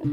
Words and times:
Ja, 0.00 0.06
da 0.06 0.12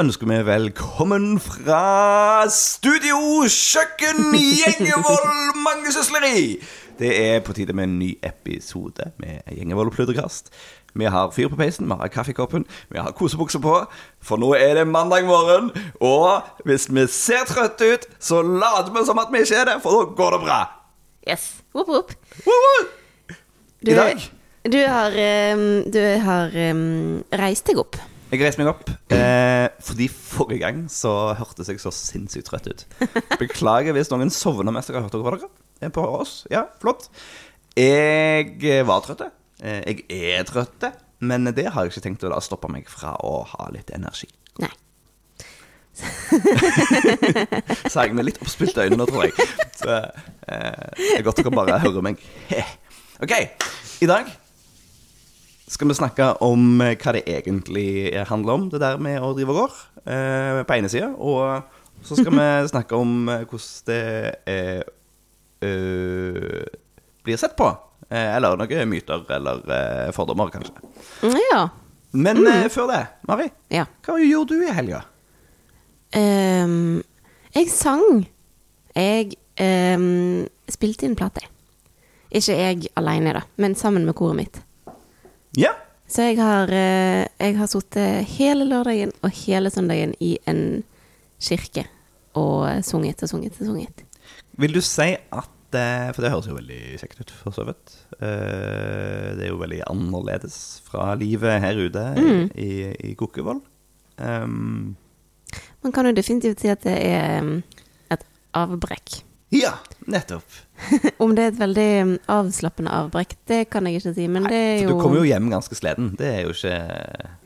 ønsker 0.00 0.26
vi 0.26 0.38
velkommen 0.42 1.38
fra 1.38 2.48
studio 2.50 3.46
kjøkken 3.46 4.34
Gjengevold 4.34 5.54
mangesysleri. 5.62 6.58
Det 6.98 7.10
er 7.26 7.40
på 7.40 7.52
tide 7.52 7.72
med 7.72 7.84
en 7.84 7.98
ny 7.98 8.12
episode 8.22 9.10
med 9.18 9.42
Gjengevold 9.50 9.90
og 9.90 9.96
pludrekast. 9.96 10.52
Vi 10.94 11.08
har 11.10 11.30
fyr 11.34 11.48
på 11.50 11.56
peisen, 11.58 11.88
vi 11.90 11.96
har 11.98 12.08
kaffekoppen, 12.08 12.66
vi 12.90 12.98
har 13.02 13.10
kosebukser 13.18 13.58
på. 13.58 13.80
For 14.22 14.38
nå 14.38 14.52
er 14.54 14.78
det 14.78 14.84
mandag 14.86 15.26
morgen, 15.26 15.72
og 15.98 16.46
hvis 16.64 16.86
vi 16.94 17.06
ser 17.10 17.48
trøtte 17.50 17.88
ut, 17.94 18.06
så 18.22 18.42
later 18.42 18.94
vi 18.94 19.02
som 19.08 19.18
at 19.18 19.34
vi 19.34 19.42
ikke 19.42 19.58
er 19.58 19.72
det, 19.72 19.80
for 19.82 19.90
da 19.90 20.14
går 20.22 20.36
det 20.36 20.40
bra. 20.46 20.60
Yes. 21.26 21.48
Whoop, 21.74 21.88
whoop. 21.88 22.14
Woo, 22.46 22.62
woo. 22.66 22.86
Du, 23.84 23.90
I 23.90 23.94
dag 23.94 24.30
Du 24.64 24.78
har, 24.78 25.10
du 25.92 26.02
har 26.24 26.54
um, 26.70 27.24
reist 27.42 27.66
deg 27.66 27.82
opp. 27.82 27.98
Jeg 28.30 28.40
reiste 28.40 28.62
meg 28.62 28.70
opp 28.70 28.88
eh, 29.14 29.66
fordi 29.84 30.06
forrige 30.10 30.62
gang 30.62 30.78
så 30.90 31.34
hørtes 31.38 31.68
jeg 31.70 31.82
så 31.82 31.92
sinnssykt 31.94 32.48
trøtt 32.48 32.70
ut. 32.70 32.86
Beklager 33.42 33.94
hvis 33.94 34.10
noen 34.10 34.32
sovner 34.32 34.74
mens 34.74 34.88
dere 34.88 35.04
hørte 35.04 35.20
på 35.20 35.34
dere. 35.36 35.50
Eh, 35.80 35.90
På 35.94 36.06
oss. 36.20 36.46
Ja, 36.50 36.66
flott. 36.80 37.08
Jeg 37.78 38.84
var 38.86 39.02
trøtt. 39.04 39.26
Eh, 39.62 39.82
jeg 39.88 40.04
er 40.38 40.46
trøtt, 40.48 40.86
men 41.24 41.50
det 41.56 41.66
har 41.72 41.84
jeg 41.84 41.94
ikke 41.94 42.04
tenkt 42.08 42.26
å 42.26 42.32
la 42.32 42.40
stoppe 42.44 42.70
meg 42.70 42.88
fra 42.90 43.16
å 43.24 43.42
ha 43.54 43.68
litt 43.74 43.90
energi. 43.96 44.28
Nei. 44.62 44.70
Sa 47.92 48.02
jeg 48.02 48.14
med 48.18 48.26
litt 48.26 48.40
oppspilte 48.42 48.86
øyne 48.86 48.98
nå, 48.98 49.06
tror 49.10 49.28
jeg. 49.28 49.34
Så, 49.78 49.98
eh, 50.50 50.86
det 50.98 51.18
er 51.18 51.26
godt 51.26 51.42
dere 51.42 51.54
bare 51.54 51.82
hører 51.82 52.02
meg. 52.06 52.22
OK. 53.22 53.36
I 54.02 54.10
dag 54.10 54.30
skal 55.74 55.88
vi 55.90 55.96
snakke 55.96 56.26
om 56.44 56.80
eh, 56.84 56.96
hva 57.00 57.14
det 57.16 57.24
egentlig 57.30 58.12
handler 58.28 58.58
om, 58.58 58.66
det 58.72 58.82
der 58.82 59.00
med 59.02 59.22
å 59.22 59.32
drive 59.36 59.54
og 59.54 59.62
går, 59.62 59.78
eh, 60.04 60.60
på 60.66 60.76
ene 60.76 60.90
sida. 60.92 61.10
Og 61.18 62.04
så 62.04 62.18
skal 62.18 62.34
vi 62.34 62.48
snakke 62.74 62.98
om 63.00 63.30
eh, 63.32 63.46
hvordan 63.48 63.88
det 63.88 64.02
eh, 64.50 64.82
eh, 65.64 66.64
blir 67.24 67.40
sett 67.40 67.56
på. 67.56 67.70
Eh, 68.10 68.36
eller 68.36 68.58
noen 68.60 68.90
myter 68.90 69.24
eller 69.32 69.62
eh, 69.72 70.12
fordommer, 70.16 70.52
kanskje. 70.52 70.74
Mm, 71.24 71.40
Ja. 71.52 71.62
Men 72.14 72.46
eh, 72.46 72.68
før 72.70 72.86
det, 72.92 73.00
Mari, 73.26 73.48
ja. 73.74 73.88
hva 74.06 74.14
gjorde 74.22 74.54
du 74.54 74.62
i 74.62 74.70
helga? 74.70 75.00
Um, 76.14 77.00
jeg 77.56 77.70
sang. 77.74 78.04
Jeg 78.94 79.32
um, 79.58 80.44
spilte 80.70 81.08
inn 81.08 81.16
plate. 81.18 81.42
Ikke 82.30 82.54
jeg 82.54 82.86
alene, 82.98 83.32
da, 83.34 83.42
men 83.58 83.74
sammen 83.78 84.06
med 84.06 84.14
koret 84.14 84.38
mitt. 84.38 84.60
Ja. 85.58 85.72
Så 86.06 86.28
jeg 86.28 86.38
har, 86.38 86.70
uh, 86.70 87.24
jeg 87.26 87.58
har 87.58 87.72
sittet 87.72 88.30
hele 88.36 88.68
lørdagen 88.70 89.10
og 89.24 89.34
hele 89.42 89.74
søndagen 89.74 90.14
i 90.22 90.36
en 90.46 90.84
kirke 91.42 91.88
og 92.38 92.84
sunget 92.86 93.26
og 93.26 93.30
sunget 93.30 93.58
og 93.58 93.72
sunget. 93.72 94.06
Vil 94.58 94.74
du 94.74 94.80
si 94.86 95.10
at 95.18 95.50
eh, 95.78 96.10
For 96.14 96.22
det 96.24 96.30
høres 96.32 96.46
jo 96.50 96.56
veldig 96.56 96.80
kjekt 97.00 97.20
ut, 97.20 97.30
for 97.42 97.54
så 97.56 97.64
vidt. 97.68 97.94
Eh, 98.20 99.34
Det 99.36 99.46
er 99.46 99.50
jo 99.52 99.60
veldig 99.60 99.82
annerledes 99.90 100.80
fra 100.86 101.14
livet 101.18 101.60
her 101.64 101.74
ute 101.86 102.04
Mm. 102.18 102.50
i, 102.56 102.70
i, 103.10 103.14
Kokkevoll. 103.14 103.60
Um, 104.18 104.96
Man 105.82 105.92
kan 105.92 106.06
jo 106.06 106.12
definitivt 106.16 106.60
si 106.62 106.68
at 106.72 106.82
det 106.86 106.96
er 107.04 107.62
et 108.10 108.24
avbrekk. 108.54 109.22
ja, 109.54 109.74
nettopp. 110.10 110.42
Om 111.22 111.34
det 111.36 111.42
er 111.44 111.52
et 111.52 111.58
veldig 111.60 112.18
avslappende 112.28 112.90
avbrekk, 112.90 113.34
det 113.46 113.60
kan 113.70 113.86
jeg 113.86 114.00
ikke 114.00 114.14
si, 114.16 114.26
men 114.28 114.44
det 114.50 114.56
er 114.58 114.82
jo 114.84 114.94
du 114.96 115.02
kommer 115.02 115.20
jo 115.22 115.28
hjem 115.28 115.50
ganske 115.52 115.76
sliten. 115.78 116.16
Det 116.18 116.26
er 116.26 116.40
jo 116.48 116.54
ikke 116.56 116.78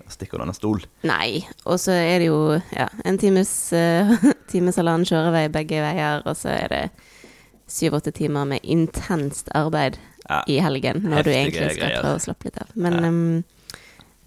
å 0.08 0.10
stikke 0.14 0.38
under 0.38 0.48
en 0.48 0.56
stol. 0.56 0.80
Nei. 1.04 1.42
Og 1.66 1.76
så 1.82 1.92
er 1.92 2.18
det 2.22 2.30
jo 2.30 2.38
ja, 2.72 2.86
en 3.04 3.18
times, 3.20 3.50
uh, 3.76 4.14
times 4.48 4.76
halvannen 4.80 5.04
kjørevei 5.08 5.48
begge 5.52 5.82
veier, 5.84 6.22
og 6.24 6.36
så 6.38 6.48
er 6.54 6.68
det 6.72 6.82
syv-åtte 7.68 8.12
timer 8.16 8.44
med 8.48 8.60
intenst 8.64 9.48
arbeid 9.54 9.98
Ja. 10.28 10.42
i 10.46 10.58
helgen, 10.60 11.02
når 11.08 11.22
du 11.24 11.30
egentlig 11.30 11.70
skal 11.72 11.88
greier. 11.88 12.02
prøve 12.02 12.16
å 12.18 12.24
slappe 12.24 12.44
litt 12.44 12.58
av. 12.60 12.68
Men 12.74 12.92
Ja. 13.02 13.08
um, 13.08 13.44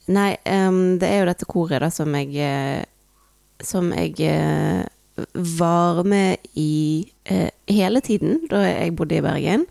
nei, 0.08 0.38
um, 0.46 0.98
det 1.00 1.10
er 1.10 1.20
jo 1.20 1.26
dette 1.30 1.46
koret 1.46 1.80
da 1.82 1.90
som 1.90 2.14
jeg 2.16 2.36
eh, 2.36 2.84
Som 3.64 3.92
jeg 3.94 4.20
eh, 4.22 4.86
var 5.36 6.04
med 6.04 6.38
i 6.58 7.06
uh, 7.30 7.50
hele 7.70 8.02
tiden 8.02 8.48
da 8.50 8.64
jeg 8.66 8.96
bodde 8.96 9.18
i 9.20 9.22
Bergen. 9.22 9.66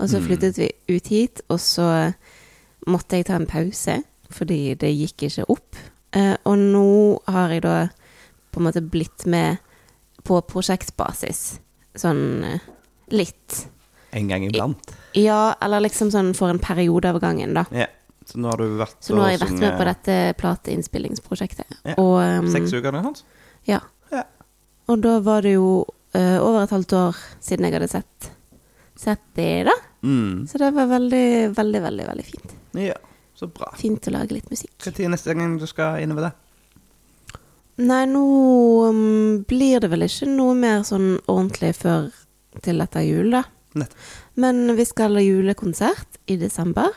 Og 0.00 0.08
så 0.08 0.18
Mm. 0.20 0.26
flyttet 0.28 0.56
vi 0.58 0.70
ut 0.96 1.06
hit, 1.08 1.40
og 1.50 1.58
så 1.60 2.14
måtte 2.86 3.16
jeg 3.18 3.26
ta 3.26 3.34
en 3.36 3.46
pause, 3.46 4.02
fordi 4.30 4.74
det 4.78 4.94
gikk 4.96 5.24
ikke 5.28 5.44
opp. 5.50 5.76
Uh, 6.16 6.36
og 6.46 6.56
nå 6.56 7.20
har 7.28 7.50
jeg 7.50 7.62
da 7.62 7.88
på 8.52 8.60
en 8.60 8.64
måte 8.64 8.80
blitt 8.90 9.26
med 9.26 9.58
på 10.24 10.40
prosjektbasis. 10.40 11.58
Sånn 11.94 12.44
eh, 12.44 12.58
litt. 13.14 13.66
En 14.16 14.28
gang 14.30 14.44
iblant. 14.46 14.92
Ja, 15.18 15.54
eller 15.60 15.84
liksom 15.84 16.10
sånn 16.12 16.32
for 16.36 16.52
en 16.52 16.60
periode 16.62 17.10
av 17.10 17.20
gangen, 17.22 17.54
da. 17.56 17.64
Ja. 17.74 17.88
Så 18.28 18.40
nå 18.40 18.50
har 18.50 18.60
du 18.60 18.76
vært 18.76 18.98
Så 19.00 19.14
nå 19.16 19.22
har 19.24 19.32
jeg 19.32 19.40
vært 19.40 19.60
med 19.62 19.76
på 19.78 19.84
dette 19.88 20.16
plateinnspillingsprosjektet. 20.40 21.78
Ja. 21.88 21.94
Og, 21.96 22.16
um, 22.20 22.48
Seks 22.52 22.74
uker 22.74 22.90
eller 22.90 23.00
noe 23.00 23.12
sånt? 23.14 23.22
Ja. 23.68 23.80
Ja. 24.12 24.26
Og 24.92 25.00
da 25.04 25.14
var 25.24 25.46
det 25.46 25.54
jo 25.54 25.70
uh, 26.16 26.38
over 26.42 26.62
et 26.62 26.74
halvt 26.76 26.96
år 26.98 27.22
siden 27.44 27.68
jeg 27.68 27.78
hadde 27.78 27.88
sett, 27.92 28.28
sett 29.00 29.24
det, 29.38 29.52
da. 29.70 29.76
Mm. 30.04 30.44
Så 30.50 30.60
det 30.60 30.74
var 30.76 30.90
veldig, 30.92 31.28
veldig, 31.56 31.82
veldig 31.88 32.10
veldig 32.10 32.26
fint. 32.26 32.54
Ja, 32.84 32.98
så 33.38 33.48
bra. 33.48 33.72
Fint 33.80 34.10
å 34.10 34.14
lage 34.14 34.36
litt 34.36 34.52
musikk. 34.52 34.76
Når 34.84 35.00
er 35.06 35.12
neste 35.16 35.36
gang 35.38 35.56
du 35.60 35.66
skal 35.70 36.04
innover 36.04 36.28
det? 36.28 36.34
Nei, 37.78 38.04
nå 38.10 38.22
um, 38.90 39.44
blir 39.48 39.80
det 39.80 39.88
vel 39.92 40.04
ikke 40.04 40.28
noe 40.28 40.56
mer 40.58 40.82
sånn 40.86 41.14
ordentlig 41.24 41.76
før 41.78 42.10
til 42.62 42.80
etter 42.84 43.04
jul, 43.06 43.30
da. 43.34 43.44
Nett. 43.78 43.92
Men 44.40 44.74
vi 44.78 44.84
skal 44.88 45.14
ha 45.18 45.22
julekonsert 45.22 46.18
i 46.32 46.36
desember. 46.40 46.88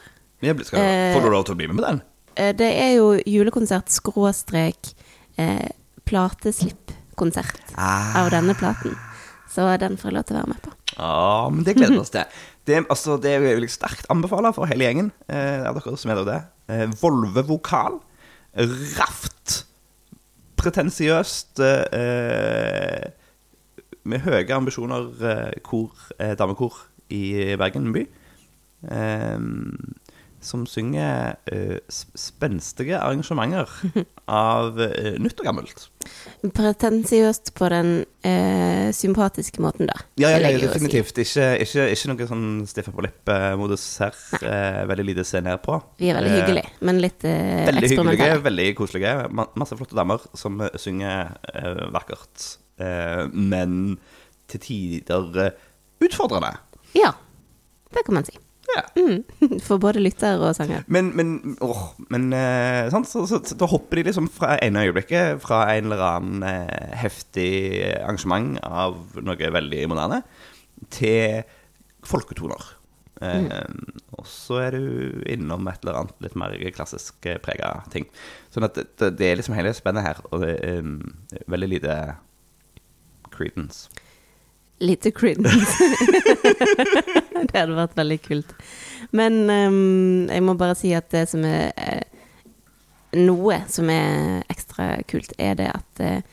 Ja, 0.42 0.54
skal, 0.64 0.80
Eh, 0.80 1.14
får 1.14 1.22
du 1.22 1.30
lov 1.30 1.46
til 1.46 1.54
å 1.54 1.58
bli 1.60 1.68
med 1.68 1.78
på 1.78 1.86
den? 1.88 2.02
Eh, 2.36 2.54
Det 2.54 2.72
er 2.82 2.96
jo 2.96 3.12
julekonsert 3.28 3.90
skråstrek 3.94 4.94
eh, 5.38 5.68
plateslippkonsert 6.06 7.76
Ah. 7.78 8.24
av 8.24 8.32
denne 8.32 8.54
platen. 8.56 8.96
Så 9.52 9.66
den 9.80 9.98
får 9.98 10.10
jeg 10.10 10.14
lov 10.16 10.24
til 10.26 10.36
å 10.38 10.40
være 10.40 10.48
med 10.54 10.62
på. 10.64 10.72
Ja, 10.98 11.50
men 11.50 11.64
det 11.64 11.76
gleder 11.76 11.94
vi 11.94 12.00
oss 12.00 12.10
til. 12.10 12.24
Det, 12.66 12.88
altså, 12.90 13.18
det 13.22 13.40
vil 13.42 13.62
jeg 13.66 13.70
sterkt 13.70 14.06
anbefale 14.10 14.54
for 14.54 14.66
hele 14.66 14.86
gjengen. 14.86 15.12
Eh, 15.28 15.64
av 15.68 15.76
dere 15.76 15.98
som 15.98 16.12
er 16.12 16.24
det. 16.24 16.40
Eh, 16.70 16.86
Volve 17.02 17.44
vokal. 17.48 18.00
Raft. 18.56 19.66
Pretensiøst. 20.58 21.60
Eh, 21.60 23.12
med 24.04 24.24
høye 24.26 24.56
ambisjoner 24.56 25.10
eh, 25.32 25.60
kor, 25.66 25.92
eh, 26.20 26.36
damekor 26.40 26.78
i 27.14 27.56
Bergen 27.60 27.92
by. 27.96 28.08
Eh, 28.90 29.40
som 30.42 30.64
synger 30.66 31.36
eh, 31.54 31.76
spenstige 32.18 32.98
arrangementer 32.98 33.70
av 34.26 34.80
nytt 35.22 35.38
og 35.44 35.46
gammelt. 35.46 35.84
Pretensiøst 36.58 37.52
på 37.54 37.68
den 37.70 37.92
sympatiske 38.98 39.62
måten, 39.62 39.86
da. 39.90 40.00
Ja, 40.18 40.32
ja, 40.34 40.50
ja 40.50 40.58
definitivt. 40.64 41.20
Ikke, 41.22 41.46
ikke, 41.62 41.86
ikke 41.94 42.10
noe 42.10 42.28
sånn 42.32 42.48
stiffe 42.70 42.94
på 42.96 43.06
lipp-modus 43.06 43.86
her. 44.02 44.18
Veldig 44.90 45.06
lite 45.12 45.28
se 45.30 45.44
ned 45.46 45.62
på. 45.62 45.78
Vi 46.02 46.10
er 46.10 46.18
veldig 46.18 46.34
hyggelige, 46.40 46.74
men 46.90 47.04
litt 47.06 47.22
eh, 47.22 47.38
Veldig 47.70 47.86
hyggelige, 47.86 47.92
eksperimentelle. 48.00 48.42
veldig 48.50 48.68
koselige. 48.82 49.14
Ma 49.30 49.46
masse 49.62 49.78
flotte 49.78 50.00
damer 50.02 50.26
som 50.42 50.58
synger 50.82 51.36
vakkert. 51.94 52.50
Eh, 52.82 53.26
men 53.34 53.98
til 54.52 54.64
tider 54.66 55.44
eh, 55.46 55.68
utfordrende. 56.04 56.56
Ja, 56.98 57.14
det 57.94 58.06
kan 58.08 58.18
man 58.18 58.28
si. 58.28 58.38
Ja. 58.72 58.84
Mm. 58.96 59.24
For 59.66 59.80
både 59.82 60.00
lytter 60.04 60.40
og 60.40 60.54
sanger. 60.56 60.84
Men, 60.92 61.10
men, 61.18 61.58
åh, 61.64 61.90
men 62.14 62.30
eh, 62.36 62.88
sant? 62.94 63.10
Så, 63.10 63.26
så, 63.30 63.42
så 63.44 63.58
da 63.60 63.68
hopper 63.68 64.00
de 64.00 64.06
liksom 64.10 64.30
fra 64.32 64.56
ene 64.64 64.86
øyeblikket 64.88 65.42
fra 65.44 65.64
en 65.76 65.90
eller 65.90 66.04
annen 66.08 66.46
eh, 66.48 66.94
heftig 67.02 67.50
arrangement 68.00 68.60
av 68.68 69.18
noe 69.20 69.52
veldig 69.58 69.82
moderne, 69.92 70.22
til 70.94 71.42
folketoner. 72.08 72.72
Eh, 73.22 73.44
Og 74.18 74.26
så 74.30 74.62
er 74.64 74.78
du 74.78 75.22
innom 75.30 75.68
et 75.70 75.84
eller 75.84 76.00
annet 76.00 76.24
litt 76.26 76.38
mer 76.40 76.56
klassisk 76.74 77.28
eh, 77.30 77.38
prega 77.44 77.76
ting. 77.94 78.08
Sånn 78.54 78.66
at 78.66 78.80
det, 78.80 79.12
det 79.20 79.28
er 79.28 79.38
liksom 79.42 79.58
hele 79.58 79.74
spennet 79.78 80.08
her, 80.08 80.24
og 80.32 80.46
det 80.46 80.56
er 80.64 80.88
veldig 81.52 81.70
lite 81.76 81.98
credence. 83.34 83.90
Lite 84.82 85.12
credence. 85.12 85.78
det 87.52 87.54
hadde 87.54 87.78
vært 87.78 87.98
veldig 87.98 88.20
kult. 88.26 88.54
Men 89.14 89.44
um, 89.50 90.30
jeg 90.32 90.44
må 90.46 90.56
bare 90.58 90.78
si 90.80 90.94
at 90.98 91.12
det 91.14 91.28
som 91.30 91.46
er 91.46 91.70
eh, 91.76 92.06
noe 93.22 93.60
som 93.70 93.90
er 93.94 94.42
ekstra 94.50 94.96
kult, 95.10 95.36
er 95.38 95.58
det 95.60 95.68
at 95.74 96.02
eh, 96.02 96.24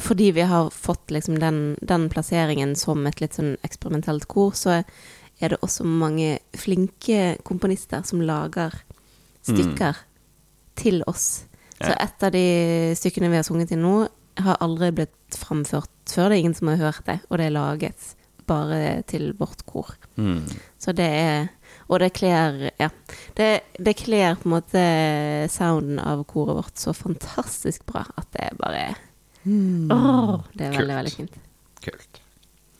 fordi 0.00 0.30
vi 0.32 0.44
har 0.48 0.70
fått 0.72 1.10
liksom 1.12 1.38
den, 1.38 1.76
den 1.80 2.08
plasseringen 2.08 2.74
som 2.76 3.06
et 3.06 3.20
litt 3.20 3.36
sånn 3.36 3.56
eksperimentelt 3.66 4.24
kor, 4.30 4.54
så 4.56 4.80
er 5.38 5.52
det 5.52 5.60
også 5.62 5.84
mange 5.86 6.38
flinke 6.56 7.36
komponister 7.46 8.02
som 8.08 8.24
lager 8.24 8.74
stykker 9.46 10.00
til 10.78 11.02
oss. 11.06 11.44
Så 11.78 11.92
et 11.94 12.24
av 12.26 12.32
de 12.34 12.46
stykkene 12.98 13.30
vi 13.30 13.38
har 13.38 13.46
sunget 13.46 13.70
til 13.70 13.80
nå, 13.82 14.08
har 14.44 14.58
aldri 14.64 14.90
blitt 14.94 15.36
framført 15.36 15.90
før. 16.08 16.28
Det 16.30 16.36
er 16.38 16.42
ingen 16.42 16.54
som 16.58 16.68
har 16.72 16.80
hørt 16.80 17.04
det, 17.06 17.18
og 17.28 17.38
det 17.38 17.46
er 17.48 17.54
laget 17.56 18.14
bare 18.48 19.02
til 19.10 19.32
vårt 19.36 19.60
kor. 19.68 19.90
Mm. 20.16 20.46
Så 20.80 20.94
det 20.96 21.08
er 21.08 21.48
Og 21.88 22.00
det 22.00 22.12
kler 22.16 22.70
Ja. 22.80 22.88
Det, 23.36 23.60
det 23.80 23.96
kler 23.96 24.34
på 24.40 24.48
en 24.48 24.54
måte 24.54 24.82
sounden 25.52 25.98
av 26.00 26.24
koret 26.28 26.56
vårt 26.56 26.76
så 26.80 26.92
fantastisk 26.96 27.84
bra 27.86 28.02
at 28.16 28.26
det 28.32 28.42
er 28.46 28.56
bare 28.60 28.82
Åh, 29.48 30.40
Det 30.56 30.66
er 30.66 30.72
veldig, 30.72 30.78
Kult. 30.78 30.96
veldig 30.96 31.12
fint. 31.12 31.38
Kult. 31.84 32.20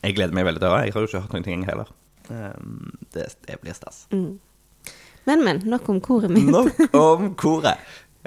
Jeg 0.04 0.14
gleder 0.16 0.34
meg 0.36 0.44
veldig 0.48 0.60
til 0.60 0.68
det. 0.68 0.80
Jeg 0.86 0.92
har 0.94 1.00
jo 1.00 1.06
ikke 1.08 1.20
hørt 1.20 1.32
noen 1.36 1.44
ting 1.46 1.64
heller. 1.68 1.88
Um, 2.28 2.98
det, 3.14 3.24
det 3.46 3.56
blir 3.62 3.72
stas. 3.76 4.06
Mm. 4.12 4.38
Men, 5.26 5.44
men. 5.44 5.62
Nok 5.64 5.88
om 5.88 6.00
koret 6.00 6.30
mitt. 6.30 6.44
Nok 6.48 6.94
om 6.96 7.30
koret. 7.40 7.78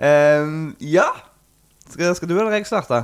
Um, 0.01 0.75
ja. 0.81 1.05
Skal, 1.91 2.15
skal 2.15 2.29
du 2.29 2.37
eller 2.37 2.55
jeg 2.55 2.69
starte? 2.69 3.03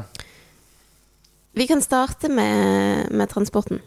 Vi 1.58 1.66
kan 1.68 1.82
starte 1.84 2.30
med, 2.30 3.10
med 3.12 3.30
transporten. 3.32 3.82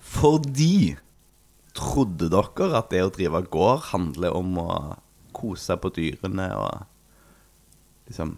Fordi 0.00 0.94
Trodde 1.74 2.28
dere 2.30 2.78
at 2.78 2.92
det 2.92 3.02
å 3.02 3.10
drive 3.10 3.40
gård 3.50 3.88
handler 3.90 4.36
om 4.38 4.52
å 4.62 4.68
kose 5.34 5.74
på 5.82 5.90
dyrene 5.96 6.46
og 6.54 6.84
liksom 8.06 8.36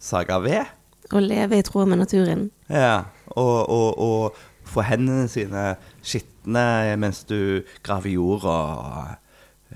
sage 0.00 0.38
ved? 0.40 0.70
Å 1.12 1.20
leve 1.20 1.60
i 1.60 1.66
tråd 1.66 1.90
med 1.92 2.00
naturen. 2.00 2.46
Ja, 2.72 3.12
og, 3.28 3.68
og, 3.68 4.00
og 4.00 4.66
få 4.66 4.86
hendene 4.88 5.28
sine 5.30 5.66
skitne 6.00 6.96
mens 6.98 7.26
du 7.28 7.60
graver 7.84 8.14
jord 8.14 8.48
og 8.48 9.12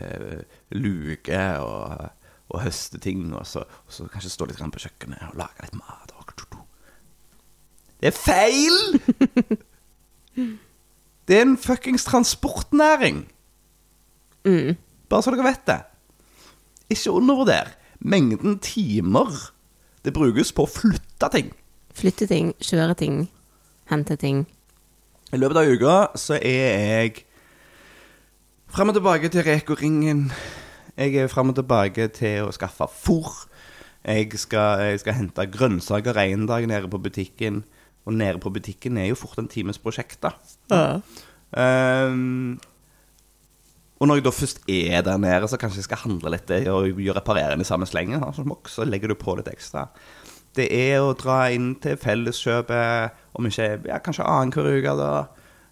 uh, 0.00 0.40
luker 0.72 1.60
og, 1.60 2.08
og 2.50 2.64
høste 2.64 2.98
ting, 2.98 3.28
og 3.34 3.46
så, 3.46 3.62
og 3.62 3.94
så 3.94 4.08
kanskje 4.10 4.32
stå 4.34 4.48
litt 4.50 4.60
på 4.60 4.82
kjøkkenet 4.82 5.30
og 5.30 5.38
lage 5.38 5.64
litt 5.64 5.78
mat. 5.78 6.10
Det 8.00 8.08
er 8.08 8.16
feil! 8.16 8.78
Det 11.28 11.36
er 11.36 11.44
en 11.44 11.58
fuckings 11.58 12.04
transportnæring. 12.04 13.20
Mm. 14.44 14.74
Bare 15.08 15.22
så 15.22 15.30
dere 15.30 15.44
vet 15.46 15.66
det. 15.68 15.76
Ikke 16.90 17.12
undervurder 17.12 17.70
mengden 18.00 18.58
timer 18.58 19.52
det 20.02 20.14
brukes 20.16 20.50
på 20.56 20.64
å 20.64 20.70
flytte 20.70 21.28
ting. 21.30 21.52
Flytte 21.94 22.26
ting, 22.26 22.50
kjøre 22.58 22.96
ting, 22.98 23.20
hente 23.92 24.16
ting. 24.18 24.42
I 25.30 25.38
løpet 25.38 25.60
av 25.60 25.70
uka 25.70 25.96
så 26.18 26.40
er 26.40 26.74
jeg 26.74 27.22
frem 28.72 28.90
og 28.90 28.98
tilbake 28.98 29.30
til 29.30 29.46
Reko-ringen. 29.46 30.32
Jeg 31.00 31.16
er 31.16 31.30
frem 31.32 31.48
og 31.48 31.56
tilbake 31.56 32.10
til 32.12 32.44
å 32.44 32.52
skaffe 32.52 32.84
fôr. 32.92 33.46
Jeg 34.04 34.36
skal, 34.40 34.82
jeg 34.84 35.00
skal 35.00 35.16
hente 35.16 35.46
grønnsaker 35.48 36.18
en 36.26 36.44
dag 36.48 36.66
nede 36.68 36.90
på 36.92 37.00
butikken. 37.00 37.62
Og 38.04 38.16
nede 38.16 38.40
på 38.42 38.52
butikken 38.52 38.98
er 39.00 39.08
jo 39.08 39.16
fort 39.16 39.38
en 39.40 39.48
times 39.48 39.80
prosjekt, 39.80 40.20
da. 40.20 40.34
Ehm, 41.56 42.58
og 44.00 44.08
når 44.08 44.20
jeg 44.20 44.26
da 44.26 44.32
først 44.32 44.60
er 44.68 45.06
der 45.06 45.20
nede, 45.20 45.48
så 45.48 45.56
kanskje 45.60 45.80
jeg 45.80 45.88
skal 45.88 46.02
handle 46.04 46.32
litt 46.32 46.52
og 46.72 47.00
gjøre 47.00 47.16
reparerende 47.20 47.64
i 47.64 47.68
samme 47.68 47.88
slengen, 47.88 48.24
så 48.68 48.84
legger 48.88 49.12
du 49.12 49.16
på 49.20 49.36
litt 49.38 49.48
ekstra. 49.52 49.86
Det 50.56 50.68
er 50.74 51.00
å 51.00 51.16
dra 51.16 51.46
inn 51.54 51.74
til 51.80 51.96
Felleskjøpet, 52.00 53.18
om 53.38 53.48
ikke 53.48 53.68
ja, 53.88 54.00
kanskje 54.04 54.28
annenhver 54.28 54.68
uke, 54.72 54.94
da. 55.00 55.12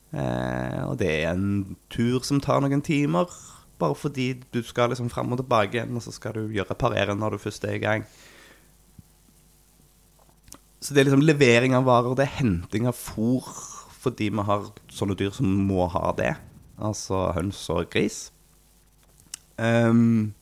Eh, 0.08 0.82
og 0.86 0.98
det 1.00 1.12
er 1.18 1.32
en 1.34 1.76
tur 1.92 2.24
som 2.24 2.40
tar 2.40 2.62
noen 2.64 2.84
timer, 2.84 3.32
bare 3.78 3.96
fordi 3.98 4.32
du 4.54 4.60
skal 4.66 4.92
liksom 4.92 5.10
fram 5.12 5.32
og 5.32 5.40
tilbake 5.42 5.78
igjen, 5.78 5.96
og 5.96 6.04
så 6.04 6.14
skal 6.14 6.36
du 6.36 6.54
gjøre 6.54 6.78
parere 6.78 7.16
når 7.16 7.36
du 7.36 7.42
først 7.42 7.64
er 7.68 7.78
i 7.78 7.82
gang. 7.82 8.06
Så 10.80 10.94
det 10.94 11.02
er 11.02 11.08
liksom 11.08 11.26
levering 11.26 11.74
av 11.74 11.88
varer, 11.88 12.14
det 12.14 12.26
er 12.26 12.38
henting 12.38 12.86
av 12.86 12.98
fôr, 12.98 13.46
fordi 13.98 14.30
vi 14.30 14.46
har 14.46 14.68
sånne 14.94 15.16
dyr 15.18 15.32
som 15.34 15.50
må 15.68 15.88
ha 15.90 16.12
det. 16.18 16.36
Altså 16.78 17.28
høns 17.34 17.64
og 17.74 17.88
gris. 17.90 18.28
Um, 19.58 20.34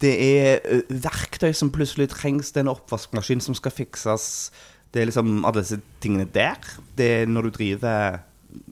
det 0.00 0.14
er 0.20 0.80
verktøy 0.88 1.52
som 1.56 1.72
plutselig 1.72 2.10
trengs. 2.12 2.52
Det 2.52 2.62
er 2.62 2.66
en 2.66 2.72
oppvaskmaskin 2.72 3.44
som 3.44 3.56
skal 3.56 3.72
fikses. 3.72 4.50
Det 4.92 5.02
er 5.02 5.10
liksom 5.10 5.44
alle 5.44 5.60
disse 5.60 5.80
tingene 6.00 6.28
der. 6.32 6.60
Det 6.96 7.08
er 7.12 7.30
når 7.30 7.48
du 7.48 7.54
driver 7.58 8.18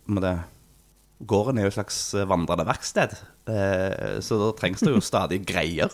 med 0.06 0.24
det, 0.24 0.36
Gården 1.26 1.58
er 1.58 1.66
jo 1.66 1.72
et 1.72 1.76
slags 1.78 1.98
vandrende 2.28 2.66
verksted, 2.68 3.14
eh, 3.48 4.18
så 4.24 4.36
da 4.40 4.50
trengs 4.58 4.82
det 4.84 4.92
jo 4.92 5.00
stadig 5.04 5.40
greier. 5.48 5.92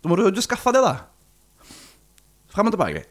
Da 0.00 0.10
må 0.10 0.16
du, 0.18 0.24
du 0.34 0.40
skaffe 0.42 0.72
det, 0.74 0.82
da. 0.82 0.96
Frem 2.50 2.70
og 2.70 2.74
tilbake. 2.74 3.04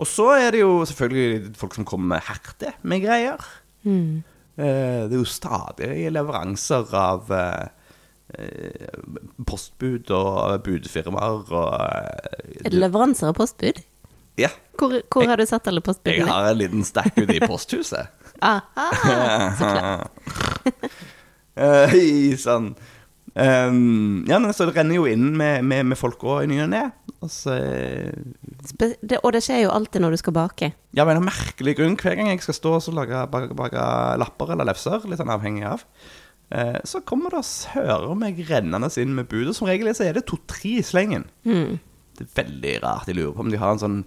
Og 0.00 0.08
så 0.08 0.30
er 0.38 0.54
det 0.54 0.62
jo 0.62 0.78
selvfølgelig 0.88 1.50
folk 1.60 1.74
som 1.76 1.84
kommer 1.88 2.14
med 2.14 2.24
herte 2.30 2.72
med 2.88 3.02
greier. 3.04 3.42
Mm. 3.84 4.22
Eh, 4.56 5.02
Det 5.10 5.12
er 5.12 5.18
jo 5.18 5.28
stadig 5.28 5.90
leveranser 6.14 6.88
av 6.96 7.28
eh, 7.36 7.66
eh, 8.38 8.88
postbud 9.44 10.08
og 10.16 10.62
budfirmaer 10.64 11.52
og 11.52 11.74
eh, 11.74 12.64
Er 12.64 12.72
det 12.72 12.80
leveranser 12.80 13.28
av 13.32 13.36
postbud? 13.36 13.82
Ja. 14.40 14.48
Hvor, 14.80 14.94
hvor 15.12 15.28
har 15.28 15.36
du 15.36 15.44
satt 15.44 15.68
alle 15.68 15.82
postbudene? 15.84 16.24
Jeg 16.24 16.32
har 16.32 16.48
en 16.54 16.60
liten 16.62 16.84
stack 16.88 17.12
ute 17.18 17.36
i 17.36 17.42
posthuset. 17.44 18.08
Aha, 18.40 18.86
så 19.58 19.70
klart. 19.74 20.10
uh, 21.60 21.94
i 21.96 22.36
sånn 22.40 22.72
um, 23.34 24.22
Ja, 24.28 24.40
så 24.52 24.68
det 24.68 24.76
renner 24.76 24.96
jo 24.96 25.06
inn 25.10 25.30
med, 25.36 25.64
med, 25.66 25.90
med 25.92 26.00
folk 26.00 26.22
òg 26.24 26.44
i 26.44 26.50
ny 26.50 26.62
og 26.64 26.70
ne. 26.72 26.84
Og 27.20 27.32
så 27.32 27.56
Spe 28.66 28.94
det, 29.00 29.20
og 29.20 29.34
det 29.36 29.42
skjer 29.44 29.64
jo 29.64 29.74
alltid 29.74 30.04
når 30.04 30.16
du 30.16 30.20
skal 30.22 30.36
bake. 30.36 30.72
Ja, 30.96 31.04
av 31.04 31.12
en 31.12 31.24
merkelig 31.24 31.76
grunn, 31.78 31.98
hver 32.00 32.16
gang 32.16 32.32
jeg 32.32 32.42
skal 32.44 32.56
stå 32.56 32.74
og 32.78 32.96
lage 32.96 33.22
bake, 33.32 33.56
bake 33.56 33.84
lapper 34.20 34.54
eller 34.54 34.68
lefser, 34.68 35.04
litt 35.08 35.20
sånn 35.20 35.32
avhengig 35.32 35.66
av, 35.68 35.84
eh, 36.52 36.80
så 36.88 37.02
kommer 37.06 37.36
det 37.36 37.44
hører 37.74 38.16
meg 38.18 38.40
rennende 38.48 38.90
inn 39.00 39.14
med 39.16 39.28
bud. 39.30 39.50
Og 39.50 39.56
som 39.56 39.68
regel 39.68 39.92
så 39.96 40.08
er 40.08 40.16
det 40.16 40.26
to-tre 40.28 40.78
i 40.80 40.86
slengen. 40.86 41.28
Mm. 41.48 41.78
Det 42.18 42.26
er 42.26 42.34
veldig 42.42 42.74
rart. 42.84 43.08
Jeg 43.08 43.16
lurer 43.16 43.36
på 43.36 43.46
om 43.46 43.52
de 43.52 43.60
har 43.60 43.74
en 43.74 43.82
sånn 43.84 43.98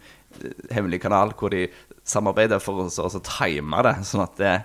eh, 0.41 0.53
hemmelig 0.73 1.01
kanal 1.05 1.33
hvor 1.37 1.53
de 1.53 1.67
samarbeider 2.05 2.59
for 2.59 2.83
å 2.83 2.89
så- 2.91 3.09
så 3.11 3.21
time 3.23 3.81
det, 3.83 3.95
sånn 4.05 4.23
at 4.23 4.35
det, 4.37 4.63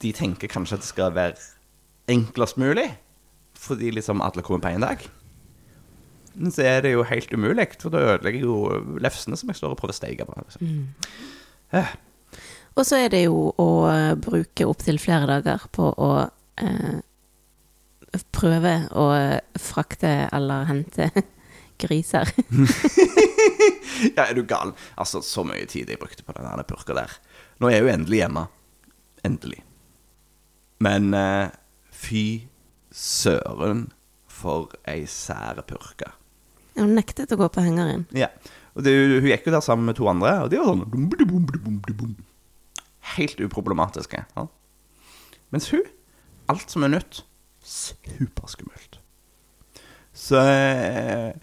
de 0.00 0.12
tenker 0.12 0.48
kanskje 0.48 0.74
at 0.74 0.80
det 0.80 0.88
skal 0.88 1.12
være 1.12 1.36
enklest 2.08 2.56
mulig, 2.58 2.88
fordi 3.54 3.90
liksom 3.92 4.20
alle 4.20 4.42
kommer 4.42 4.60
på 4.64 4.74
én 4.74 4.80
dag. 4.80 4.98
Men 6.34 6.50
så 6.52 6.62
er 6.64 6.80
det 6.82 6.92
jo 6.92 7.02
helt 7.02 7.30
umulig, 7.32 7.68
for 7.80 7.90
da 7.90 7.98
ødelegger 8.16 8.40
jeg 8.40 8.42
jo 8.42 8.98
lefsene 9.02 9.36
som 9.36 9.48
jeg 9.50 9.56
står 9.56 9.70
og 9.74 9.78
prøver 9.78 9.92
å 9.92 9.98
steike 9.98 10.26
på. 10.26 10.34
Liksom. 10.46 10.86
Eh, 11.72 11.86
Og 12.76 12.86
så 12.86 12.96
er 13.04 13.08
det 13.08 13.24
jo 13.24 13.52
å 13.58 13.66
eh, 13.90 14.14
bruke 14.14 14.64
opptil 14.66 14.98
flere 14.98 15.26
dager 15.42 15.58
på 15.72 15.90
å 15.98 16.30
eh, 16.58 17.00
prøve 18.32 18.88
å 18.94 19.08
frakte 19.58 20.28
eller 20.32 20.64
hente 20.70 21.10
griser. 21.82 22.30
Ja, 24.16 24.26
er 24.26 24.34
du 24.36 24.44
gal? 24.48 24.72
Altså, 25.00 25.22
så 25.24 25.44
mye 25.46 25.66
tid 25.70 25.90
jeg 25.90 26.00
brukte 26.00 26.24
på 26.26 26.34
den 26.36 26.46
der 26.46 26.66
purka 26.68 26.96
der. 26.96 27.16
Nå 27.60 27.68
er 27.68 27.78
jeg 27.78 27.84
jo 27.84 27.92
endelig 27.92 28.22
hjemme. 28.22 28.46
Endelig. 29.26 29.60
Men 30.80 31.10
eh, 31.16 31.52
fy 31.92 32.24
søren 32.94 33.90
for 34.30 34.72
ei 34.88 35.04
sære 35.10 35.64
purke. 35.68 36.14
Hun 36.78 36.94
nektet 36.96 37.32
å 37.34 37.38
gå 37.40 37.50
på 37.52 37.64
hengeren. 37.64 38.06
Ja. 38.16 38.30
Og 38.78 38.86
det, 38.86 38.94
hun 38.94 39.28
gikk 39.28 39.48
jo 39.48 39.54
der 39.54 39.64
sammen 39.64 39.90
med 39.90 39.98
to 39.98 40.06
andre, 40.08 40.36
og 40.44 40.52
de 40.52 40.60
var 40.60 40.70
sånn. 40.70 42.14
Helt 43.16 43.42
uproblematiske. 43.42 44.22
Ja. 44.36 44.46
Mens 45.50 45.68
hun, 45.74 45.84
alt 46.50 46.72
som 46.72 46.86
er 46.86 46.94
nytt, 46.94 47.24
superskummelt. 47.66 49.00
Så 50.16 50.38
eh, 50.40 51.34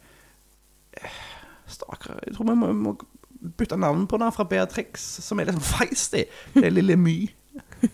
Stakkar. 1.67 2.21
Jeg 2.25 2.36
tror 2.38 2.50
vi 2.50 2.57
må, 2.59 2.71
må 2.74 2.95
bytte 3.57 3.77
navn 3.79 4.07
på 4.09 4.19
den 4.21 4.33
fra 4.33 4.45
Beatrix, 4.50 5.03
som 5.25 5.39
er 5.39 5.50
litt 5.50 5.59
sånn 5.59 5.67
feisty. 5.77 6.24
Det 6.55 6.65
er 6.69 6.74
lille 6.74 6.97
My. 7.00 7.19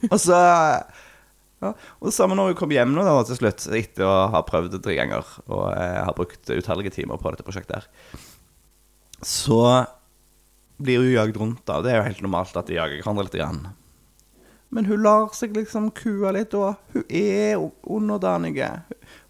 Og 0.09 0.19
så 0.21 0.37
ja, 1.63 1.71
og 2.01 2.09
det 2.09 2.15
samme 2.15 2.35
når 2.35 2.51
hun 2.51 2.59
kom 2.59 2.73
hjem 2.75 2.91
nå 2.91 3.05
da, 3.07 3.15
til 3.27 3.39
slutt, 3.39 3.65
etter 3.71 4.05
å 4.07 4.13
ha 4.33 4.41
prøvd 4.43 4.73
det 4.75 4.81
tre 4.83 4.97
ganger 4.99 5.27
og 5.47 5.67
eh, 5.71 5.99
har 6.03 6.15
brukt 6.17 6.51
utallige 6.51 6.91
timer 6.97 7.21
på 7.21 7.31
dette 7.31 7.45
prosjektet 7.47 7.77
her, 7.77 8.23
så 9.23 9.61
blir 10.83 10.99
hun 10.99 11.13
jagd 11.13 11.39
rundt. 11.39 11.63
da 11.69 11.79
Det 11.83 11.93
er 11.93 12.01
jo 12.01 12.09
helt 12.09 12.23
normalt 12.25 12.57
at 12.59 12.67
de 12.67 12.75
jager 12.75 12.99
hverandre 12.99 13.27
litt. 13.29 13.37
Grann. 13.39 13.61
Men 14.73 14.89
hun 14.89 15.03
lar 15.05 15.29
seg 15.37 15.55
liksom 15.55 15.91
kue 15.95 16.31
litt, 16.35 16.55
og 16.57 16.75
hun 16.95 17.05
er 17.07 17.61
underdanig. 17.87 18.57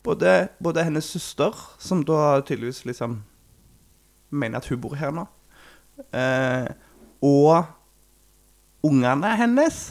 Både, 0.01 0.47
både 0.63 0.87
hennes 0.87 1.11
søster, 1.13 1.53
som 1.77 2.01
da 2.07 2.39
tydeligvis 2.41 2.81
liksom 2.89 3.19
mener 4.33 4.59
at 4.61 4.67
hun 4.71 4.81
bor 4.83 4.95
her 4.99 5.13
nå, 5.15 5.23
eh, 6.17 6.67
og 7.23 7.69
ungene 8.83 9.35
hennes 9.39 9.83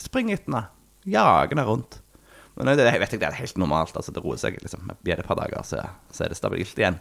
springer 0.00 0.38
etter 0.38 0.50
henne. 0.50 0.64
Jager 1.06 1.52
henne 1.54 1.66
rundt. 1.68 2.00
Men 2.56 2.72
det, 2.72 2.86
jeg 2.88 3.00
vet 3.02 3.12
ikke, 3.12 3.20
det 3.20 3.28
er 3.28 3.36
helt 3.42 3.58
normalt. 3.60 3.96
altså 3.96 4.12
Det 4.16 4.22
roer 4.24 4.38
seg. 4.40 4.56
liksom 4.64 4.88
Blir 5.04 5.18
det 5.18 5.24
et 5.26 5.28
par 5.28 5.36
dager, 5.38 5.60
så, 5.68 5.82
så 6.10 6.24
er 6.24 6.32
det 6.32 6.38
stabilt 6.40 6.78
igjen. 6.80 6.96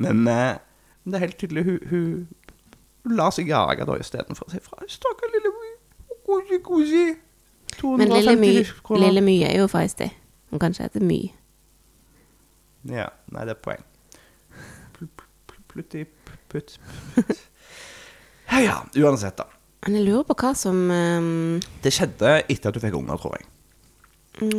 Men 0.00 0.24
eh, 0.32 0.56
det 1.04 1.18
er 1.18 1.24
helt 1.26 1.38
tydelig 1.38 1.64
hun, 1.68 1.78
hun, 1.90 2.06
hun 3.04 3.16
lar 3.20 3.30
seg 3.36 3.50
jage 3.52 3.84
da 3.86 3.98
istedenfor 4.00 4.48
å 4.48 4.54
si 4.54 4.62
fra. 4.64 4.80
Stakkar 4.90 5.30
lille 5.36 5.52
My. 5.52 5.72
Kosi, 6.26 6.58
kosi. 6.64 7.04
Men 7.84 8.08
Lille 8.10 8.34
My, 8.40 8.52
250. 8.64 9.02
Lille 9.04 9.22
My 9.22 9.36
er 9.46 9.58
jo 9.60 9.68
feisty. 9.70 10.08
Hun 10.50 10.62
kan 10.62 10.72
ikke 10.74 10.88
hete 10.88 11.04
My. 11.04 11.20
Ja, 12.88 13.10
nei, 13.34 13.44
det 13.46 13.56
er 13.56 13.62
poeng. 13.62 13.84
Pl- 15.76 15.82
pl- 15.82 16.06
Plutti, 16.06 16.06
putt, 16.48 16.78
putt. 17.16 17.40
Ja, 18.50 18.60
ja. 18.62 18.76
Uansett, 19.02 19.36
da. 19.36 19.44
Men 19.86 19.96
jeg 19.98 20.04
lurer 20.06 20.24
på 20.28 20.34
hva 20.38 20.52
som 20.56 20.76
um... 20.90 21.58
Det 21.82 21.90
skjedde 21.94 22.30
etter 22.46 22.70
at 22.70 22.76
du 22.76 22.80
fikk 22.82 22.94
unger, 22.94 23.18
tror 23.18 23.34
jeg. 23.36 23.48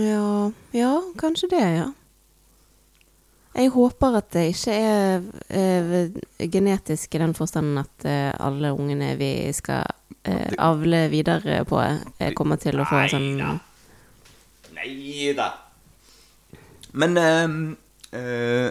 Ja, 0.02 0.52
ja, 0.76 0.92
kanskje 1.20 1.50
det, 1.54 1.62
ja. 1.78 1.86
Jeg 3.58 3.72
håper 3.74 4.18
at 4.20 4.28
det 4.36 4.44
ikke 4.52 4.74
er 4.76 5.24
eh, 5.50 6.18
genetisk 6.52 7.16
i 7.16 7.22
den 7.24 7.34
forstanden 7.38 7.80
at 7.82 8.06
eh, 8.06 8.30
alle 8.44 8.70
ungene 8.76 9.16
vi 9.18 9.32
skal 9.56 9.88
eh, 10.28 10.52
avle 10.62 11.08
videre 11.10 11.64
på, 11.66 11.80
eh, 12.20 12.34
kommer 12.38 12.60
til 12.62 12.78
å 12.78 12.86
få 12.86 13.00
Nei 13.02 13.10
sånn 13.16 13.30
da. 13.40 13.54
Nei 14.78 15.32
da. 15.40 15.48
Men 16.94 17.18
ehm, 17.24 17.58
eh, 18.14 18.70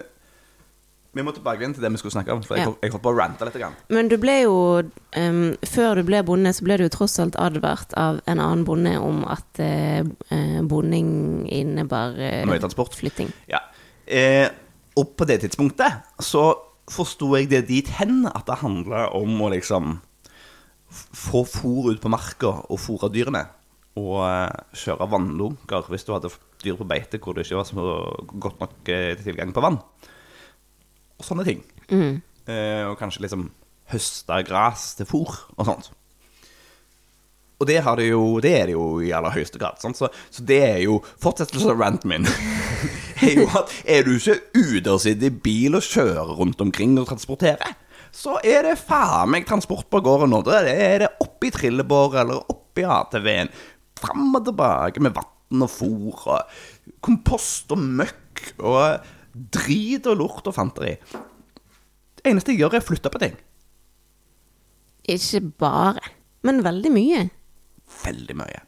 Vi 1.17 1.25
må 1.25 1.33
tilbake 1.33 1.63
igjen 1.63 1.73
til 1.73 1.85
det 1.85 1.89
vi 1.95 2.01
skulle 2.01 2.13
snakke 2.13 2.35
om, 2.35 2.43
for 2.45 2.59
jeg, 2.59 2.67
Ja. 2.67 2.75
jeg 2.83 2.93
holdt 2.93 3.05
på 3.07 3.13
å 3.15 3.17
rante 3.17 3.47
litt. 3.49 3.57
Grann. 3.57 3.77
Men 3.89 4.09
du 4.13 4.19
ble 4.21 4.35
jo 4.43 4.57
um, 5.17 5.57
Før 5.65 5.97
du 5.97 6.03
ble 6.05 6.21
bonde, 6.27 6.53
så 6.53 6.65
ble 6.67 6.77
du 6.77 6.85
jo 6.85 6.93
tross 6.93 7.17
alt 7.23 7.39
advart 7.41 7.95
av 7.97 8.21
en 8.29 8.43
annen 8.43 8.65
bonde 8.69 8.93
om 9.01 9.23
at 9.25 9.61
eh, 9.65 10.05
bonding 10.61 11.49
innebar 11.49 12.13
uh, 12.21 12.89
flytting. 12.93 13.33
Ja. 13.49 13.63
Eh, 14.05 14.49
og 14.97 15.17
på 15.17 15.25
det 15.25 15.41
tidspunktet 15.41 16.05
så 16.21 16.53
forsto 16.91 17.33
jeg 17.37 17.49
det 17.51 17.67
dit 17.69 17.89
hen 17.97 18.27
at 18.29 18.45
det 18.47 18.61
handla 18.61 19.09
om 19.17 19.41
å 19.41 19.51
liksom 19.51 20.01
få 20.93 21.45
fôr 21.49 21.95
ut 21.95 22.01
på 22.01 22.13
marka 22.13 22.53
og 22.69 22.79
fôre 22.79 23.09
dyrene. 23.13 23.47
Og 23.97 24.21
kjøre 24.77 25.09
vannlunker 25.09 25.89
hvis 25.89 26.05
du 26.05 26.13
hadde 26.13 26.31
dyr 26.63 26.77
på 26.77 26.87
beite 26.89 27.19
hvor 27.19 27.35
det 27.35 27.47
ikke 27.47 27.63
var 27.63 27.69
så 27.71 27.97
godt 28.37 28.61
nok 28.61 28.93
tilgang 29.25 29.57
på 29.57 29.65
vann. 29.65 29.81
Og 31.17 31.27
sånne 31.27 31.47
ting. 31.47 31.63
Mm. 31.91 32.19
Eh, 32.47 32.83
og 32.87 32.99
kanskje 33.01 33.25
liksom 33.25 33.49
høste 33.93 34.43
gress 34.49 34.91
til 34.99 35.09
fôr 35.09 35.33
og 35.57 35.69
sånt. 35.69 35.91
Og 37.57 37.65
det, 37.71 37.79
har 37.87 37.97
det, 37.97 38.11
jo, 38.11 38.37
det 38.45 38.53
er 38.53 38.67
det 38.69 38.75
jo 38.75 38.99
i 39.01 39.15
aller 39.17 39.33
høyeste 39.33 39.59
grad. 39.61 39.81
Så, 39.81 40.11
så 40.13 40.45
det 40.45 40.59
er 40.61 40.81
jo 40.85 40.99
Fortsettelsen 41.23 41.73
av 41.73 41.81
ranten 41.81 42.13
min 42.13 42.29
er 43.25 43.39
jo 43.39 43.47
at 43.57 43.73
er 43.89 44.05
du 44.05 44.13
ikke 44.19 44.37
ute 44.53 44.93
og 44.93 45.01
sitter 45.01 45.31
i 45.31 45.39
bil 45.47 45.79
og 45.79 45.87
kjører 45.87 46.35
rundt 46.37 46.61
omkring 46.61 46.99
og 47.01 47.09
transporterer, 47.09 47.73
så 48.13 48.37
er 48.45 48.69
det 48.69 48.77
faen 48.81 49.33
meg 49.33 49.49
transport 49.49 49.89
på 49.93 50.03
gården 50.05 50.33
nå. 50.33 50.43
Det 50.45 50.61
er 50.73 51.03
det 51.05 51.15
oppi 51.25 51.51
trillebåret 51.53 52.23
eller 52.23 52.53
oppi 52.53 52.85
ATV-en. 52.85 53.53
Fram 53.97 54.37
og 54.37 54.45
tilbake 54.45 55.01
med 55.05 55.17
vann 55.17 55.65
og 55.65 55.73
fôr 55.73 56.29
og 56.37 56.61
kompost 57.05 57.73
og 57.73 57.81
møkk 57.81 58.45
og 58.61 59.13
drit 59.37 60.07
og 60.11 60.21
lort 60.21 60.49
og 60.49 60.57
fanteri. 60.57 60.97
Det 62.17 62.27
eneste 62.31 62.55
jeg 62.55 62.65
gjør, 62.65 62.79
er 62.79 62.85
å 62.85 62.89
flytte 62.89 63.13
på 63.13 63.23
ting. 63.23 63.37
Ikke 65.07 65.43
bare, 65.61 66.15
men 66.47 66.65
veldig 66.67 66.93
mye. 66.95 67.27
Veldig 68.03 68.37
mye. 68.39 68.63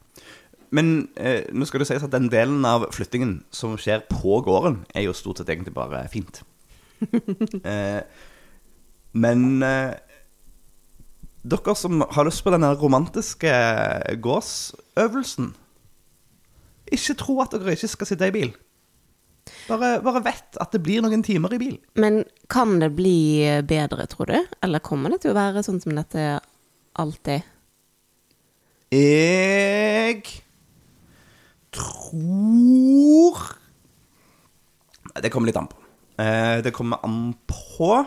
Men 0.75 1.09
eh, 1.17 1.47
nå 1.57 1.67
skal 1.67 1.83
det 1.83 1.89
sies 1.89 2.05
at 2.05 2.13
den 2.13 2.29
delen 2.33 2.67
av 2.69 2.87
flyttingen 2.93 3.39
som 3.55 3.79
skjer 3.81 4.05
på 4.11 4.41
gården, 4.45 4.83
er 4.95 5.07
jo 5.07 5.17
stort 5.17 5.41
sett 5.41 5.49
egentlig 5.49 5.75
bare 5.77 6.05
fint. 6.13 6.43
eh, 7.73 8.03
men 9.17 9.65
eh, 9.65 9.97
dere 11.49 11.75
som 11.79 12.03
har 12.05 12.29
lyst 12.29 12.45
på 12.45 12.53
denne 12.53 12.73
romantiske 12.75 13.53
gårdsøvelsen 14.25 15.53
Ikke 16.91 17.15
tro 17.21 17.37
at 17.45 17.55
dere 17.55 17.77
ikke 17.77 17.91
skal 17.95 18.11
sitte 18.11 18.29
i 18.29 18.35
bil. 18.35 18.51
Bare, 19.69 19.91
bare 20.05 20.23
vet 20.25 20.59
at 20.61 20.73
det 20.75 20.81
blir 20.85 21.03
noen 21.05 21.23
timer 21.27 21.55
i 21.55 21.61
bil. 21.61 21.77
Men 22.01 22.23
kan 22.53 22.79
det 22.83 22.91
bli 22.97 23.45
bedre, 23.69 24.07
tror 24.11 24.31
du? 24.33 24.39
Eller 24.65 24.83
kommer 24.85 25.13
det 25.15 25.23
til 25.25 25.33
å 25.35 25.39
være 25.39 25.63
sånn 25.67 25.81
som 25.83 25.95
dette 25.99 26.41
alltid? 26.99 27.47
Jeg 28.95 30.23
tror 31.77 33.43
Det 35.19 35.31
kommer 35.35 35.51
litt 35.51 35.59
an 35.61 35.69
på. 35.69 35.77
Eh, 36.23 36.61
Det 36.63 36.73
kommer 36.75 37.03
an 37.05 37.35
på 37.47 38.07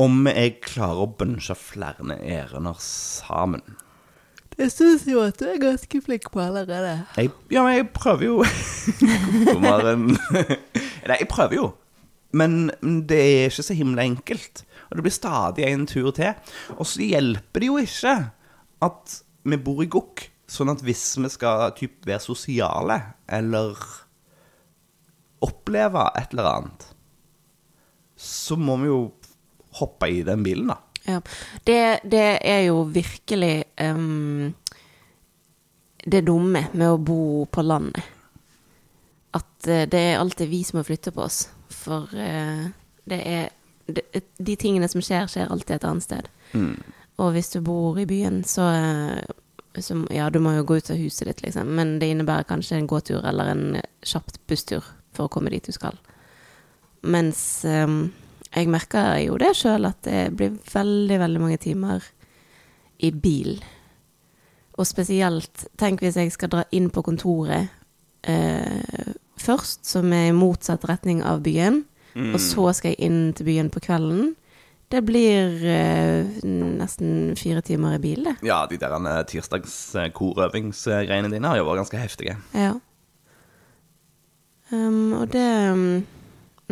om 0.00 0.26
jeg 0.26 0.56
klarer 0.64 1.04
å 1.04 1.10
bunche 1.18 1.54
flere 1.54 2.16
ærender 2.18 2.74
sammen. 2.82 3.62
Det 4.54 4.68
syns 4.70 5.06
jo 5.10 5.22
at 5.24 5.38
du 5.40 5.48
er 5.50 5.62
ganske 5.62 6.00
flink 6.04 6.28
på 6.32 6.42
allerede. 6.42 6.92
Jeg, 7.18 7.32
ja, 7.50 7.64
men 7.64 7.78
jeg 7.78 7.88
prøver 7.96 8.28
jo. 8.28 8.36
Nei, 11.08 11.16
jeg 11.18 11.28
prøver 11.30 11.58
jo. 11.58 11.72
Men 12.34 12.70
det 12.82 13.18
er 13.18 13.50
ikke 13.50 13.66
så 13.66 13.76
himla 13.78 14.06
enkelt. 14.06 14.64
Og 14.90 14.98
det 14.98 15.04
blir 15.06 15.14
stadig 15.14 15.66
en 15.66 15.86
tur 15.90 16.10
til. 16.14 16.34
Og 16.76 16.86
så 16.86 17.02
hjelper 17.02 17.62
det 17.62 17.70
jo 17.70 17.82
ikke 17.82 18.14
at 18.84 19.18
vi 19.44 19.60
bor 19.60 19.82
i 19.84 19.90
gokk, 19.90 20.26
sånn 20.50 20.72
at 20.72 20.82
hvis 20.84 21.02
vi 21.18 21.30
skal 21.32 21.72
typ 21.76 22.06
være 22.06 22.22
sosiale, 22.22 22.98
eller 23.26 23.78
oppleve 25.44 26.06
et 26.16 26.32
eller 26.32 26.50
annet, 26.50 26.86
så 28.16 28.56
må 28.56 28.76
vi 28.80 28.88
jo 28.88 29.00
hoppe 29.80 30.08
i 30.12 30.22
den 30.26 30.44
bilen, 30.46 30.70
da. 30.70 30.78
Ja. 31.04 31.20
Det, 31.64 31.80
det 32.04 32.26
er 32.40 32.60
jo 32.68 32.82
virkelig 32.88 33.64
um, 33.80 34.54
det 36.04 36.24
dumme 36.26 36.66
med 36.72 36.88
å 36.88 37.00
bo 37.00 37.44
på 37.50 37.64
landet. 37.64 38.02
At 39.34 39.68
uh, 39.68 39.84
det 39.90 40.00
er 40.00 40.18
alltid 40.20 40.48
vi 40.52 40.62
som 40.64 40.80
må 40.80 40.86
flytte 40.86 41.12
på 41.14 41.26
oss. 41.26 41.44
For 41.72 42.08
uh, 42.12 42.66
det 43.04 43.20
er 43.20 43.52
det, 43.86 44.24
De 44.38 44.56
tingene 44.56 44.88
som 44.88 45.02
skjer, 45.04 45.28
skjer 45.28 45.50
alltid 45.52 45.76
et 45.76 45.88
annet 45.88 46.06
sted. 46.06 46.28
Og 47.20 47.34
hvis 47.34 47.52
du 47.52 47.60
bor 47.60 47.98
i 48.00 48.06
byen, 48.08 48.42
så, 48.44 48.68
eh, 48.72 49.80
så 49.80 50.06
Ja, 50.10 50.30
du 50.30 50.38
må 50.38 50.54
jo 50.56 50.64
gå 50.64 50.76
ut 50.76 50.90
av 50.90 50.96
huset 50.96 51.28
ditt, 51.28 51.42
liksom. 51.42 51.66
Men 51.76 51.98
det 51.98 52.10
innebærer 52.10 52.48
kanskje 52.48 52.76
en 52.76 52.86
gåtur 52.86 53.24
eller 53.24 53.44
en 53.44 53.80
kjapt 54.02 54.40
busstur 54.46 54.84
for 55.12 55.26
å 55.26 55.28
komme 55.28 55.50
dit 55.50 55.64
du 55.64 55.72
skal. 55.72 55.98
Mens 57.02 57.64
ehm, 57.64 58.12
jeg 58.54 58.70
merker 58.70 59.18
jo 59.24 59.38
det 59.40 59.54
sjøl, 59.58 59.88
at 59.88 60.04
det 60.06 60.28
blir 60.36 60.54
veldig, 60.72 61.18
veldig 61.20 61.40
mange 61.42 61.58
timer 61.62 62.04
i 63.02 63.10
bil. 63.10 63.58
Og 64.78 64.86
spesielt, 64.86 65.66
tenk 65.78 66.02
hvis 66.02 66.18
jeg 66.18 66.32
skal 66.34 66.52
dra 66.52 66.62
inn 66.74 66.90
på 66.94 67.02
kontoret 67.06 67.68
eh, 68.26 69.10
først, 69.40 69.84
som 69.86 70.12
er 70.14 70.30
i 70.30 70.36
motsatt 70.36 70.86
retning 70.88 71.22
av 71.26 71.42
byen, 71.44 71.84
og 72.14 72.38
så 72.38 72.70
skal 72.78 72.92
jeg 72.92 73.02
inn 73.08 73.32
til 73.34 73.48
byen 73.48 73.70
på 73.74 73.80
kvelden. 73.82 74.36
Det 74.92 75.00
blir 75.02 75.64
eh, 75.66 76.26
nesten 76.44 77.34
fire 77.38 77.62
timer 77.66 77.96
i 77.96 78.02
bil, 78.02 78.24
det. 78.28 78.36
Ja, 78.46 78.66
de 78.70 78.78
der 78.78 79.24
tirsdagskorøvingsgreiene 79.30 81.26
eh, 81.26 81.32
dine 81.34 81.50
har 81.50 81.58
jo 81.58 81.66
vært 81.66 81.80
ganske 81.82 81.98
heftige. 81.98 82.36
Ja. 82.54 82.74
Um, 84.70 85.12
og 85.18 85.32
det 85.32 85.48
um, 85.72 86.06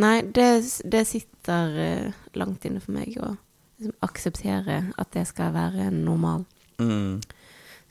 Nei, 0.00 0.22
det, 0.24 0.48
det 0.88 1.04
sitter 1.08 1.78
eh, 1.82 2.20
langt 2.38 2.64
inne 2.64 2.80
for 2.80 2.96
meg 2.96 3.16
å 3.20 3.34
liksom, 3.34 3.96
akseptere 4.04 4.78
at 4.96 5.12
det 5.12 5.26
skal 5.28 5.52
være 5.56 5.90
normal. 5.92 6.46
Mm. 6.80 7.20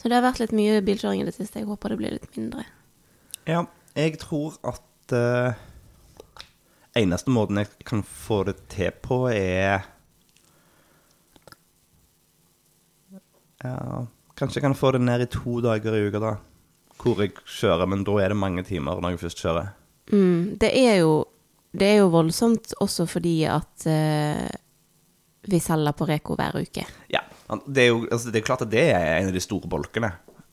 Så 0.02 0.10
det 0.10 0.18
har 0.18 0.26
vært 0.26 0.42
litt 0.42 0.56
mye 0.58 0.82
bilkjøring 0.86 1.22
i 1.22 1.28
det 1.28 1.36
siste. 1.36 1.62
Jeg 1.62 1.70
håper 1.70 1.94
det 1.94 2.00
blir 2.00 2.16
litt 2.16 2.38
mindre. 2.40 2.66
Ja, 3.46 3.66
jeg 3.94 4.18
tror 4.22 4.58
at 4.66 5.14
uh, 5.14 5.54
eneste 6.98 7.34
måten 7.34 7.62
jeg 7.62 7.70
kan 7.86 8.02
få 8.02 8.42
det 8.50 8.58
til 8.74 8.94
på, 9.04 9.28
er 9.30 9.86
Ja, 13.62 14.08
kanskje 14.40 14.58
jeg 14.58 14.66
kan 14.66 14.74
få 14.74 14.90
det 14.96 15.04
ned 15.04 15.22
i 15.22 15.30
to 15.30 15.60
dager 15.62 15.94
i 15.94 16.08
uka, 16.08 16.22
da. 16.22 16.32
Hvor 17.02 17.20
jeg 17.22 17.36
kjører, 17.46 17.86
men 17.90 18.02
da 18.06 18.16
er 18.22 18.34
det 18.34 18.42
mange 18.42 18.64
timer 18.66 18.98
når 19.02 19.14
jeg 19.14 19.22
først 19.22 19.44
kjører. 19.44 19.70
Mm, 20.12 20.58
det, 20.62 20.72
er 20.74 20.96
jo, 21.04 21.12
det 21.72 21.88
er 21.88 22.02
jo 22.02 22.12
voldsomt 22.12 22.74
også 22.84 23.08
fordi 23.10 23.36
at 23.48 23.86
uh, 23.88 24.50
vi 25.52 25.60
selger 25.64 25.96
på 25.98 26.08
Reko 26.10 26.36
hver 26.40 26.60
uke. 26.62 26.84
Ja, 27.12 27.24
Det 27.68 27.84
er 27.84 27.88
jo 27.90 28.04
altså, 28.12 28.32
det 28.32 28.42
er 28.42 28.48
klart 28.48 28.66
at 28.66 28.72
det 28.72 28.84
er 28.92 29.20
en 29.20 29.32
av 29.32 29.36
de 29.36 29.44
store 29.44 29.70
bolkene. 29.72 30.12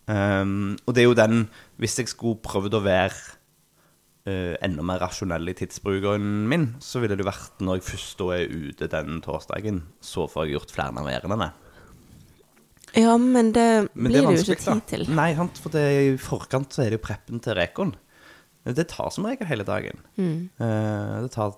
Um, 0.08 0.78
og 0.86 0.94
det 0.96 1.02
er 1.02 1.04
jo 1.10 1.16
den 1.18 1.42
Hvis 1.76 1.98
jeg 2.00 2.08
skulle 2.08 2.40
prøvd 2.40 2.78
å 2.78 2.80
være 2.80 3.18
uh, 4.24 4.54
enda 4.64 4.82
mer 4.86 5.02
rasjonell 5.02 5.50
i 5.50 5.56
tidsbruken 5.58 6.48
min, 6.48 6.70
så 6.80 7.02
ville 7.02 7.18
det 7.18 7.26
vært 7.28 7.60
når 7.60 7.80
jeg 7.80 7.88
først 7.90 8.22
da 8.22 8.30
er 8.38 8.48
ute 8.48 8.88
den 8.88 9.20
torsdagen, 9.24 9.82
så 10.00 10.24
får 10.30 10.46
jeg 10.46 10.56
gjort 10.56 10.76
flere 10.78 11.02
av 11.02 11.10
ærendene. 11.12 11.50
Ja, 12.96 13.18
men 13.20 13.52
det 13.52 13.88
Men 13.92 14.12
blir 14.12 14.24
det, 14.24 14.38
jo 14.38 14.54
ikke 14.54 14.64
tid 14.64 14.84
til. 14.88 15.08
Nei, 15.12 15.34
sant, 15.36 15.58
for 15.60 15.74
det, 15.74 15.84
i 15.84 16.16
forkant 16.16 16.72
så 16.72 16.86
er 16.86 16.92
det 16.92 17.02
jo 17.02 17.06
preppen 17.10 17.42
til 17.44 17.58
rekon. 17.58 17.92
Det 18.64 18.88
tar 18.90 19.10
som 19.14 19.26
regel 19.26 19.48
hele 19.48 19.64
dagen. 19.64 20.00
Mm. 20.16 20.48
Uh, 20.60 21.22
det 21.24 21.32
tar 21.36 21.54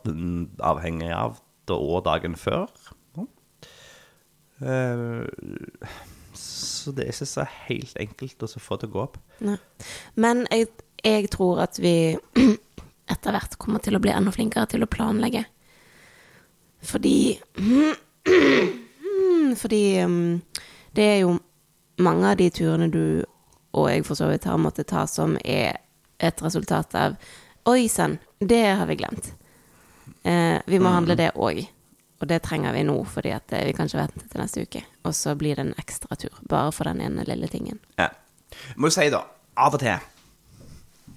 avhengig 0.63 1.11
av 1.15 1.41
det 1.69 1.79
og 1.79 2.05
dagen 2.07 2.37
før. 2.39 2.69
Eh, 4.61 5.25
så 6.35 6.93
det 6.93 7.05
er 7.05 7.15
ikke 7.15 7.29
så 7.29 7.47
helt 7.67 7.97
enkelt 8.01 8.45
å 8.45 8.61
få 8.61 8.77
til 8.81 8.91
å 8.91 8.95
gå 8.95 9.03
opp. 9.07 9.17
Nei. 9.45 9.57
Men 10.21 10.45
jeg, 10.53 10.69
jeg 11.05 11.31
tror 11.33 11.63
at 11.65 11.81
vi 11.81 11.95
etter 13.13 13.35
hvert 13.35 13.57
kommer 13.61 13.83
til 13.85 13.97
å 13.97 14.03
bli 14.03 14.13
enda 14.15 14.33
flinkere 14.35 14.69
til 14.71 14.85
å 14.85 14.91
planlegge. 14.91 15.47
Fordi 16.87 17.17
Fordi 19.61 19.83
um, 20.05 20.41
det 20.95 21.05
er 21.05 21.17
jo 21.25 21.33
mange 22.01 22.31
av 22.31 22.37
de 22.39 22.47
turene 22.55 22.87
du 22.93 23.25
og 23.77 23.89
jeg 23.91 24.05
for 24.07 24.19
så 24.19 24.29
vidt 24.31 24.47
har 24.47 24.61
måttet 24.61 24.91
ta, 24.91 25.05
som 25.11 25.37
er 25.43 25.81
et 26.21 26.43
resultat 26.45 26.97
av 26.99 27.17
Oi 27.69 27.91
sann, 27.93 28.17
det 28.41 28.63
har 28.79 28.89
vi 28.89 28.97
glemt. 28.97 29.35
Eh, 30.25 30.57
vi 30.67 30.79
må 30.81 30.93
handle 30.95 31.17
det 31.19 31.35
òg. 31.37 31.61
Og 32.21 32.29
det 32.29 32.39
trenger 32.45 32.73
vi 32.73 32.85
nå, 32.89 32.95
fordi 33.09 33.35
eh, 33.37 33.67
vi 33.69 33.75
kan 33.77 33.89
ikke 33.89 34.01
vente 34.01 34.29
til 34.29 34.41
neste 34.41 34.65
uke. 34.65 34.81
Og 35.05 35.15
så 35.17 35.35
blir 35.37 35.57
det 35.61 35.67
en 35.67 35.77
ekstra 35.81 36.17
tur, 36.17 36.41
bare 36.49 36.73
for 36.73 36.89
den 36.89 37.03
ene 37.05 37.27
lille 37.29 37.49
tingen. 37.53 37.81
Ja. 38.01 38.09
Jeg 38.51 38.81
må 38.81 38.89
jo 38.89 38.97
si, 38.97 39.11
da, 39.13 39.23
av 39.61 39.77
og 39.77 39.85
til 39.85 40.01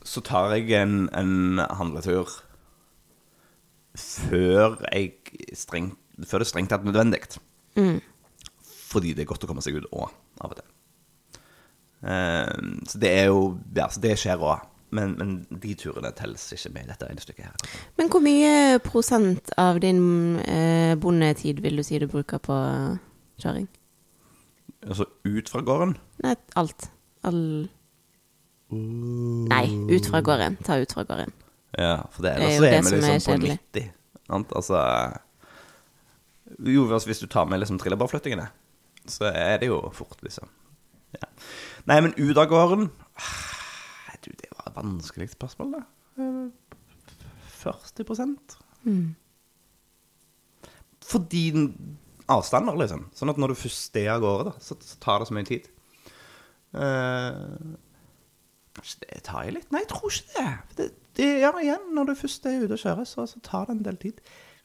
så 0.03 0.21
tar 0.25 0.51
jeg 0.57 0.71
en, 0.75 1.07
en 1.15 1.61
handletur 1.77 2.27
før 3.95 4.79
strengt, 5.55 5.99
Før 6.27 6.43
det 6.43 6.45
er 6.45 6.49
strengt 6.49 6.69
tatt 6.69 6.83
nødvendig. 6.85 7.23
Fordi 8.91 9.15
det 9.15 9.23
er 9.23 9.29
godt 9.31 9.45
å 9.45 9.49
komme 9.49 9.63
seg 9.65 9.79
ut 9.79 9.87
òg, 9.89 10.11
av 10.43 10.53
og 10.53 10.59
til. 10.59 11.39
Eh, 12.03 12.51
så 12.89 12.99
det 13.01 13.09
er 13.09 13.31
jo 13.31 13.55
Ja, 13.73 13.87
så 13.89 14.03
det 14.03 14.17
skjer 14.21 14.43
òg. 14.43 14.67
Men, 14.93 15.15
men 15.17 15.59
de 15.63 15.73
turene 15.79 16.11
telles 16.13 16.43
ikke 16.53 16.69
med 16.75 16.85
i 16.85 16.91
dette 16.91 17.07
regnestykket 17.07 17.47
her. 17.47 17.77
Men 17.97 18.11
hvor 18.13 18.21
mye 18.21 18.79
prosent 18.85 19.49
av 19.57 19.79
din 19.81 20.39
eh, 20.43 20.93
bondetid 21.01 21.61
vil 21.65 21.79
du 21.79 21.85
si 21.85 21.97
du 22.01 22.05
bruker 22.11 22.41
på 22.43 22.57
kjøring? 23.41 23.69
Altså 24.83 25.07
ut 25.25 25.49
fra 25.49 25.61
gården 25.63 25.95
Nei, 26.23 26.35
alt. 26.59 26.89
All 27.23 27.69
Nei, 28.73 29.65
ut 29.93 30.07
fra 30.09 30.21
gården. 30.25 30.57
Ta 30.65 30.79
ut 30.81 30.93
fra 30.93 31.03
gården. 31.07 31.33
Ja, 31.77 32.01
for 32.11 32.25
det, 32.25 32.35
Det 32.35 32.43
er 32.43 32.53
jo 32.53 32.59
så 32.59 32.65
er 32.65 32.71
det 32.71 32.79
vi 32.79 32.89
som 32.89 32.99
liksom 32.99 33.39
på 33.41 33.47
90. 33.47 33.91
Sant? 34.27 34.51
Altså 34.55 34.79
Jo, 36.59 36.93
altså 36.93 37.07
hvis 37.07 37.19
du 37.19 37.27
tar 37.27 37.45
med 37.45 37.59
liksom 37.59 37.79
trillebårflyttingene, 37.79 38.47
så 39.07 39.25
er 39.25 39.57
det 39.57 39.67
jo 39.67 39.89
fort, 39.93 40.17
liksom. 40.23 40.49
Ja. 41.13 41.27
Nei, 41.85 41.99
men 42.01 42.13
ut 42.17 42.37
av 42.37 42.45
gården 42.49 42.89
ah, 43.17 44.13
Du, 44.25 44.31
det 44.31 44.49
var 44.51 44.62
et 44.62 44.62
vanskelig 44.75 45.31
spørsmål, 45.33 45.77
da. 45.77 45.83
40 47.63 48.35
mm. 48.83 49.15
Fordi 51.07 51.43
avstander, 52.31 52.77
liksom. 52.79 53.07
Sånn 53.15 53.31
at 53.31 53.39
når 53.39 53.53
du 53.53 53.61
først 53.63 53.97
er 53.99 54.11
av 54.15 54.23
gårde, 54.23 54.51
da, 54.51 54.53
så, 54.63 54.77
så 54.83 54.99
tar 55.03 55.21
det 55.21 55.29
så 55.29 55.37
mye 55.37 55.49
tid. 55.49 55.69
Eh, 56.73 57.39
Kanskje 58.73 59.03
det 59.03 59.19
tar 59.27 59.45
jeg 59.45 59.53
litt? 59.59 59.69
Nei, 59.73 59.83
jeg 59.83 59.89
tror 59.91 60.09
ikke 60.09 60.33
det. 60.33 60.77
det, 60.77 60.87
det 61.19 61.27
ja, 61.43 61.51
igjen, 61.61 61.91
når 61.93 62.09
du 62.09 62.15
først 62.17 62.47
er 62.49 62.63
ute 62.63 62.73
og 62.73 62.81
kjører, 62.81 63.05
så, 63.05 63.25
så 63.29 63.41
tar 63.45 63.67
det 63.69 63.75
en 63.77 63.83
del 63.85 63.99
tid. 64.01 64.21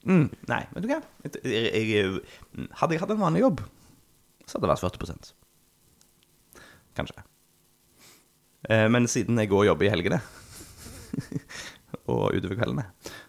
Mm, 0.08 0.28
nei, 0.48 0.62
vet 0.72 0.84
du 0.84 0.88
hva? 0.88 1.00
Jeg, 1.26 1.42
jeg, 1.44 1.82
jeg, 1.92 2.70
hadde 2.80 2.96
jeg 2.96 3.02
hatt 3.02 3.12
en 3.12 3.20
vanlig 3.20 3.42
jobb, 3.42 3.60
så 4.46 4.56
hadde 4.56 4.70
det 4.70 4.72
vært 4.72 5.02
40 5.04 5.34
Kanskje. 6.96 7.26
Eh, 8.68 8.86
men 8.92 9.08
siden 9.08 9.38
jeg 9.40 9.48
går 9.50 9.64
og 9.64 9.70
jobber 9.70 9.88
i 9.88 9.92
helgene, 9.92 10.20
og 12.12 12.36
utover 12.36 12.58
kveldene, 12.58 12.86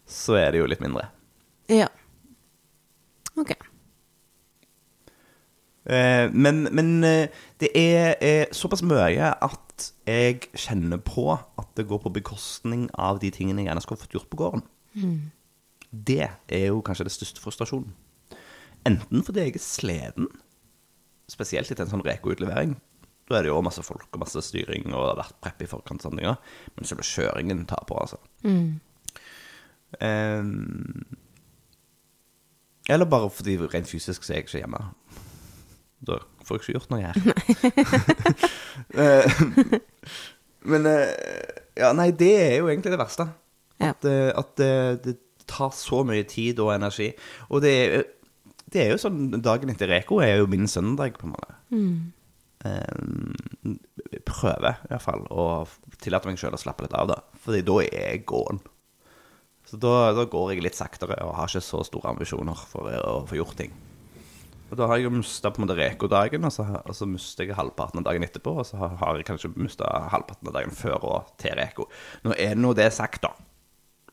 så 0.09 0.35
er 0.39 0.51
det 0.51 0.61
jo 0.61 0.69
litt 0.69 0.83
mindre. 0.83 1.07
Ja. 1.71 1.87
Ok. 3.39 3.53
Eh, 5.89 6.27
men 6.33 6.67
men 6.75 6.91
eh, 7.07 7.31
det 7.61 7.71
er, 7.77 8.17
er 8.19 8.51
såpass 8.53 8.83
mye 8.85 9.31
at 9.31 9.87
jeg 10.05 10.49
kjenner 10.59 10.99
på 10.99 11.31
at 11.33 11.69
det 11.79 11.87
går 11.87 12.01
på 12.03 12.11
bekostning 12.19 12.89
av 12.99 13.21
de 13.23 13.31
tingene 13.31 13.63
jeg 13.63 13.69
gjerne 13.71 13.85
skulle 13.85 14.03
fått 14.03 14.17
gjort 14.17 14.29
på 14.29 14.41
gården. 14.43 14.65
Det 15.89 16.27
er 16.27 16.65
jo 16.67 16.83
kanskje 16.85 17.07
det 17.07 17.15
største 17.15 17.41
frustrasjonen. 17.41 17.95
Enten 18.87 19.23
fordi 19.25 19.45
jeg 19.45 19.55
er 19.55 19.63
sliten, 19.63 20.27
spesielt 21.31 21.71
etter 21.71 21.85
en 21.85 21.93
sånn 21.93 22.03
Reko-utlevering. 22.05 22.75
Da 23.29 23.37
er 23.37 23.45
det 23.45 23.51
jo 23.51 23.59
masse 23.61 23.83
folk 23.85 24.07
og 24.15 24.19
masse 24.23 24.41
styring, 24.41 24.87
og 24.89 25.03
det 25.03 25.09
har 25.11 25.19
vært 25.23 25.35
prepp 25.45 25.61
i 25.61 25.67
forkant. 25.69 26.01
sånne 26.01 26.23
ting. 26.23 26.35
Men 26.75 26.87
selve 26.89 27.05
kjøringen 27.05 27.65
tar 27.69 27.83
på, 27.89 27.97
altså. 28.01 28.17
Ehm, 30.01 31.03
eller 32.89 33.05
bare 33.09 33.29
fordi 33.29 33.57
rent 33.69 33.87
fysisk 33.89 34.23
så 34.25 34.33
er 34.33 34.39
jeg 34.41 34.47
ikke 34.47 34.61
hjemme. 34.63 34.81
Da 36.05 36.17
får 36.47 36.57
jeg 36.57 36.63
ikke 36.63 36.75
gjort 36.77 36.91
noe 36.93 37.01
her. 37.05 37.15
Eh, 38.95 39.25
Men 40.63 40.85
eh, 40.87 41.09
Ja, 41.77 41.89
nei, 41.95 42.09
det 42.15 42.29
er 42.39 42.53
jo 42.61 42.69
egentlig 42.71 42.93
det 42.93 42.99
verste. 43.01 43.25
Ja. 43.79 43.89
At, 43.91 44.05
eh, 44.07 44.29
at 44.39 44.53
det, 44.59 44.69
det 45.05 45.13
tar 45.49 45.71
så 45.75 46.01
mye 46.07 46.23
tid 46.27 46.59
og 46.63 46.71
energi. 46.73 47.11
Og 47.49 47.61
det 47.63 47.73
er, 47.83 48.05
det 48.71 48.81
er 48.85 48.89
jo 48.93 48.99
sånn 49.03 49.27
Dagen 49.43 49.69
etter 49.73 49.91
Reko 49.91 50.21
er 50.23 50.37
jo 50.41 50.47
min 50.51 50.67
søndag, 50.71 51.19
på 51.19 51.27
en 51.27 51.35
måte. 51.35 51.57
Eh, 52.65 53.69
i 54.09 54.19
hvert 54.19 55.03
fall 55.03 55.23
å 55.31 55.45
tillate 56.01 56.27
meg 56.27 56.39
sjøl 56.41 56.57
å 56.57 56.59
slappe 56.59 56.85
litt 56.85 56.95
av, 56.97 57.11
da. 57.11 57.19
Fordi 57.43 57.63
da 57.67 57.77
er 57.85 58.05
jeg 58.13 58.25
gåen. 58.29 58.59
Så 59.69 59.77
da, 59.77 60.11
da 60.17 60.25
går 60.25 60.55
jeg 60.55 60.65
litt 60.65 60.79
saktere 60.79 61.19
og 61.21 61.35
har 61.37 61.51
ikke 61.51 61.61
så 61.61 61.83
store 61.85 62.15
ambisjoner 62.15 62.57
for 62.71 62.89
å 62.89 63.19
få 63.29 63.37
gjort 63.37 63.59
ting. 63.59 63.75
Og 64.69 64.77
da 64.77 64.85
har 64.89 64.99
jeg 64.99 65.07
jo 65.07 65.13
mista 65.15 65.49
på 65.49 65.61
en 65.61 65.65
måte 65.65 65.77
Reko-dagen, 65.77 66.45
og 66.45 66.53
så, 66.53 66.65
og 66.83 66.95
så 66.97 67.07
mister 67.09 67.47
jeg 67.47 67.57
halvparten 67.57 68.01
av 68.01 68.05
dagen 68.05 68.25
etterpå. 68.25 68.53
Og 68.61 68.67
så 68.69 68.77
har, 68.81 68.97
har 69.01 69.17
jeg 69.17 69.27
kanskje 69.29 69.53
mista 69.57 69.89
halvparten 70.13 70.49
av 70.51 70.57
dagen 70.59 70.75
før 70.77 71.05
og 71.09 71.31
til 71.41 71.55
Reko. 71.57 71.87
Nå 72.25 72.35
er 72.37 72.57
nå 72.57 72.75
det 72.77 72.89
sagt, 72.93 73.23
da. 73.25 73.33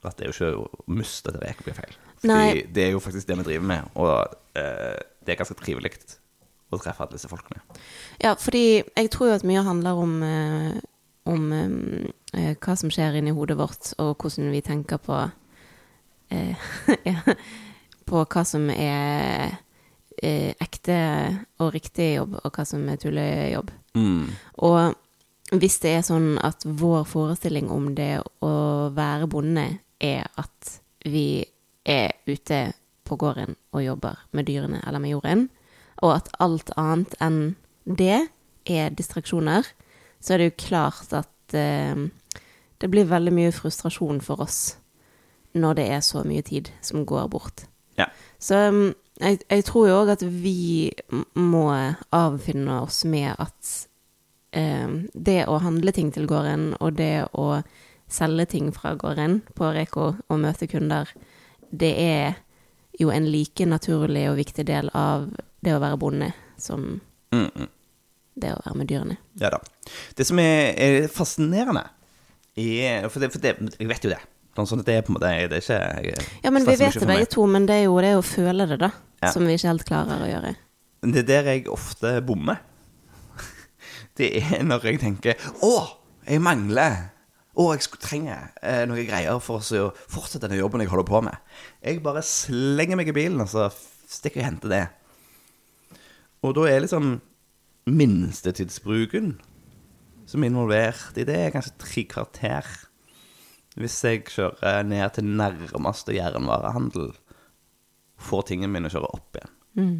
At 0.06 0.16
det 0.16 0.26
er 0.26 0.30
jo 0.30 0.36
ikke 0.36 0.62
å 0.62 0.96
miste 0.96 1.32
til 1.32 1.42
Reko 1.42 1.66
blir 1.66 1.76
feil. 1.76 1.98
Fordi 2.22 2.32
Nei. 2.32 2.62
det 2.72 2.86
er 2.86 2.94
jo 2.94 3.02
faktisk 3.04 3.28
det 3.28 3.36
vi 3.42 3.48
driver 3.50 3.68
med, 3.68 3.90
og 4.00 4.14
eh, 4.56 4.96
det 5.26 5.34
er 5.34 5.40
ganske 5.42 5.58
trivelig 5.60 5.92
å 6.70 6.80
treffe 6.82 7.04
alle 7.04 7.16
disse 7.16 7.30
folkene. 7.30 7.62
Ja, 8.22 8.34
fordi 8.40 8.82
jeg 8.82 9.10
tror 9.14 9.30
jo 9.30 9.36
at 9.38 9.46
mye 9.46 9.64
handler 9.66 10.00
om, 10.02 10.16
eh, 10.26 10.78
om 11.30 11.52
eh, 11.52 12.54
hva 12.54 12.76
som 12.78 12.92
skjer 12.92 13.20
inni 13.20 13.34
hodet 13.36 13.58
vårt, 13.58 13.92
og 14.02 14.16
hvordan 14.18 14.50
vi 14.54 14.64
tenker 14.66 15.00
på 15.02 15.20
eh, 16.30 16.68
ja, 17.10 17.20
På 18.06 18.22
hva 18.22 18.44
som 18.46 18.68
er 18.70 19.56
eh, 20.22 20.52
ekte 20.62 20.98
og 21.58 21.72
riktig 21.74 22.12
jobb, 22.14 22.36
og 22.42 22.52
hva 22.54 22.64
som 22.68 22.84
er 22.88 23.00
tullejobb. 23.02 23.72
Mm. 23.98 24.28
Og 24.62 25.58
hvis 25.58 25.78
det 25.82 25.92
er 25.96 26.06
sånn 26.06 26.36
at 26.42 26.64
vår 26.66 27.04
forestilling 27.06 27.68
om 27.70 27.92
det 27.98 28.20
å 28.42 28.54
være 28.94 29.28
bonde 29.30 29.66
er 30.02 30.26
at 30.38 30.72
vi 31.06 31.44
er 31.86 32.14
ute 32.26 32.60
på 33.06 33.18
gården 33.18 33.54
og 33.74 33.84
jobber 33.84 34.24
med 34.34 34.48
dyrene 34.48 34.80
eller 34.86 35.02
med 35.02 35.14
jorden, 35.14 35.46
og 36.02 36.16
at 36.18 36.30
alt 36.42 36.72
annet 36.76 37.14
enn 37.22 37.40
det 37.86 38.26
er 38.66 38.94
distraksjoner, 38.96 39.66
så 40.20 40.34
er 40.34 40.42
det 40.42 40.50
jo 40.50 40.60
klart 40.66 41.12
at 41.14 41.56
eh, 41.56 42.06
det 42.82 42.90
blir 42.92 43.08
veldig 43.08 43.32
mye 43.34 43.54
frustrasjon 43.54 44.20
for 44.24 44.42
oss 44.44 44.76
når 45.56 45.78
det 45.78 45.86
er 45.94 46.04
så 46.04 46.20
mye 46.26 46.44
tid 46.44 46.68
som 46.84 47.06
går 47.08 47.28
bort. 47.32 47.64
Ja. 47.96 48.10
Så 48.38 48.58
um, 48.68 48.90
jeg, 49.20 49.40
jeg 49.48 49.64
tror 49.64 49.88
jo 49.88 49.98
òg 50.02 50.12
at 50.16 50.24
vi 50.26 50.92
må 51.32 51.70
avfinne 52.12 52.80
oss 52.82 53.04
med 53.08 53.32
at 53.40 53.70
eh, 54.52 54.90
det 55.14 55.38
å 55.48 55.60
handle 55.64 55.94
ting 55.96 56.12
til 56.12 56.28
gården, 56.28 56.74
og 56.80 56.98
det 57.00 57.28
å 57.32 57.62
selge 58.12 58.50
ting 58.52 58.68
fra 58.74 58.94
gården 58.98 59.40
på 59.56 59.72
Reko 59.74 60.12
og 60.28 60.42
møte 60.42 60.68
kunder, 60.70 61.08
det 61.72 61.94
er 61.98 62.36
jo 63.00 63.10
en 63.12 63.26
like 63.30 63.66
naturlig 63.68 64.26
og 64.30 64.38
viktig 64.40 64.64
del 64.68 64.90
av 64.96 65.28
det 65.64 65.74
å 65.76 65.82
være 65.82 65.98
bonde 66.00 66.32
som 66.60 67.00
Mm, 67.34 67.50
mm. 67.50 67.66
det 68.40 68.52
å 68.54 68.60
være 68.64 68.78
med 68.78 68.88
dyrene. 68.88 69.16
Ja 69.42 69.50
da. 69.52 69.58
Det 70.16 70.24
som 70.28 70.38
er, 70.40 70.72
er 70.80 71.08
fascinerende 71.12 71.82
er 72.56 73.08
for 73.12 73.20
det, 73.20 73.32
for 73.34 73.42
det, 73.42 73.56
Jeg 73.76 73.88
vet 73.90 74.06
jo 74.06 74.12
det. 74.14 74.20
Sånn 74.56 74.80
at 74.80 74.86
det 74.88 74.94
er 74.96 75.02
på 75.04 75.12
en 75.12 75.18
måte 75.18 75.28
Det 75.50 75.58
er 75.58 75.60
ikke 75.60 75.80
jeg, 76.06 76.28
Ja, 76.44 76.52
men 76.54 76.64
vi 76.64 76.76
vet 76.80 76.94
det 76.96 77.08
begge 77.10 77.26
to, 77.28 77.44
men 77.50 77.66
det 77.68 77.74
er 77.82 77.84
jo 77.90 77.98
det 78.00 78.14
å 78.16 78.22
føle 78.24 78.66
det, 78.70 78.78
da, 78.80 78.90
Ja. 79.20 79.32
som 79.32 79.44
vi 79.44 79.56
ikke 79.58 79.68
helt 79.68 79.84
klarer 79.84 80.22
å 80.22 80.30
gjøre. 80.30 80.54
Det 81.02 81.18
er 81.24 81.28
der 81.28 81.50
jeg 81.52 81.66
ofte 81.68 82.20
bommer. 82.24 82.62
Det 84.16 84.30
er 84.40 84.62
når 84.64 84.86
jeg 84.88 85.00
tenker 85.02 85.34
Å, 85.60 85.74
jeg 86.26 86.40
mangler 86.40 87.10
Å, 87.56 87.70
jeg 87.72 87.86
skulle 87.86 88.04
trenge 88.04 88.36
eh, 88.60 88.82
noen 88.88 89.08
greier 89.08 89.38
for 89.40 89.64
å 89.64 89.84
fortsette 90.12 90.44
denne 90.44 90.60
jobben 90.60 90.82
jeg 90.84 90.90
holder 90.92 91.08
på 91.08 91.22
med. 91.24 91.54
Jeg 91.80 92.02
bare 92.04 92.24
slenger 92.26 93.00
meg 93.00 93.08
i 93.08 93.16
bilen, 93.16 93.40
og 93.40 93.48
så 93.48 93.70
stikker 93.72 94.42
jeg 94.42 94.44
og 94.44 94.50
henter 94.50 94.74
det. 94.74 94.82
Og 96.44 96.52
da 96.58 96.66
er 96.68 96.82
liksom 96.84 97.14
minstetidsbruken 97.88 99.36
som 100.26 100.42
er 100.42 100.50
involvert 100.50 101.16
i 101.16 101.24
det, 101.26 101.36
er 101.38 101.54
kanskje 101.54 101.78
tre 101.80 102.04
kvarter. 102.10 102.68
Hvis 103.76 103.96
jeg 104.04 104.26
kjører 104.32 104.84
ned 104.88 105.14
til 105.14 105.28
nærmeste 105.38 106.16
jernvarehandel, 106.16 107.12
får 108.16 108.46
tingene 108.50 108.72
mine 108.72 108.90
og 108.90 108.96
kjører 108.96 109.16
opp 109.16 109.38
igjen. 109.38 109.56
Mm. 109.76 109.96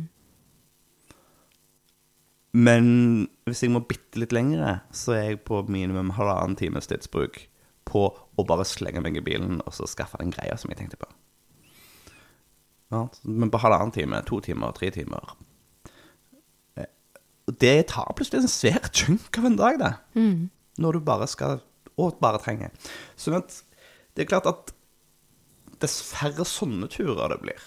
Men 2.54 2.87
hvis 3.48 3.64
jeg 3.64 3.72
må 3.74 3.82
bitte 3.88 4.20
litt 4.20 4.32
lengre, 4.35 4.80
så 4.94 5.16
er 5.16 5.24
jeg 5.30 5.44
på 5.48 5.61
minimum 5.68 6.14
halvannen 6.16 6.56
times 6.59 6.88
tidsbruk 6.90 7.42
på 7.87 8.09
å 8.11 8.44
bare 8.46 8.66
slenge 8.66 9.02
meg 9.04 9.18
i 9.18 9.24
bilen 9.24 9.61
og 9.62 9.74
så 9.76 9.87
skaffe 9.90 10.18
den 10.20 10.32
greia 10.35 10.56
som 10.59 10.72
jeg 10.72 10.80
tenkte 10.80 10.98
på. 11.00 11.09
Ja, 12.94 13.06
men 13.22 13.50
på 13.50 13.61
halvannen 13.62 13.92
time, 13.94 14.22
to 14.26 14.38
timer, 14.44 14.70
tre 14.76 14.92
timer 14.94 15.32
eh, 16.78 16.87
Det 17.50 17.88
tar 17.90 18.12
plutselig 18.14 18.44
en 18.44 18.52
svær 18.52 18.87
chunk 18.94 19.40
av 19.40 19.48
en 19.48 19.59
dag, 19.59 19.80
det. 19.82 19.92
Mm. 20.14 20.46
Når 20.78 20.98
du 20.98 21.06
bare 21.09 21.26
skal 21.26 21.64
Og 21.98 22.18
bare 22.20 22.38
trenger. 22.38 22.70
Sånn 23.18 23.38
at 23.40 23.62
det 24.14 24.24
er 24.24 24.30
klart 24.30 24.46
at 24.48 24.70
dess 25.82 25.98
færre 26.09 26.44
sånne 26.48 26.88
turer 26.92 27.32
det 27.32 27.40
blir, 27.42 27.64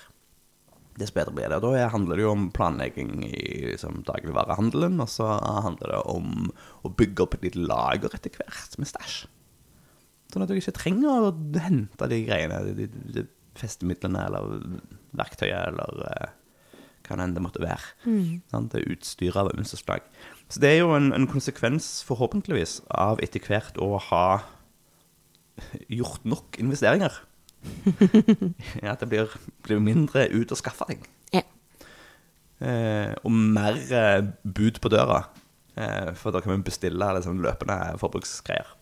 dess 1.00 1.14
bedre 1.16 1.34
blir 1.36 1.50
det. 1.50 1.60
Og 1.60 1.74
da 1.74 1.90
handler 1.94 2.20
det 2.20 2.26
jo 2.26 2.36
om 2.36 2.48
planlegging 2.56 3.24
i 3.26 3.42
liksom, 3.72 4.04
dagligvarehandelen, 4.08 5.00
og 5.04 5.10
så 5.12 5.32
handler 5.40 5.96
det 5.96 6.00
om 6.12 6.50
å 6.86 6.94
bygge 6.94 7.26
opp 7.26 7.38
et 7.38 7.48
lite 7.48 7.66
lager 7.66 8.16
etter 8.16 8.36
hvert 8.38 8.80
med 8.80 8.90
stæsj. 8.90 9.22
Sånn 10.30 10.46
at 10.46 10.52
du 10.52 10.60
ikke 10.60 10.76
trenger 10.78 11.30
å 11.30 11.32
hente 11.58 12.10
de 12.12 12.20
greiene, 12.28 12.60
de, 12.68 12.86
de, 12.86 13.06
de 13.16 13.26
festemidlene 13.58 14.28
eller 14.28 14.60
verktøyet 15.18 15.72
eller 15.72 16.04
eh, 16.12 16.36
hva 17.08 17.18
det 17.18 17.26
enn 17.26 17.34
det 17.34 17.42
måtte 17.42 17.64
være. 17.64 17.96
Sant? 18.52 18.70
Det 18.74 18.84
er 18.84 18.94
utstyret 18.94 19.40
av 19.42 19.50
minste 19.58 19.80
slag. 19.80 20.06
Så 20.50 20.62
det 20.62 20.76
er 20.76 20.84
jo 20.84 20.94
en, 20.94 21.10
en 21.16 21.28
konsekvens, 21.30 22.04
forhåpentligvis, 22.06 22.80
av 22.94 23.22
etter 23.26 23.42
hvert 23.46 23.80
å 23.82 23.96
ha 24.10 24.26
gjort 26.00 26.26
nok 26.30 26.60
investeringer. 26.62 27.16
ja, 28.86 28.96
det 28.96 29.08
blir, 29.10 29.32
blir 29.66 29.82
mindre 29.84 30.28
ut 30.32 30.52
å 30.52 30.58
skaffe 30.60 30.88
ting. 30.90 31.04
Ja. 31.36 31.44
Eh, 32.60 33.14
og 33.24 33.32
mer 33.32 33.80
eh, 33.96 34.22
bud 34.44 34.82
på 34.84 34.92
døra. 34.92 35.24
Eh, 35.80 36.12
for 36.20 36.36
da 36.36 36.42
kan 36.44 36.56
vi 36.56 36.70
bestille 36.70 37.12
liksom, 37.16 37.42
løpende 37.44 37.78
forbruksgreier. 38.02 38.74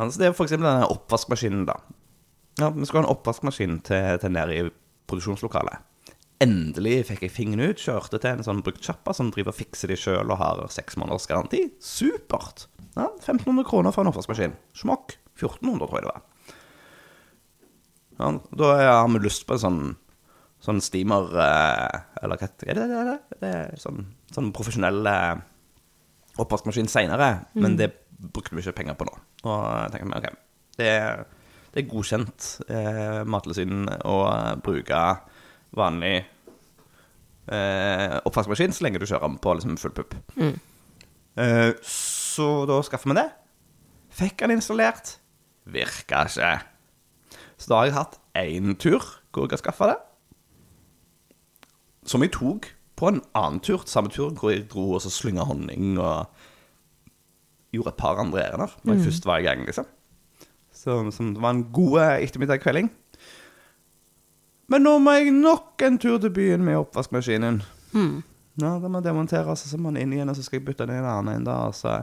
Altså, 0.00 0.16
det 0.18 0.30
er 0.30 0.32
eksempel 0.32 0.66
denne 0.66 0.90
oppvaskmaskinen, 0.90 1.66
da. 1.68 1.76
Ja, 2.60 2.70
vi 2.74 2.86
skulle 2.86 3.04
ha 3.04 3.08
en 3.08 3.14
oppvaskmaskin 3.14 3.80
til, 3.86 4.18
til 4.20 4.34
nede 4.34 4.56
i 4.56 4.66
produksjonslokalet. 5.10 5.86
Endelig 6.40 7.02
fikk 7.10 7.26
jeg 7.26 7.34
fingeren 7.34 7.68
ut, 7.68 7.80
kjørte 7.80 8.16
til 8.20 8.38
en 8.38 8.46
sånn 8.46 8.62
bruktsjappa 8.64 9.12
som 9.16 9.28
driver 9.32 9.52
og 9.52 9.58
fikser 9.58 9.92
de 9.92 9.98
sjøl 10.00 10.32
og 10.32 10.40
har 10.40 10.62
seks 10.72 10.96
måneders 10.96 11.28
garanti. 11.28 11.66
Supert! 11.84 12.64
Ja, 12.96 13.10
1500 13.20 13.66
kroner 13.68 13.94
for 13.94 14.02
en 14.02 14.10
oppvaskmaskin. 14.10 14.56
Smokk. 14.76 15.18
1400, 15.36 15.86
tror 15.86 16.00
jeg 16.00 16.06
det 16.06 16.14
var. 16.14 16.24
Ja, 18.20 18.30
da 18.60 18.70
har 18.84 19.08
vi 19.14 19.22
lyst 19.24 19.46
på 19.48 19.56
en 19.56 19.62
sånn, 19.62 19.80
sånn 20.60 20.82
steamer 20.84 21.30
eh, 21.40 22.00
Eller 22.20 22.40
hva 22.40 22.50
er 22.50 22.76
det 22.76 22.88
det? 22.90 23.04
Det? 23.08 23.18
det 23.40 23.52
er 23.56 23.80
sånn, 23.80 24.04
sånn 24.34 24.52
profesjonell 24.56 25.00
eh, 25.08 25.40
oppvaskmaskin 26.40 26.88
seinere, 26.88 27.32
men 27.56 27.74
det 27.80 27.90
brukte 28.20 28.54
vi 28.54 28.62
ikke 28.62 28.76
penger 28.82 28.96
på 29.00 29.08
nå. 29.08 29.16
Og 29.48 29.60
jeg 29.64 29.92
tenker 29.94 30.08
vi, 30.08 30.20
ok, 30.20 30.40
det 30.80 30.90
det 31.70 31.84
er 31.84 31.90
godkjent 31.90 32.46
eh, 32.66 33.20
Mattilsynet 33.30 34.02
å 34.08 34.16
bruke 34.64 35.00
vanlig 35.78 36.16
eh, 37.46 38.16
oppvaskmaskin 38.26 38.74
så 38.74 38.86
lenge 38.86 38.98
du 38.98 39.06
kjører 39.06 39.28
den 39.28 39.38
på 39.42 39.54
liksom, 39.54 39.76
full 39.78 39.94
pupp. 39.94 40.16
Eh, 41.38 41.70
så 41.86 42.48
da 42.66 42.80
skaffer 42.86 43.12
vi 43.12 43.20
det. 43.20 43.28
Fikk 44.18 44.42
den 44.42 44.56
installert. 44.56 45.14
Virka 45.70 46.24
ikke. 46.26 46.50
Så 47.60 47.68
da 47.70 47.80
har 47.80 47.88
jeg 47.90 47.96
hatt 47.98 48.20
én 48.40 48.74
tur 48.80 49.04
hvor 49.30 49.44
jeg 49.46 49.54
har 49.54 49.62
skaffa 49.62 49.90
det. 49.92 49.98
Som 52.08 52.24
jeg 52.24 52.32
tok 52.34 52.70
på 52.96 53.10
en 53.10 53.20
annen 53.36 53.60
tur, 53.64 53.84
samme 53.88 54.10
tur, 54.12 54.32
hvor 54.36 54.52
jeg 54.52 54.66
dro 54.72 54.86
og 54.96 55.02
så 55.04 55.12
slynga 55.12 55.44
honning 55.48 55.98
og 56.00 56.26
gjorde 57.72 57.92
et 57.92 58.00
par 58.00 58.18
andre 58.20 58.42
ærender 58.48 58.72
når 58.82 58.96
jeg 58.96 59.04
først 59.10 59.28
var 59.28 59.38
i 59.40 59.46
gang, 59.46 59.62
liksom. 59.68 59.86
Så, 60.72 60.96
som 61.12 61.34
det 61.34 61.42
var 61.44 61.54
en 61.54 61.66
god 61.72 62.00
ettermiddag 62.24 62.62
kvelding. 62.64 62.88
Men 64.70 64.84
nå 64.86 64.96
må 65.02 65.12
jeg 65.18 65.32
nok 65.34 65.82
en 65.84 65.98
tur 66.00 66.18
til 66.22 66.32
byen 66.34 66.64
med 66.64 66.78
oppvaskmaskinen. 66.80 67.60
Ja, 68.60 68.74
da 68.80 68.88
må 68.88 69.00
jeg 69.00 69.08
demontere, 69.08 69.56
så 69.56 69.78
må 69.78 69.92
den 69.92 70.02
inn 70.04 70.12
igjen, 70.16 70.30
og 70.30 70.36
så 70.36 70.44
skal 70.46 70.60
jeg 70.60 70.66
bytte 70.68 70.86
den 70.86 70.96
i 70.96 71.00
en 71.02 71.08
annen 71.10 71.40
en 71.40 71.46
da, 71.46 71.56
og 71.70 71.74
så 71.74 72.00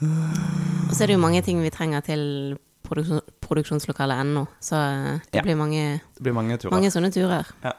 Og 0.00 0.94
så 0.94 1.02
er 1.02 1.10
det 1.10 1.16
jo 1.18 1.22
mange 1.24 1.42
ting 1.42 1.60
vi 1.62 1.70
trenger 1.74 2.00
til 2.06 2.22
produksjon, 2.86 3.20
produksjonslokalet 3.48 4.20
ennå, 4.22 4.46
så 4.60 4.76
det 5.32 5.40
Ja. 5.40 5.42
blir 5.42 5.56
mange, 5.56 6.00
Det 6.14 6.22
blir 6.22 6.32
mange 6.36 6.58
turer. 6.58 6.70
mange 6.72 6.90
sånne 6.92 7.10
turer. 7.12 7.46
Ja. 7.64 7.72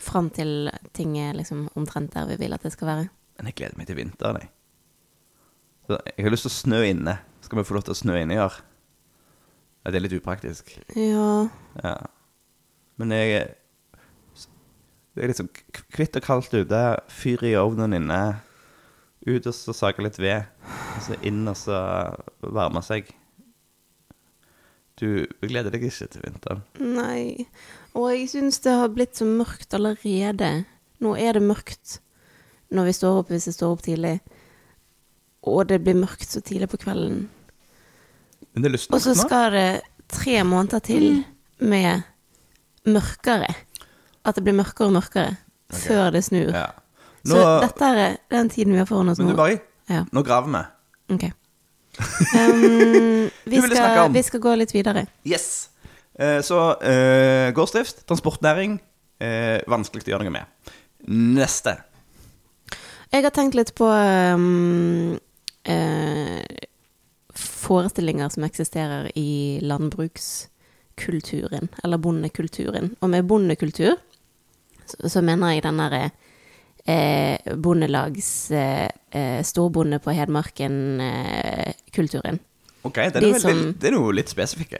Fram 0.00 0.30
til 0.30 0.70
ting 0.94 1.16
er 1.18 1.34
liksom 1.34 1.68
omtrent 1.76 2.12
der 2.14 2.26
vi 2.26 2.36
vil 2.36 2.52
at 2.54 2.62
det 2.62 2.72
skal 2.72 2.86
være. 2.88 3.08
Men 3.36 3.46
jeg 3.46 3.54
gleder 3.56 3.76
meg 3.78 3.86
til 3.86 3.96
vinteren, 3.96 4.40
jeg. 4.40 4.48
Så 5.88 5.98
jeg 6.16 6.24
har 6.24 6.30
lyst 6.30 6.46
til 6.46 6.50
å 6.50 6.60
snø 6.62 6.82
inne. 6.88 7.18
Skal 7.42 7.58
vi 7.58 7.64
få 7.64 7.74
lov 7.74 7.82
til 7.84 7.94
å 7.94 8.00
snø 8.02 8.20
inne 8.22 8.34
i 8.34 8.38
år? 8.38 8.60
Ja, 9.84 9.90
det 9.90 9.96
er 9.96 10.08
litt 10.08 10.22
upraktisk. 10.22 10.78
Ja. 10.96 11.48
Ja. 11.82 11.96
Men 12.98 13.10
jeg 13.10 13.54
Det 15.16 15.24
er 15.24 15.28
liksom 15.28 15.48
kvitt 15.90 16.14
og 16.16 16.22
kaldt 16.22 16.54
ute, 16.54 17.00
fyr 17.08 17.42
i 17.42 17.54
ovnen 17.58 17.92
inne, 17.92 18.40
ut 19.26 19.46
og 19.46 19.52
så 19.52 19.74
sage 19.74 19.98
litt 20.04 20.16
ved, 20.18 20.44
og 20.96 21.02
så 21.02 21.16
inn 21.26 21.48
og 21.48 21.56
så 21.56 22.14
varme 22.40 22.80
seg. 22.86 23.10
Du 25.00 25.24
gleder 25.40 25.72
deg 25.72 25.86
ikke 25.88 26.08
til 26.12 26.22
vinteren? 26.26 26.62
Nei. 26.78 27.46
Og 27.96 28.10
jeg 28.12 28.28
syns 28.34 28.60
det 28.64 28.74
har 28.76 28.92
blitt 28.92 29.16
så 29.16 29.24
mørkt 29.24 29.72
allerede. 29.76 30.50
Nå 31.00 31.14
er 31.16 31.38
det 31.38 31.44
mørkt 31.46 31.98
når 32.70 32.90
vi 32.90 32.92
står 32.94 33.20
opp, 33.22 33.30
hvis 33.32 33.48
jeg 33.48 33.56
står 33.56 33.72
opp 33.74 33.82
tidlig. 33.86 34.18
Og 35.48 35.64
det 35.70 35.80
blir 35.82 35.96
mørkt 35.98 36.28
så 36.28 36.42
tidlig 36.44 36.68
på 36.70 36.82
kvelden. 36.84 37.24
Men 38.52 38.62
det 38.62 38.70
er 38.70 38.74
lyst 38.76 38.92
Og 38.92 39.00
så 39.02 39.14
skal 39.16 39.54
det 39.54 39.68
tre 40.12 40.42
måneder 40.44 40.82
til 40.84 41.24
med 41.58 42.02
mørkere. 42.84 43.48
At 44.24 44.36
det 44.36 44.44
blir 44.44 44.58
mørkere 44.58 44.90
og 44.90 44.98
mørkere 44.98 45.36
før 45.72 46.10
det 46.12 46.24
snur. 46.26 46.52
Ja. 46.52 46.68
Nå, 47.24 47.34
Så 47.34 47.48
dette 47.64 47.88
er 47.88 48.16
den 48.32 48.48
tiden 48.52 48.72
vi 48.72 48.80
har 48.80 48.88
foran 48.88 49.12
oss 49.12 49.18
men 49.20 49.32
du, 49.32 49.36
Bari, 49.36 49.58
Ja. 49.88 50.04
nå 50.12 50.22
graver 50.22 50.52
vi. 50.52 51.14
Ok. 51.14 51.30
Um, 52.00 53.29
vi, 53.44 53.62
skal, 53.62 54.12
vi 54.12 54.22
skal 54.22 54.40
gå 54.40 54.54
litt 54.60 54.74
videre. 54.74 55.06
Yes. 55.24 55.70
Eh, 56.20 56.40
så 56.44 56.82
eh, 56.82 57.52
gårdsdrift, 57.56 58.06
transportnæring, 58.08 58.80
eh, 59.22 59.60
vanskelig 59.70 60.02
å 60.06 60.10
gjøre 60.14 60.24
noe 60.28 60.36
med. 60.40 60.44
Neste. 61.08 61.72
Jeg 63.10 63.22
har 63.24 63.32
tenkt 63.34 63.56
litt 63.58 63.74
på 63.74 63.88
um, 63.90 65.18
eh, 65.64 66.40
forestillinger 67.34 68.28
som 68.30 68.44
eksisterer 68.46 69.10
i 69.18 69.58
landbrukskulturen, 69.64 71.68
eller 71.82 71.98
bondekulturen. 71.98 72.96
Og 73.00 73.10
med 73.10 73.24
bondekultur 73.26 73.96
så, 74.84 75.08
så 75.08 75.20
mener 75.24 75.52
jeg 75.54 75.62
den 75.66 75.78
derre 75.80 76.10
eh, 76.84 77.54
bondelags 77.56 78.50
eh, 78.50 78.88
eh, 79.10 79.42
storbonde 79.42 79.98
på 79.98 80.10
Hedmarken-kulturen. 80.14 82.38
Ok, 82.82 82.96
den 82.96 83.16
er, 83.16 83.20
De 83.20 83.40
som- 83.40 83.74
det 83.78 83.90
er 83.90 83.92
noe 83.92 84.12
litt 84.16 84.30
spesifikke. 84.32 84.78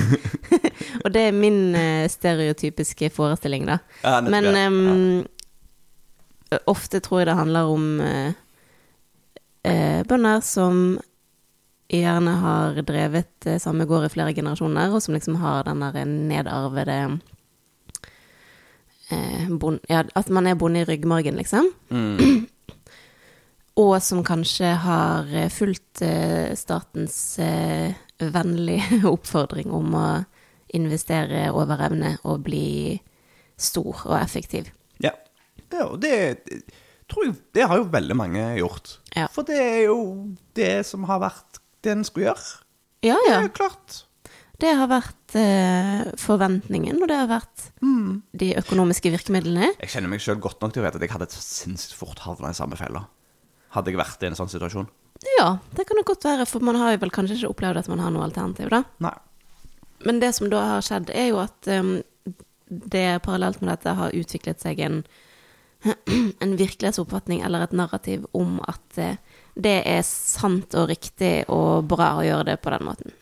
Og 1.04 1.10
det 1.12 1.26
er 1.26 1.32
min 1.36 1.74
eh, 1.76 2.06
stereotypiske 2.08 3.10
forestilling, 3.12 3.66
da. 3.68 3.76
Ja, 4.04 4.20
Men 4.24 4.44
ja. 4.48 4.54
ehm, 4.62 5.26
ofte 6.66 7.00
tror 7.04 7.20
jeg 7.20 7.28
det 7.28 7.36
handler 7.36 7.68
om 7.70 7.84
uh, 8.00 8.32
uh, 9.68 10.00
bønder 10.08 10.40
som 10.42 10.98
gjerne 11.92 12.32
har 12.40 12.80
drevet 12.88 13.46
uh, 13.46 13.58
samme 13.60 13.84
gård 13.86 14.08
i 14.08 14.12
flere 14.16 14.34
generasjoner, 14.34 14.90
og 14.94 15.02
som 15.04 15.14
liksom 15.14 15.36
har 15.42 15.68
den 15.68 15.84
der 15.84 16.04
nedarvede 16.08 17.20
bon, 19.50 19.80
Ja, 19.90 20.04
at 20.14 20.28
man 20.30 20.46
er 20.46 20.54
bonde 20.54 20.80
i 20.80 20.84
ryggmargen, 20.86 21.36
liksom. 21.36 21.72
Mm. 21.90 22.46
Og 23.80 23.94
som 24.04 24.22
kanskje 24.26 24.74
har 24.84 25.30
eh, 25.32 25.48
fulgt 25.52 26.02
eh, 26.04 26.52
statens 26.58 27.38
eh, 27.40 27.96
vennlige 28.20 29.00
oppfordring 29.14 29.72
om 29.74 29.96
å 29.96 30.08
investere 30.76 31.48
over 31.54 31.80
evne 31.88 32.14
og 32.28 32.44
bli 32.46 32.98
stor 33.60 34.04
og 34.06 34.16
effektiv. 34.20 34.70
ja. 35.02 35.14
Ja, 35.70 35.84
og 35.86 36.00
det 36.02 36.40
tror 37.10 37.28
jeg 37.28 37.34
Det 37.54 37.62
har 37.70 37.78
jo 37.78 37.84
veldig 37.92 38.16
mange 38.18 38.42
gjort. 38.58 38.96
Ja. 39.14 39.28
For 39.30 39.46
det 39.46 39.58
er 39.62 39.84
jo 39.84 39.98
det 40.58 40.86
som 40.88 41.04
har 41.06 41.20
vært 41.22 41.60
det 41.84 41.92
en 41.94 42.02
skulle 42.06 42.26
gjøre. 42.26 42.48
Ja, 43.06 43.16
ja. 43.28 43.36
Det 43.36 43.36
er 43.36 43.44
er 43.44 43.54
klart. 43.54 44.00
Det 44.60 44.72
har 44.76 44.90
vært 44.90 45.36
eh, 45.38 46.10
forventningen, 46.20 46.98
og 47.00 47.08
det 47.08 47.16
har 47.16 47.30
vært 47.30 47.70
de 48.42 48.50
økonomiske 48.60 49.12
virkemidlene. 49.14 49.70
Jeg 49.80 49.94
kjenner 49.94 50.12
meg 50.12 50.20
sjøl 50.20 50.42
godt 50.42 50.60
nok 50.60 50.74
til 50.74 50.82
å 50.82 50.88
vite 50.88 51.00
at 51.00 51.06
jeg 51.06 51.14
hadde 51.14 51.30
sinnssykt 51.32 51.96
fort 51.96 52.20
havna 52.26 52.50
i 52.52 52.58
samme 52.58 52.76
fella. 52.76 53.06
Hadde 53.74 53.92
jeg 53.92 54.00
vært 54.00 54.22
i 54.24 54.30
en 54.30 54.38
sånn 54.38 54.50
situasjon. 54.50 54.88
Ja, 55.36 55.58
det 55.76 55.84
kan 55.88 55.98
det 56.00 56.06
godt 56.08 56.24
være, 56.24 56.46
for 56.48 56.64
man 56.64 56.78
har 56.80 56.94
jo 56.94 57.02
vel 57.02 57.12
kanskje 57.12 57.36
ikke 57.36 57.50
opplevd 57.54 57.82
at 57.82 57.90
man 57.92 58.00
har 58.00 58.12
noe 58.14 58.24
alternativ, 58.24 58.70
da. 58.72 58.82
Nei. 59.04 59.16
Men 60.08 60.20
det 60.22 60.32
som 60.36 60.48
da 60.48 60.62
har 60.74 60.84
skjedd, 60.84 61.10
er 61.12 61.28
jo 61.28 61.42
at 61.42 61.68
um, 61.76 61.98
det 62.70 63.20
parallelt 63.26 63.60
med 63.60 63.74
dette 63.74 63.92
har 63.98 64.16
utviklet 64.16 64.62
seg 64.62 64.80
en, 64.86 65.02
en 66.44 66.56
virkelighetsoppfatning 66.56 67.44
eller 67.44 67.66
et 67.66 67.76
narrativ 67.76 68.24
om 68.36 68.58
at 68.64 69.00
uh, 69.00 69.40
det 69.60 69.76
er 69.84 70.02
sant 70.06 70.76
og 70.78 70.88
riktig 70.88 71.34
og 71.52 71.84
bra 71.90 72.14
å 72.16 72.24
gjøre 72.24 72.48
det 72.52 72.58
på 72.64 72.72
den 72.72 72.86
måten. 72.88 73.16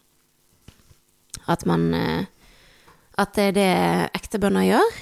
At 1.49 1.65
man 1.67 1.91
uh, 1.95 2.27
At 3.19 3.35
det 3.35 3.49
er 3.51 3.55
det 3.57 3.71
ekte 4.15 4.39
bønder 4.39 4.69
gjør. 4.69 4.99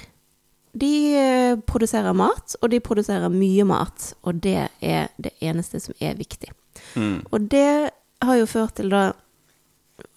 De 0.77 0.93
eh, 1.17 1.59
produserer 1.69 2.13
mat, 2.17 2.57
og 2.61 2.71
de 2.73 2.81
produserer 2.83 3.31
mye 3.33 3.65
mat, 3.67 4.11
og 4.27 4.41
det 4.43 4.67
er 4.83 5.07
det 5.17 5.33
eneste 5.41 5.79
som 5.81 5.95
er 6.03 6.17
viktig. 6.19 6.51
Mm. 6.95 7.23
Og 7.31 7.47
det 7.51 7.91
har 8.21 8.35
jo 8.39 8.49
ført 8.49 8.77
til 8.77 8.91
da 8.91 9.11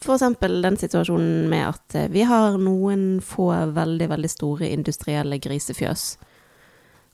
eksempel 0.00 0.60
den 0.64 0.76
situasjonen 0.80 1.48
med 1.48 1.68
at 1.68 1.94
eh, 1.94 2.10
vi 2.12 2.24
har 2.28 2.58
noen 2.58 3.20
få 3.24 3.50
veldig, 3.76 4.10
veldig 4.10 4.30
store 4.30 4.68
industrielle 4.68 5.38
grisefjøs. 5.38 6.16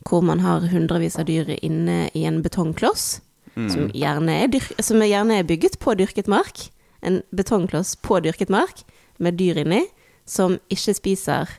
Hvor 0.06 0.22
man 0.22 0.40
har 0.40 0.68
hundrevis 0.70 1.18
av 1.18 1.26
dyr 1.26 1.56
inne 1.62 2.06
i 2.14 2.24
en 2.28 2.42
betongkloss, 2.42 3.20
som, 3.56 3.86
gjerne 3.96 4.34
er 4.44 4.50
dyr, 4.52 4.66
som 4.84 5.00
er 5.00 5.08
gjerne 5.08 5.38
er 5.40 5.46
bygget 5.48 5.78
på 5.80 5.94
dyrket 5.96 6.28
mark. 6.28 6.68
En 7.00 7.22
betongkloss 7.34 7.94
på 8.04 8.20
dyrket 8.20 8.52
mark 8.52 8.84
med 9.18 9.38
dyr 9.40 9.62
inni, 9.62 9.86
som 10.28 10.58
ikke 10.68 10.94
spiser 10.98 11.56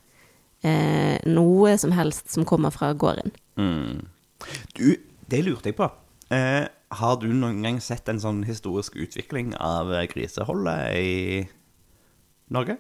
eh, 0.66 1.18
noe 1.28 1.76
som 1.78 1.94
helst 1.98 2.32
som 2.34 2.46
kommer 2.48 2.74
fra 2.74 2.94
gården. 2.94 3.34
Mm. 3.60 4.08
Du, 4.78 4.88
det 5.30 5.44
lurte 5.46 5.72
jeg 5.72 5.78
på. 5.78 5.90
Eh, 6.34 6.66
har 6.98 7.20
du 7.20 7.28
noen 7.34 7.62
gang 7.66 7.80
sett 7.84 8.08
en 8.12 8.22
sånn 8.24 8.44
historisk 8.48 8.96
utvikling 9.00 9.54
av 9.60 9.92
eh, 9.94 10.08
griseholdet 10.12 10.96
i 11.00 11.44
Norge? 12.54 12.78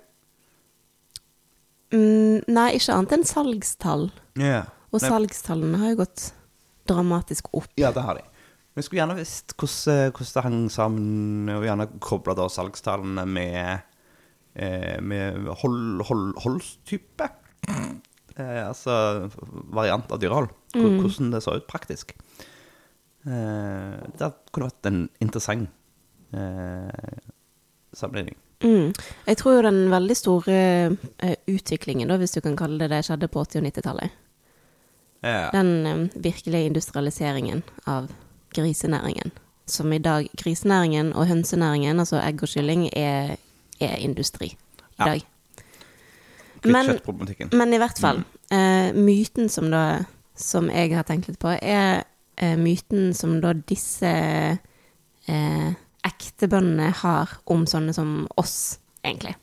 Mm, 1.93 2.43
nei, 2.51 2.69
ikke 2.75 2.95
annet 2.95 3.15
enn 3.15 3.27
salgstall. 3.27 4.09
Yeah. 4.39 4.67
Og 4.91 5.01
Nei. 5.01 5.11
salgstallene 5.11 5.79
har 5.81 5.93
jo 5.93 6.01
gått 6.01 6.31
dramatisk 6.87 7.49
opp. 7.55 7.71
Ja, 7.79 7.91
det 7.95 8.03
har 8.03 8.19
de. 8.19 8.23
Men 8.23 8.83
jeg 8.83 8.87
skulle 8.87 9.01
gjerne 9.01 9.17
visst 9.17 9.53
hvordan, 9.57 10.11
hvordan 10.15 10.33
det 10.35 10.45
hang 10.45 10.57
sammen, 10.71 11.51
og 11.55 11.67
gjerne 11.67 11.87
kobla 12.03 12.47
salgstallene 12.53 13.25
med, 13.25 13.87
eh, 14.55 14.99
med 15.01 15.47
hold, 15.63 16.03
hold, 16.07 16.27
holdstype. 16.43 17.29
Eh, 17.67 18.67
altså 18.67 19.29
variant 19.73 20.11
av 20.11 20.19
dyrehold. 20.21 20.49
Hvor- 20.75 20.99
Hvordan 21.01 21.31
det 21.33 21.43
så 21.43 21.55
ut 21.57 21.67
praktisk. 21.67 22.11
Eh, 23.25 23.95
det 24.17 24.29
kunne 24.53 24.69
vært 24.69 24.85
en 24.91 25.09
interessant 25.21 25.69
eh, 26.33 27.17
sammenligning. 27.97 28.35
Mm. 28.61 28.93
Jeg 29.27 29.37
tror 29.37 29.55
jo 29.57 29.61
den 29.67 29.89
veldig 29.91 30.15
store 30.17 30.97
utviklingen, 31.47 32.07
da, 32.09 32.17
hvis 32.17 32.33
du 32.33 32.41
kan 32.41 32.55
kalle 32.57 32.79
det 32.81 32.89
det, 32.89 33.03
skjedde 33.05 33.27
på 33.29 33.43
80- 33.45 33.59
og 33.61 33.67
90-tallet. 33.67 34.11
Ja. 35.23 35.49
Den 35.53 36.09
virkelige 36.15 36.65
industrialiseringen 36.71 37.63
av 37.87 38.09
grisenæringen. 38.53 39.31
Som 39.67 39.91
i 39.93 39.97
dag 39.99 40.29
Grisenæringen 40.39 41.13
og 41.15 41.27
hønsenæringen, 41.27 41.99
altså 41.99 42.21
egg 42.23 42.41
og 42.43 42.49
kylling, 42.49 42.87
er, 42.95 43.35
er 43.81 43.95
industri 43.97 44.53
i 44.53 44.57
Ja. 44.99 45.05
dag. 45.05 45.25
Men- 46.65 47.73
i 47.73 47.77
hvert 47.77 47.99
fall, 47.99 48.23
Uh, 48.47 48.93
myten 48.95 49.49
som 49.51 49.69
da 49.71 50.05
Som 50.37 50.69
jeg 50.69 50.93
har 50.95 51.03
tenkt 51.03 51.27
litt 51.27 51.39
på, 51.39 51.49
er 51.61 52.03
uh, 52.41 52.55
myten 52.55 53.13
som 53.13 53.41
da 53.41 53.51
disse 53.53 54.07
uh, 55.29 55.73
ekte 56.05 56.47
bøndene 56.47 56.91
har 57.01 57.33
om 57.49 57.65
sånne 57.65 57.93
som 57.93 58.27
oss, 58.37 58.77
egentlig. 59.03 59.33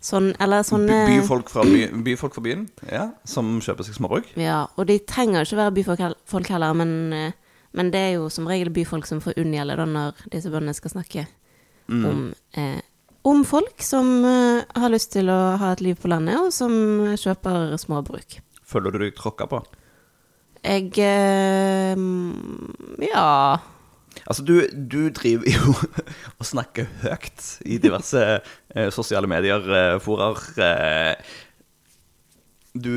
Sånn, 0.00 0.30
eller 0.40 0.62
sånne 0.64 1.06
By, 1.08 1.16
byfolk, 1.20 1.50
fra 1.52 1.64
by, 1.64 1.80
byfolk 2.04 2.36
fra 2.36 2.44
byen, 2.44 2.68
ja, 2.88 3.10
som 3.28 3.58
kjøper 3.60 3.84
seg 3.88 3.98
småbruk. 3.98 4.30
Ja, 4.40 4.62
og 4.76 4.86
de 4.88 4.98
trenger 5.04 5.40
jo 5.42 5.48
ikke 5.48 5.60
være 5.60 5.74
byfolk 5.80 6.52
heller, 6.52 6.72
men, 6.74 7.12
eh, 7.12 7.32
men 7.72 7.90
det 7.90 8.00
er 8.00 8.12
jo 8.18 8.28
som 8.32 8.46
regel 8.48 8.70
byfolk 8.72 9.08
som 9.08 9.20
får 9.20 9.36
unngjelde 9.40 9.76
da 9.76 9.84
når 9.84 10.22
disse 10.32 10.52
bøndene 10.52 10.74
skal 10.76 10.90
snakke 10.94 11.26
om, 11.90 12.34
eh, 12.54 12.80
om 13.28 13.42
folk 13.44 13.82
som 13.84 14.24
eh, 14.24 14.62
har 14.80 14.92
lyst 14.92 15.12
til 15.12 15.28
å 15.32 15.40
ha 15.60 15.72
et 15.74 15.82
liv 15.84 15.98
på 16.00 16.10
landet, 16.10 16.38
og 16.40 16.54
som 16.54 16.72
kjøper 17.20 17.76
småbruk. 17.80 18.38
Føler 18.70 18.94
du 18.94 19.02
deg 19.02 19.18
tråkka 19.18 19.48
på? 19.50 19.60
Jeg 20.64 20.92
eh, 21.04 22.00
Ja. 23.10 23.28
Altså, 24.26 24.42
du, 24.44 24.56
du 24.70 25.08
driver 25.14 25.46
jo 25.48 25.74
og 26.38 26.48
snakker 26.48 26.88
høyt 27.04 27.46
i 27.64 27.78
diverse 27.82 28.24
eh, 28.40 28.90
sosiale 28.94 29.30
medier, 29.30 29.98
forer. 30.04 30.42
Eh, 30.60 31.38
du 32.74 32.92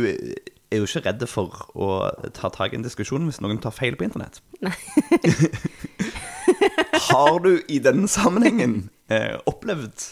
er 0.73 0.81
jo 0.81 0.88
ikke 0.88 1.03
redd 1.07 1.23
for 1.29 1.67
å 1.77 1.89
ta 2.36 2.49
tak 2.53 2.73
i 2.73 2.79
en 2.79 2.86
diskusjon 2.86 3.25
hvis 3.29 3.41
noen 3.43 3.62
tar 3.62 3.75
feil 3.75 3.97
på 3.97 4.07
internett. 4.07 4.41
Nei. 4.63 4.73
Har 7.09 7.39
du 7.39 7.61
i 7.67 7.79
den 7.79 8.07
sammenhengen 8.07 8.89
eh, 9.07 9.37
opplevd 9.49 10.05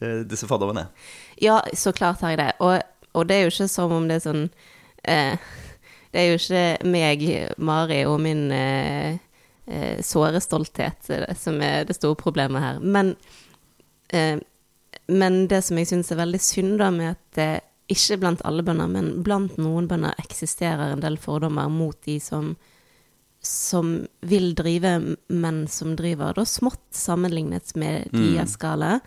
eh, 0.00 0.20
disse 0.28 0.48
fordommene? 0.50 0.86
Ja, 1.40 1.62
så 1.74 1.92
klart 1.92 2.20
har 2.20 2.34
jeg 2.34 2.42
det. 2.42 2.52
Og, 2.60 2.80
og 3.12 3.28
det 3.28 3.36
er 3.36 3.46
jo 3.46 3.54
ikke 3.54 3.68
som 3.72 3.94
om 3.96 4.08
det 4.08 4.20
er 4.20 4.26
sånn 4.26 4.44
eh, 5.08 5.50
Det 6.12 6.20
er 6.20 6.28
jo 6.28 6.38
ikke 6.40 6.90
meg, 6.90 7.26
Mari, 7.56 8.02
og 8.08 8.20
min 8.24 8.50
eh, 8.52 9.18
eh, 9.66 10.02
såre 10.04 10.42
stolthet 10.42 11.10
eh, 11.14 11.26
som 11.38 11.60
er 11.64 11.86
det 11.88 11.96
store 11.98 12.18
problemet 12.18 12.64
her. 12.64 12.80
Men, 12.82 13.14
men 15.06 15.36
det 15.48 15.60
som 15.62 15.78
jeg 15.78 15.86
syns 15.92 16.10
er 16.10 16.18
veldig 16.18 16.40
synd 16.42 16.80
da 16.82 16.90
med 16.90 17.12
at 17.14 17.22
det 17.38 17.50
ikke 17.90 18.18
blant 18.22 18.42
alle 18.46 18.62
bønder, 18.66 18.90
men 18.90 19.10
blant 19.26 19.56
noen 19.58 19.88
bønder 19.90 20.18
eksisterer 20.22 20.92
en 20.92 21.02
del 21.02 21.18
fordommer 21.18 21.70
mot 21.70 21.96
de 22.06 22.18
som 22.22 22.52
som 23.42 24.06
vil 24.20 24.50
drive, 24.54 25.16
men 25.28 25.62
som 25.68 25.94
driver 25.96 26.34
da 26.36 26.44
smått 26.44 26.82
sammenlignet 26.92 27.72
med 27.76 28.10
Mm. 28.12 28.34
deres 28.34 28.52
skala, 28.58 29.00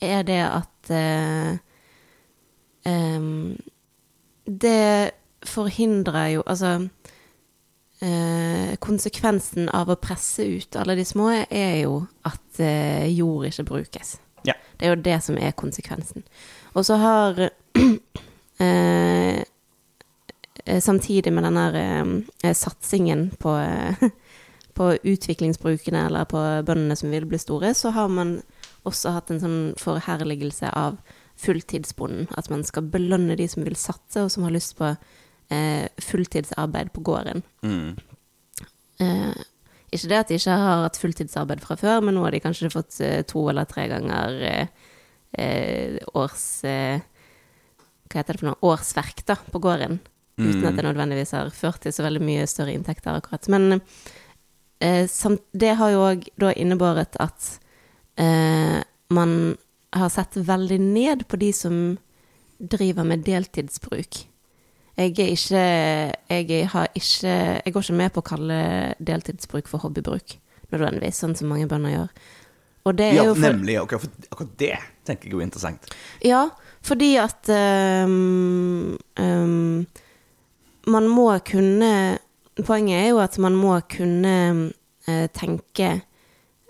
er 0.00 0.22
det 0.22 0.40
at 0.46 0.90
uh, 0.90 1.58
um, 2.88 3.56
Det 4.48 5.10
forhindrer 5.44 6.28
jo 6.32 6.42
Altså 6.46 6.88
eh, 8.00 8.76
Konsekvensen 8.80 9.68
av 9.74 9.90
å 9.90 9.96
presse 10.00 10.46
ut 10.46 10.76
alle 10.76 10.94
de 10.96 11.04
små 11.04 11.28
er 11.50 11.82
jo 11.82 12.06
at 12.24 12.60
eh, 12.62 13.06
jord 13.12 13.46
ikke 13.50 13.64
brukes. 13.68 14.16
Ja. 14.46 14.54
Det 14.78 14.86
er 14.86 14.94
jo 14.94 15.02
det 15.02 15.18
som 15.22 15.36
er 15.36 15.50
konsekvensen. 15.52 16.22
Og 16.74 16.84
så 16.86 16.96
har 16.96 17.50
Samtidig 20.80 21.32
med 21.32 21.46
den 21.46 21.56
der 21.56 21.76
eh, 22.44 22.54
satsingen 22.54 23.30
på, 23.40 23.54
eh, 23.56 24.10
på 24.78 24.90
utviklingsbrukene 25.02 26.06
eller 26.06 26.28
på 26.28 26.42
bøndene 26.66 26.96
som 26.98 27.12
vil 27.14 27.26
bli 27.28 27.40
store, 27.40 27.72
så 27.74 27.92
har 27.96 28.10
man 28.12 28.40
også 28.88 29.14
hatt 29.16 29.32
en 29.32 29.40
sånn 29.42 29.60
forherligelse 29.80 30.70
av 30.76 30.98
fulltidsbonden. 31.38 32.28
At 32.36 32.50
man 32.50 32.64
skal 32.66 32.88
belønne 32.92 33.36
de 33.38 33.46
som 33.50 33.64
vil 33.66 33.78
satse, 33.78 34.22
og 34.22 34.32
som 34.34 34.46
har 34.46 34.54
lyst 34.54 34.76
på 34.78 34.90
eh, 34.90 35.86
fulltidsarbeid 36.02 36.92
på 36.94 37.04
gården. 37.06 37.44
Mm. 37.62 37.96
Eh, 38.98 39.44
ikke 39.94 40.10
det 40.10 40.18
at 40.18 40.30
de 40.30 40.38
ikke 40.38 40.58
har 40.60 40.84
hatt 40.84 41.00
fulltidsarbeid 41.00 41.64
fra 41.64 41.78
før, 41.80 42.02
men 42.04 42.18
nå 42.18 42.26
har 42.26 42.34
de 42.34 42.42
kanskje 42.44 42.72
fått 42.74 43.00
eh, 43.04 43.22
to 43.28 43.46
eller 43.50 43.68
tre 43.70 43.86
ganger 43.90 44.42
eh, 44.50 44.90
eh, 45.38 45.96
års 46.18 46.64
eh, 46.68 47.00
Hva 48.08 48.20
heter 48.20 48.36
det 48.36 48.40
for 48.40 48.50
noe? 48.50 48.62
Årsverk 48.64 49.24
da, 49.28 49.36
på 49.52 49.60
gården. 49.60 49.98
Uten 50.38 50.66
at 50.68 50.76
det 50.78 50.86
nødvendigvis 50.86 51.34
har 51.34 51.50
ført 51.54 51.82
til 51.82 51.94
så 51.94 52.04
veldig 52.06 52.22
mye 52.22 52.46
større 52.46 52.74
inntekter, 52.76 53.18
akkurat. 53.18 53.48
Men 53.50 53.80
eh, 54.80 55.06
samt, 55.10 55.42
det 55.52 55.74
har 55.80 55.94
jo 55.94 56.04
òg 56.06 56.28
da 56.38 56.52
innebåret 56.54 57.18
at 57.22 57.52
eh, 58.20 58.78
man 59.14 59.34
har 59.96 60.12
sett 60.12 60.36
veldig 60.36 60.80
ned 60.84 61.26
på 61.28 61.40
de 61.40 61.52
som 61.56 61.78
driver 62.58 63.06
med 63.06 63.24
deltidsbruk. 63.26 64.24
Jeg 64.98 65.14
er 65.14 65.30
ikke 65.30 65.62
Jeg 66.28 66.68
har 66.72 66.88
ikke 66.94 67.34
Jeg 67.64 67.72
går 67.72 67.82
ikke 67.82 67.98
med 68.00 68.12
på 68.12 68.22
å 68.22 68.26
kalle 68.26 68.58
deltidsbruk 68.98 69.70
for 69.70 69.78
hobbybruk, 69.78 70.34
nødvendigvis, 70.72 71.20
sånn 71.22 71.36
som 71.38 71.50
mange 71.52 71.68
bønder 71.70 71.94
gjør. 71.94 72.10
Ja, 72.88 73.24
for, 73.34 73.42
nemlig. 73.42 73.76
Akkurat, 73.76 74.28
akkurat 74.30 74.52
det 74.58 74.76
tenker 75.04 75.28
jeg 75.28 75.36
er 75.36 75.44
interessant. 75.44 75.90
Ja, 76.24 76.48
fordi 76.84 77.10
at 77.20 77.50
um, 77.52 78.96
ehm, 79.18 79.86
man 80.88 81.06
må 81.12 81.30
kunne 81.46 81.92
poenget 82.66 83.04
er 83.04 83.08
jo 83.12 83.20
at 83.22 83.38
man 83.42 83.56
må 83.58 83.76
kunne 83.90 84.34
eh, 85.06 85.26
tenke, 85.34 86.00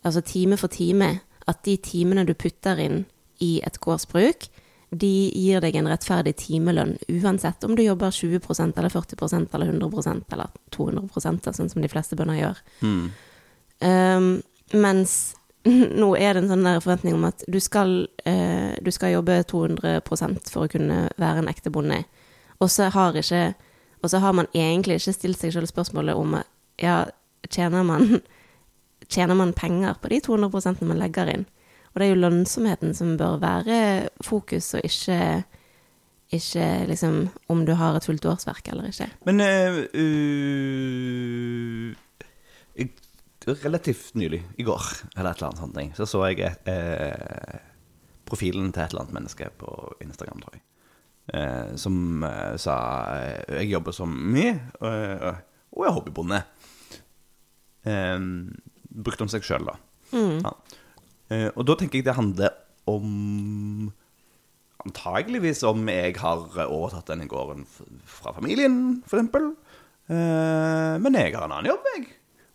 altså 0.04 0.22
time 0.24 0.58
for 0.60 0.72
time, 0.72 1.18
at 1.48 1.62
de 1.64 1.76
timene 1.80 2.26
du 2.28 2.34
putter 2.36 2.80
inn 2.82 3.04
i 3.44 3.58
et 3.64 3.78
gårdsbruk, 3.80 4.48
de 4.88 5.12
gir 5.36 5.60
deg 5.60 5.76
en 5.76 5.88
rettferdig 5.90 6.34
timelønn, 6.40 6.94
uansett 7.20 7.64
om 7.66 7.74
du 7.76 7.82
jobber 7.84 8.12
20% 8.14 8.78
eller 8.80 8.92
40% 8.92 9.56
eller 9.56 9.72
100% 9.72 10.36
eller 10.36 10.54
200% 10.74 11.50
sånn 11.52 11.72
som 11.72 11.84
de 11.84 11.90
fleste 11.92 12.16
bønder 12.16 12.38
gjør. 12.40 12.62
Mm. 12.80 13.02
Um, 13.84 14.30
mens 14.72 15.18
nå 16.00 16.08
er 16.16 16.34
det 16.34 16.44
en 16.44 16.52
sånn 16.54 16.64
der 16.64 16.80
forventning 16.80 17.18
om 17.18 17.26
at 17.28 17.44
du 17.50 17.58
skal, 17.60 18.08
eh, 18.24 18.76
du 18.80 18.90
skal 18.94 19.12
jobbe 19.18 19.42
200% 19.50 20.52
for 20.52 20.64
å 20.64 20.72
kunne 20.72 21.04
være 21.20 21.42
en 21.42 21.50
ekte 21.52 21.72
bonde. 21.74 22.00
Og 22.58 22.72
så 22.72 22.88
har, 22.94 23.16
ikke, 23.18 23.52
og 24.02 24.10
så 24.10 24.18
har 24.22 24.32
man 24.36 24.46
egentlig 24.54 24.94
ikke 25.00 25.12
stilt 25.16 25.40
seg 25.40 25.52
selv 25.54 25.68
spørsmålet 25.70 26.14
om 26.18 26.28
ja, 26.78 26.96
tjener 27.50 27.82
man, 27.86 28.02
tjener 29.12 29.34
man 29.38 29.56
penger 29.56 29.94
på 30.02 30.06
de 30.12 30.18
200% 30.26 30.84
man 30.86 31.02
legger 31.02 31.26
inn? 31.32 31.44
Og 31.88 31.94
det 32.00 32.04
er 32.06 32.12
jo 32.12 32.22
lønnsomheten 32.22 32.90
som 32.94 33.18
bør 33.18 33.34
være 33.42 33.76
fokus, 34.22 34.66
og 34.76 34.80
ikke, 34.86 35.18
ikke 36.36 36.66
liksom 36.90 37.14
om 37.50 37.58
du 37.66 37.72
har 37.80 37.92
et 37.96 38.06
fullt 38.06 38.26
årsverk 38.28 38.64
eller 38.70 38.84
ikke. 38.92 39.08
Men 39.26 39.36
uh, 39.42 39.46
uh, 39.96 41.88
relativt 43.64 44.08
nylig, 44.20 44.40
i 44.60 44.64
går, 44.68 44.82
eller 45.16 45.30
et 45.32 45.38
eller 45.40 45.48
annet 45.48 45.62
sånt, 45.64 45.96
så 45.96 46.04
så 46.06 46.18
jeg 46.28 46.38
uh, 46.68 47.56
profilen 48.28 48.72
til 48.72 48.84
et 48.84 48.90
eller 48.92 49.06
annet 49.06 49.16
menneske 49.16 49.48
på 49.58 49.68
Instagram, 50.04 50.40
tror 50.44 50.54
jeg. 50.58 50.64
Eh, 51.28 51.74
som 51.76 52.22
eh, 52.24 52.54
sa 52.56 52.74
eh, 53.18 53.58
Jeg 53.60 53.74
jobber 53.74 53.92
som 53.92 54.08
mye, 54.32 54.54
og, 54.80 55.26
og 55.76 55.82
jeg 55.84 55.90
er 55.90 55.96
hobbybonde. 55.98 56.40
Eh, 57.84 58.18
brukte 58.88 59.26
om 59.26 59.32
seg 59.32 59.44
sjøl, 59.46 59.68
da. 59.68 59.76
Ja. 60.14 60.52
Eh, 61.28 61.48
og 61.52 61.66
da 61.68 61.76
tenker 61.76 62.00
jeg 62.00 62.06
det 62.08 62.16
handler 62.16 62.54
om 62.88 63.90
Antageligvis 64.78 65.64
om 65.66 65.88
jeg 65.90 66.14
har 66.22 66.44
overtatt 66.70 67.08
denne 67.10 67.26
gården 67.28 67.64
fra 68.06 68.30
familien, 68.36 69.00
for 69.10 69.18
eksempel. 69.18 69.50
Eh, 70.06 70.94
men 71.02 71.18
jeg 71.18 71.34
har 71.34 71.44
en 71.48 71.56
annen 71.56 71.72
jobb, 71.72 71.88
jeg. 71.96 72.06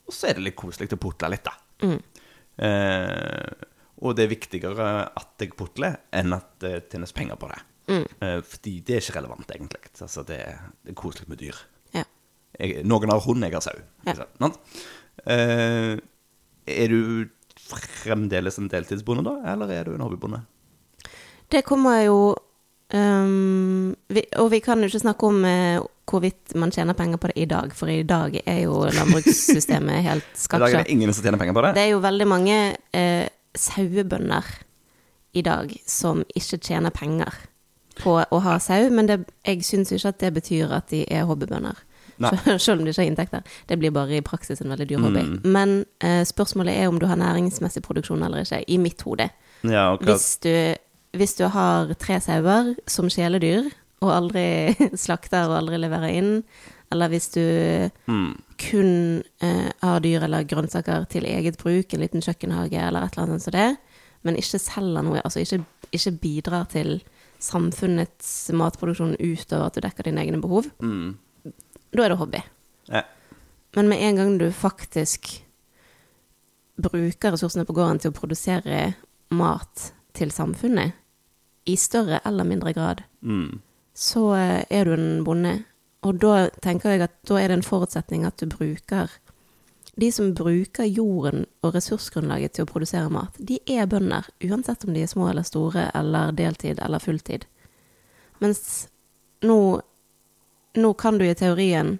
Og 0.08 0.16
så 0.16 0.30
er 0.30 0.38
det 0.40 0.46
litt 0.48 0.58
koselig 0.58 0.88
å 0.96 1.02
putle 1.04 1.30
litt, 1.34 1.44
da. 1.46 1.54
Eh, 2.64 3.68
og 4.04 4.16
det 4.16 4.26
er 4.26 4.32
viktigere 4.32 4.88
at 5.12 5.44
jeg 5.44 5.52
putler, 5.60 6.00
enn 6.16 6.34
at 6.40 6.48
det 6.64 6.74
tjenes 6.94 7.14
penger 7.16 7.38
på 7.40 7.52
det. 7.52 7.60
Eh, 7.89 8.39
fordi 8.48 8.78
det 8.86 8.96
er 8.96 9.04
ikke 9.04 9.17
relevant, 9.19 9.52
egentlig. 9.52 9.82
Altså, 10.00 10.24
det, 10.28 10.39
er, 10.39 10.63
det 10.84 10.93
er 10.93 11.00
koselig 11.00 11.30
med 11.32 11.41
dyr. 11.41 11.60
Ja. 11.96 12.06
Jeg, 12.60 12.84
noen 12.88 13.12
har 13.12 13.24
hund, 13.26 13.43
jeg 13.43 13.56
har 13.56 13.65
sau. 13.65 13.80
Ja. 14.08 14.52
Eh, 15.28 15.98
er 16.67 16.93
du 16.93 17.28
fremdeles 17.63 18.60
en 18.60 18.72
deltidsbonde, 18.72 19.26
da? 19.28 19.54
Eller 19.54 19.72
er 19.74 19.88
du 19.88 19.96
en 19.96 20.04
hobbybonde? 20.06 20.43
Det 21.52 21.63
kommer 21.67 22.02
jo 22.02 22.17
um, 22.93 23.93
vi, 24.10 24.24
Og 24.41 24.50
vi 24.52 24.60
kan 24.63 24.82
jo 24.82 24.89
ikke 24.89 25.04
snakke 25.04 25.30
om 25.30 25.43
uh, 25.46 25.84
hvorvidt 26.10 26.56
man 26.60 26.72
tjener 26.74 26.98
penger 26.98 27.22
på 27.22 27.30
det 27.32 27.38
i 27.38 27.48
dag, 27.50 27.74
for 27.76 27.91
i 27.91 28.04
dag 28.08 28.36
er 28.46 28.60
jo 28.65 28.84
landbrukssystemet 28.89 30.04
helt 30.08 30.43
I 30.54 30.60
dag 30.60 30.74
er 30.74 30.84
det 30.84 30.93
ingen 30.93 31.13
som 31.13 31.24
tjener 31.24 31.39
penger 31.41 31.56
på 31.56 31.63
det. 31.65 31.74
Det 31.78 31.86
er 31.86 31.93
jo 31.93 32.04
veldig 32.04 32.28
mange 32.28 32.58
eh, 32.93 33.28
sauebønder 33.56 34.50
i 35.34 35.41
dag 35.41 35.72
som 35.89 36.22
ikke 36.36 36.60
tjener 36.60 36.93
penger 36.93 37.38
på 37.99 38.17
å 38.23 38.39
ha 38.43 38.58
sau, 38.62 38.89
men 38.93 39.10
det, 39.10 39.19
jeg 39.45 39.65
syns 39.67 39.91
ikke 39.93 40.13
at 40.13 40.21
det 40.23 40.32
betyr 40.38 40.71
at 40.73 40.89
de 40.93 41.03
er 41.12 41.27
hobbybønder. 41.29 41.82
Selv- 42.58 42.79
om 42.79 42.86
de 42.86 42.93
ikke 42.93 43.01
har 43.01 43.10
inntekter. 43.10 43.41
Det 43.67 43.77
blir 43.79 43.93
bare 43.93 44.17
i 44.17 44.25
praksis 44.25 44.62
en 44.62 44.69
veldig 44.73 44.88
dyr 44.89 45.01
hobby. 45.01 45.23
Mm. 45.27 45.39
Men 45.43 45.86
eh, 45.99 46.23
spørsmålet 46.25 46.77
er 46.77 46.88
om 46.88 46.99
du 46.99 47.08
har 47.10 47.19
næringsmessig 47.19 47.84
produksjon 47.84 48.23
eller 48.23 48.45
ikke, 48.45 48.63
i 48.67 48.77
mitt 48.77 49.01
hode. 49.01 49.29
Ja, 49.63 49.93
okay. 49.93 50.12
Hvis 50.12 50.38
du, 50.43 50.53
hvis 51.17 51.36
du 51.39 51.47
har 51.47 51.93
tre 51.99 52.19
sauer 52.21 52.73
som 52.88 53.10
kjæledyr, 53.10 53.71
og 54.03 54.12
aldri 54.12 54.45
slakter 55.06 55.49
og 55.49 55.62
aldri 55.62 55.79
leverer 55.82 56.13
inn, 56.13 56.32
eller 56.93 57.10
hvis 57.10 57.32
du 57.34 57.43
mm, 58.06 58.32
kun 58.62 58.91
eh, 59.41 59.69
har 59.82 60.03
dyr 60.03 60.27
eller 60.27 60.45
grønnsaker 60.45 61.08
til 61.10 61.25
eget 61.25 61.58
bruk, 61.62 61.93
en 61.93 62.03
liten 62.03 62.21
kjøkkenhage 62.21 62.77
eller 62.77 63.08
et 63.08 63.15
eller 63.15 63.25
annet 63.25 63.41
sånt 63.41 63.47
som 63.47 63.56
det, 63.58 63.69
men 64.23 64.38
ikke 64.39 64.62
selger 64.62 65.06
noe, 65.06 65.23
altså 65.23 65.41
ikke, 65.41 65.63
ikke 65.91 66.13
bidrar 66.21 66.67
til 66.71 66.99
samfunnets 67.43 68.51
matproduksjon 68.56 69.17
utover 69.19 69.67
at 69.67 69.75
du 69.77 69.84
dekker 69.84 70.08
dine 70.08 70.23
egne 70.23 70.39
behov, 70.43 70.69
mm, 70.79 71.17
da 71.93 72.06
er 72.06 72.13
det 72.13 72.19
hobby. 72.21 72.43
ja. 72.89 73.03
Men 73.75 73.88
med 73.89 74.03
en 74.06 74.15
gang 74.19 74.38
du 74.38 74.51
faktisk 74.53 75.32
bruker 76.77 77.34
ressursene 77.34 77.65
på 77.65 77.73
gården 77.73 77.99
til 78.03 78.12
å 78.12 78.17
produsere 78.17 78.93
mat 79.34 79.93
til 80.13 80.29
samfunnet, 80.34 80.93
i 81.65 81.73
større 81.79 82.19
eller 82.25 82.43
mindre 82.45 82.73
grad, 82.73 83.03
Mm, 83.23 83.62
så 83.95 84.36
eh, 84.36 84.65
er 84.69 84.84
du 84.86 84.93
en 84.93 85.23
bonde. 85.23 85.63
Og 86.03 86.19
da 86.19 86.49
tenker 86.62 86.91
jeg 86.91 87.01
at 87.06 87.13
da 87.25 87.38
er 87.39 87.47
det 87.47 87.58
en 87.58 87.63
forutsetning 87.63 88.25
at 88.27 88.36
du 88.38 88.45
bruker 88.51 89.10
De 90.01 90.10
som 90.12 90.32
bruker 90.34 90.89
jorden 90.89 91.45
og 91.62 91.75
ressursgrunnlaget 91.75 92.56
til 92.56 92.65
å 92.65 92.69
produsere 92.69 93.12
mat, 93.13 93.36
de 93.38 93.60
er 93.69 93.86
bønder, 93.89 94.25
uansett 94.47 94.88
om 94.88 94.95
de 94.95 95.03
er 95.06 95.12
små 95.12 95.27
eller 95.29 95.45
store, 95.45 95.89
eller 95.93 96.34
deltid 96.34 96.82
eller 96.82 97.03
fulltid. 97.03 97.45
Mens 98.41 98.88
nå, 99.45 99.58
nå 100.82 100.93
kan 100.97 101.19
du 101.19 101.27
i 101.27 101.36
teorien 101.38 101.99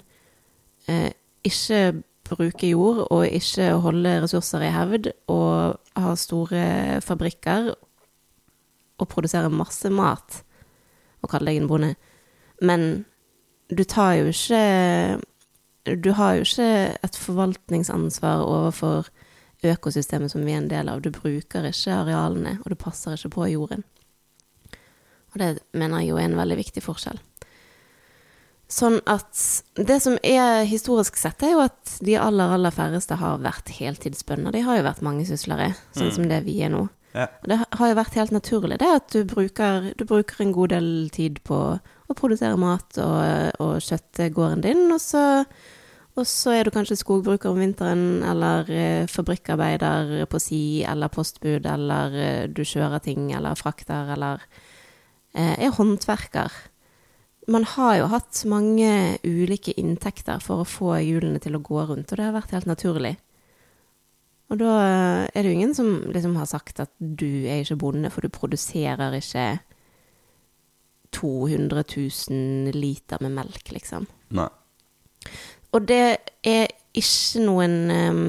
eh, 0.90 1.14
ikke 1.46 2.02
bruke 2.26 2.72
jord 2.72 3.04
og 3.12 3.28
ikke 3.28 3.70
holde 3.84 4.16
ressurser 4.24 4.66
i 4.66 4.74
hevd 4.74 5.12
og 5.32 5.78
ha 6.00 6.16
store 6.18 7.00
fabrikker 7.06 7.74
og 7.74 9.10
produsere 9.12 9.52
masse 9.54 9.90
mat 9.94 10.42
og 11.24 11.32
kalle 11.32 11.52
deg 11.52 11.62
en 11.62 11.70
bonde. 11.70 11.92
Men 12.64 13.06
du 13.70 13.84
tar 13.88 14.18
jo 14.20 14.32
ikke 14.32 14.64
Du 15.84 16.14
har 16.16 16.38
jo 16.38 16.46
ikke 16.48 16.98
et 17.04 17.18
forvaltningsansvar 17.20 18.46
overfor 18.48 19.10
økosystemet 19.64 20.32
som 20.32 20.46
vi 20.46 20.54
er 20.54 20.62
en 20.62 20.72
del 20.72 20.90
av. 20.92 21.02
Du 21.04 21.12
bruker 21.12 21.68
ikke 21.68 21.96
arealene, 21.96 22.58
og 22.64 22.72
du 22.72 22.80
passer 22.80 23.18
ikke 23.18 23.34
på 23.36 23.50
jorden. 23.52 23.84
Og 25.34 25.42
det 25.42 25.52
mener 25.74 26.04
jeg 26.04 26.12
jo 26.14 26.20
er 26.22 26.30
en 26.30 26.40
veldig 26.40 26.60
viktig 26.60 26.84
forskjell. 26.86 27.20
Sånn 28.74 29.00
at 29.10 29.38
det 29.76 30.00
som 30.02 30.16
er 30.26 30.64
historisk 30.66 31.18
sett, 31.20 31.44
er 31.46 31.54
jo 31.54 31.64
at 31.66 31.98
de 32.06 32.16
aller, 32.18 32.56
aller 32.56 32.74
færreste 32.74 33.18
har 33.20 33.42
vært 33.44 33.70
heltidsbønder. 33.76 34.56
De 34.56 34.64
har 34.66 34.80
jo 34.80 34.86
vært 34.88 35.04
mangesyslere, 35.06 35.74
sånn 35.98 36.14
som 36.16 36.30
det 36.30 36.44
vi 36.48 36.60
er 36.64 36.72
nå. 36.74 36.88
ja. 37.14 37.28
Og 37.44 37.52
Det 37.52 37.60
har 37.78 37.92
jo 37.92 38.00
vært 38.00 38.18
helt 38.18 38.34
naturlig, 38.34 38.80
det 38.82 38.90
at 38.90 39.12
du 39.14 39.28
bruker, 39.30 39.92
du 40.00 40.06
bruker 40.10 40.42
en 40.42 40.56
god 40.56 40.74
del 40.74 40.88
tid 41.14 41.44
på 41.46 41.60
å 42.14 42.18
produsere 42.18 42.60
mat 42.60 43.00
og, 43.02 43.62
og 43.64 43.80
skjøtte 43.84 44.30
gården 44.34 44.64
din, 44.66 44.84
og 44.94 45.02
så, 45.02 45.24
og 46.14 46.28
så 46.30 46.54
er 46.56 46.68
du 46.68 46.74
kanskje 46.76 47.00
skogbruker 47.00 47.52
om 47.52 47.62
vinteren, 47.64 48.22
eller 48.30 48.70
eh, 48.74 49.08
fabrikkarbeider 49.12 50.28
på 50.30 50.42
si, 50.42 50.62
eller 50.88 51.12
postbud, 51.14 51.66
eller 51.70 52.20
eh, 52.20 52.46
du 52.50 52.64
kjører 52.68 53.04
ting, 53.04 53.32
eller 53.36 53.60
frakter, 53.60 54.14
eller 54.16 54.46
eh, 55.34 55.58
er 55.58 55.76
håndverker. 55.76 56.62
Man 57.52 57.68
har 57.68 57.98
jo 58.00 58.08
hatt 58.14 58.46
mange 58.48 59.20
ulike 59.28 59.74
inntekter 59.76 60.40
for 60.40 60.64
å 60.64 60.70
få 60.70 60.96
hjulene 61.04 61.42
til 61.44 61.58
å 61.58 61.64
gå 61.66 61.82
rundt, 61.90 62.14
og 62.14 62.20
det 62.20 62.30
har 62.30 62.38
vært 62.38 62.56
helt 62.56 62.70
naturlig. 62.70 63.18
Og 64.54 64.60
da 64.62 64.74
er 65.26 65.40
det 65.42 65.50
jo 65.50 65.58
ingen 65.58 65.74
som 65.76 65.88
liksom 66.14 66.36
har 66.38 66.48
sagt 66.50 66.80
at 66.84 66.92
du 67.00 67.48
er 67.50 67.64
ikke 67.64 67.80
bonde, 67.82 68.12
for 68.14 68.22
du 68.22 68.32
produserer 68.32 69.18
ikke 69.18 69.48
200 71.14 71.84
000 72.30 72.74
liter 72.76 73.22
med 73.24 73.36
melk, 73.38 73.72
liksom. 73.72 74.08
Nei. 74.36 74.50
Og 75.74 75.86
det 75.90 76.02
er 76.46 76.74
ikke 76.94 77.44
noen 77.46 77.78
um, 77.92 78.26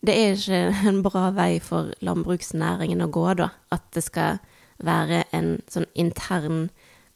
Det 0.00 0.14
er 0.16 0.36
ikke 0.36 0.88
en 0.88 1.02
bra 1.04 1.26
vei 1.36 1.58
for 1.60 1.90
landbruksnæringen 2.00 3.04
å 3.04 3.10
gå, 3.12 3.26
da. 3.36 3.50
At 3.72 3.90
det 3.92 4.06
skal 4.06 4.38
være 4.80 5.26
en 5.36 5.58
sånn 5.68 5.88
intern 5.92 6.70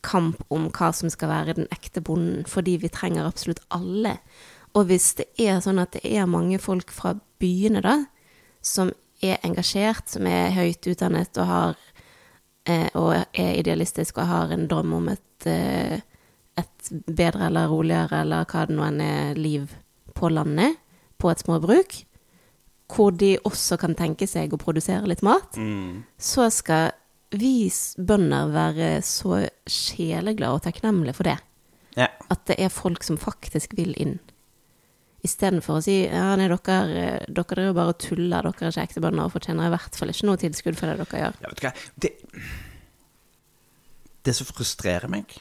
kamp 0.04 0.42
om 0.52 0.68
hva 0.68 0.90
som 0.92 1.08
skal 1.08 1.30
være 1.30 1.54
den 1.56 1.70
ekte 1.72 2.02
bonden, 2.04 2.44
fordi 2.44 2.76
vi 2.82 2.92
trenger 2.92 3.24
absolutt 3.24 3.62
alle. 3.72 4.18
Og 4.76 4.90
hvis 4.90 5.14
det 5.16 5.30
er 5.40 5.62
sånn 5.64 5.80
at 5.80 5.94
det 5.96 6.04
er 6.04 6.28
mange 6.28 6.58
folk 6.60 6.92
fra 6.92 7.14
byene, 7.40 7.80
da, 7.80 8.02
som 8.60 8.92
er 9.24 9.40
engasjert, 9.46 10.08
som 10.10 10.26
er 10.28 10.52
høyt 10.52 10.84
utdannet 10.90 11.40
og 11.40 11.48
har 11.48 11.78
og 12.94 13.12
er 13.34 13.58
idealistisk 13.58 14.18
og 14.18 14.26
har 14.30 14.52
en 14.54 14.66
drøm 14.70 14.92
om 14.96 15.08
et, 15.12 15.46
eh, 15.46 16.00
et 16.56 16.90
bedre 17.06 17.46
eller 17.50 17.68
roligere 17.68 18.22
eller 18.24 18.44
hva 18.48 18.66
det 18.66 18.76
nå 18.76 18.86
enn 18.86 19.00
er 19.04 19.34
liv 19.34 19.68
på 20.14 20.30
landet, 20.32 20.76
på 21.18 21.30
et 21.30 21.42
småbruk, 21.42 22.04
hvor 22.94 23.10
de 23.16 23.36
også 23.44 23.78
kan 23.80 23.94
tenke 23.94 24.26
seg 24.28 24.52
å 24.52 24.60
produsere 24.60 25.06
litt 25.08 25.22
mat, 25.22 25.56
Mm, 25.56 26.04
så 26.18 26.50
skal 26.52 26.92
vi 27.30 27.68
bønder 27.98 28.52
være 28.52 29.02
så 29.02 29.48
sjeleglade 29.66 30.54
og 30.54 30.62
takknemlige 30.62 31.14
for 31.14 31.24
det. 31.24 31.38
ja. 31.96 32.08
At 32.30 32.46
det 32.46 32.56
er 32.58 32.68
folk 32.68 33.02
som 33.02 33.16
faktisk 33.16 33.76
vil 33.76 33.94
inn. 34.00 34.18
Istedenfor 35.24 35.78
å 35.78 35.84
si 35.84 36.02
ja, 36.02 36.34
nei, 36.36 36.50
dere, 36.52 37.06
dere 37.24 37.48
driver 37.48 37.76
bare 37.78 37.94
og 37.94 38.00
tuller, 38.02 38.44
dere 38.44 38.68
er 38.68 38.74
ikke 38.74 38.84
ekte 38.90 39.02
bønder 39.04 39.28
og 39.28 39.32
fortjener 39.32 39.70
i 39.70 39.72
hvert 39.72 39.96
fall 39.96 40.12
ikke 40.12 40.28
noe 40.28 40.40
tilskudd 40.42 40.76
for 40.76 40.90
det 40.90 40.98
dere 41.00 41.22
gjør. 41.22 41.38
Ja, 41.40 41.50
vet 41.52 41.60
du 41.60 41.64
hva? 41.64 41.72
Det, 42.04 42.12
det 44.28 44.36
som 44.36 44.48
frustrerer 44.50 45.08
meg, 45.12 45.32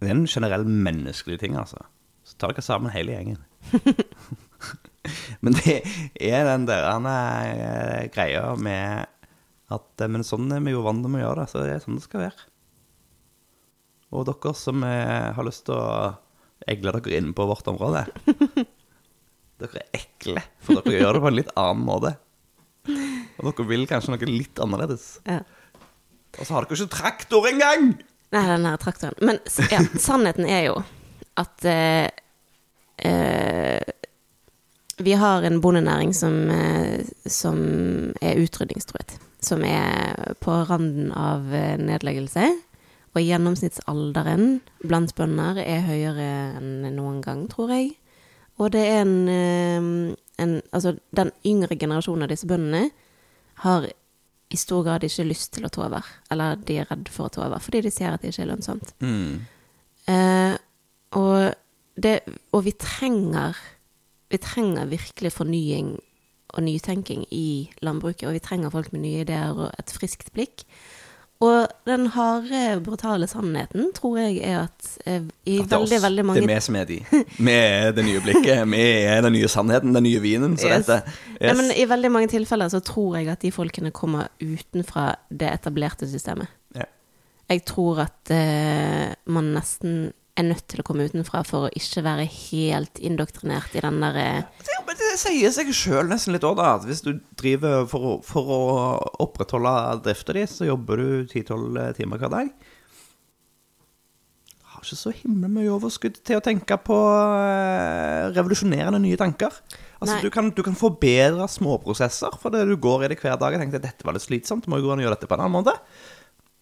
det 0.00 0.08
er 0.08 0.16
en 0.16 0.26
generell 0.28 0.64
menneskelig 0.68 1.38
ting, 1.40 1.56
altså. 1.60 1.84
Så 2.26 2.36
tar 2.40 2.52
dere 2.52 2.64
sammen 2.64 2.92
hele 2.92 3.14
gjengen. 3.14 3.44
men 5.44 5.56
det 5.60 5.78
er 6.16 6.48
den 6.48 6.66
der 6.68 6.88
er 6.88 8.08
greia 8.14 8.48
med 8.58 9.12
at 9.72 10.02
eh, 10.02 10.10
Men 10.10 10.22
sånn 10.26 10.52
er 10.54 10.60
vi 10.62 10.74
jo 10.76 10.84
vant 10.84 11.02
med 11.06 11.20
å 11.20 11.24
gjøre 11.24 11.42
det, 11.42 11.50
så 11.50 11.62
det 11.62 11.72
er 11.74 11.82
sånn 11.82 11.98
det 11.98 12.04
skal 12.04 12.22
være. 12.28 12.46
Og 14.14 14.28
dere 14.28 14.52
som 14.54 14.84
eh, 14.86 15.32
har 15.34 15.46
lyst 15.46 15.66
til 15.66 15.74
å 15.74 16.14
egle 16.66 16.94
dere 16.96 17.18
inn 17.18 17.32
på 17.36 17.46
vårt 17.48 17.68
område 17.70 18.06
Dere 19.60 19.80
er 19.80 19.96
ekle, 19.96 20.42
for 20.60 20.82
dere 20.84 21.00
gjør 21.00 21.16
det 21.16 21.20
på 21.24 21.28
en 21.30 21.36
litt 21.38 21.52
annen 21.56 21.84
måte. 21.88 22.10
Og 23.40 23.46
dere 23.46 23.64
vil 23.70 23.86
kanskje 23.88 24.12
noe 24.12 24.28
litt 24.28 24.60
annerledes. 24.60 25.06
Ja. 25.24 25.38
Og 26.36 26.42
så 26.42 26.52
har 26.52 26.66
dere 26.66 26.76
ikke 26.76 26.92
traktor 26.92 27.48
engang! 27.48 27.94
Nei, 28.34 28.42
den 28.50 28.66
her 28.68 28.76
traktoren. 28.82 29.16
Men 29.24 29.40
ja, 29.72 29.80
sannheten 30.02 30.44
er 30.44 30.66
jo 30.66 30.74
at 31.40 31.64
eh, 31.68 32.08
eh, 33.00 33.94
vi 34.98 35.12
har 35.12 35.42
en 35.42 35.60
bondenæring 35.60 36.14
som, 36.16 36.50
eh, 36.50 37.04
som 37.24 37.58
er 38.20 38.40
utrydningstruet. 38.40 39.18
Som 39.40 39.64
er 39.64 40.34
på 40.40 40.52
randen 40.68 41.12
av 41.12 41.52
eh, 41.54 41.76
nedleggelse. 41.78 42.48
Og 43.16 43.24
gjennomsnittsalderen 43.24 44.58
blant 44.84 45.14
bønder 45.16 45.62
er 45.62 45.86
høyere 45.86 46.26
enn 46.58 46.84
noen 46.98 47.22
gang, 47.24 47.46
tror 47.48 47.72
jeg. 47.72 47.94
Og 48.60 48.72
det 48.74 48.82
er 48.84 49.02
en, 49.04 49.28
eh, 49.28 50.16
en 50.38 50.62
Altså, 50.72 50.96
den 51.16 51.32
yngre 51.44 51.76
generasjonen 51.76 52.22
av 52.24 52.28
disse 52.28 52.46
bøndene 52.46 52.90
har 53.64 53.88
i 54.50 54.56
stor 54.56 54.84
grad 54.84 55.04
ikke 55.04 55.26
lyst 55.26 55.54
til 55.54 55.64
å 55.64 55.70
ta 55.72 55.86
over. 55.86 56.04
Eller 56.30 56.56
de 56.56 56.78
er 56.78 56.88
redd 56.90 57.08
for 57.08 57.26
å 57.26 57.32
ta 57.32 57.46
over, 57.46 57.58
fordi 57.58 57.82
de 57.86 57.90
ser 57.90 58.12
at 58.12 58.22
det 58.22 58.34
ikke 58.34 58.42
er 58.42 58.52
lønnsomt. 58.52 58.92
Eh, 60.06 60.56
og, 61.18 61.54
det, 61.96 62.20
og 62.52 62.64
vi 62.64 62.72
trenger 62.72 63.56
Vi 64.28 64.38
trenger 64.42 64.88
virkelig 64.90 65.30
fornying 65.32 66.00
og 66.50 66.62
nytenking 66.62 67.26
i 67.30 67.70
landbruket. 67.80 68.26
Og 68.26 68.34
vi 68.34 68.40
trenger 68.42 68.70
folk 68.70 68.92
med 68.92 69.04
nye 69.04 69.20
ideer 69.22 69.54
og 69.54 69.70
et 69.78 69.92
friskt 69.94 70.32
blikk. 70.34 70.64
Og 71.44 71.66
den 71.84 72.06
harde, 72.14 72.80
brutale 72.80 73.26
sannheten 73.28 73.90
tror 73.92 74.14
jeg 74.22 74.38
er 74.40 74.62
at 74.62 74.86
eh, 75.04 75.20
i 75.44 75.58
At 75.60 75.68
det 75.68 75.76
er 75.76 75.78
veldig, 75.82 75.96
oss. 75.98 76.02
veldig 76.06 76.24
mange 76.24 76.40
Det 76.40 76.46
er 76.48 76.54
vi 76.54 76.60
som 76.64 76.76
er 76.80 76.84
de. 76.88 76.96
Vi 77.36 77.52
er 77.52 77.92
det 77.92 78.04
nye 78.06 78.22
blikket. 78.24 78.62
Vi 78.72 78.80
er 79.04 79.20
den 79.26 79.32
nye 79.36 79.48
sannheten, 79.52 79.92
den 79.94 80.06
nye 80.08 80.20
vinen. 80.24 80.56
Så 80.56 80.70
Yes. 80.70 80.86
dette 80.86 81.02
Ja, 81.44 81.52
men 81.58 81.68
I 81.76 81.84
veldig 81.90 82.10
mange 82.14 82.28
tilfeller 82.32 82.68
så 82.72 82.80
tror 82.80 83.18
jeg 83.18 83.28
at 83.28 83.42
de 83.44 83.50
folkene 83.52 83.90
kommer 83.92 84.30
utenfra 84.40 85.10
det 85.28 85.50
etablerte 85.52 86.08
systemet. 86.08 86.48
Ja. 86.74 86.88
Jeg 87.50 87.64
tror 87.68 88.00
at 88.06 88.30
eh, 88.32 89.12
man 89.26 89.52
nesten 89.58 90.12
er 90.36 90.46
nødt 90.46 90.66
til 90.70 90.82
å 90.82 90.84
komme 90.86 91.06
utenfra 91.08 91.42
for 91.46 91.66
å 91.66 91.72
ikke 91.76 92.04
være 92.04 92.26
helt 92.28 93.00
indoktrinert 93.00 93.74
i 93.76 93.82
den 93.84 94.00
der 94.04 94.18
eh, 94.20 94.64
Ja, 94.68 94.80
men 94.86 94.98
det 95.00 95.12
sier 95.20 95.52
seg 95.54 95.72
sjøl 95.74 96.10
nesten 96.10 96.36
litt 96.36 96.46
òg, 96.46 96.58
da. 96.60 96.76
At 96.76 96.86
hvis 96.88 97.02
du 97.04 97.14
driver 97.38 97.86
for 97.90 98.08
å, 98.10 98.14
for 98.26 98.52
å 98.52 98.62
opprettholde 99.24 99.74
drifta 100.04 100.36
di, 100.36 100.44
så 100.50 100.68
jobber 100.68 101.00
du 101.02 101.08
10-12 101.24 101.96
timer 101.98 102.22
hver 102.22 102.34
dag. 102.34 102.52
Har 104.74 104.84
ikke 104.84 104.98
så 105.00 105.14
himla 105.22 105.48
mye 105.48 105.72
overskudd 105.72 106.20
til 106.26 106.40
å 106.40 106.44
tenke 106.44 106.76
på 106.84 106.96
eh, 107.40 108.28
revolusjonerende 108.36 109.00
nye 109.02 109.20
tanker. 109.20 109.54
Altså, 109.96 110.18
du 110.20 110.28
kan, 110.28 110.50
du 110.52 110.60
kan 110.60 110.76
forbedre 110.76 111.46
småprosesser 111.48 112.34
fordi 112.42 112.66
du 112.68 112.74
går 112.76 113.06
i 113.06 113.08
det 113.14 113.16
hver 113.22 113.38
dag 113.40 113.56
og 113.56 113.62
tenker 113.62 113.80
at 113.80 113.86
dette 113.88 114.04
var 114.04 114.16
litt 114.16 114.26
slitsomt, 114.26 114.68
må 114.68 114.76
jo 114.76 114.90
gå 114.90 114.92
an 114.92 115.00
å 115.00 115.06
gjøre 115.06 115.16
dette 115.16 115.30
på 115.30 115.38
en 115.38 115.46
annen 115.46 115.56
måte. 115.56 115.72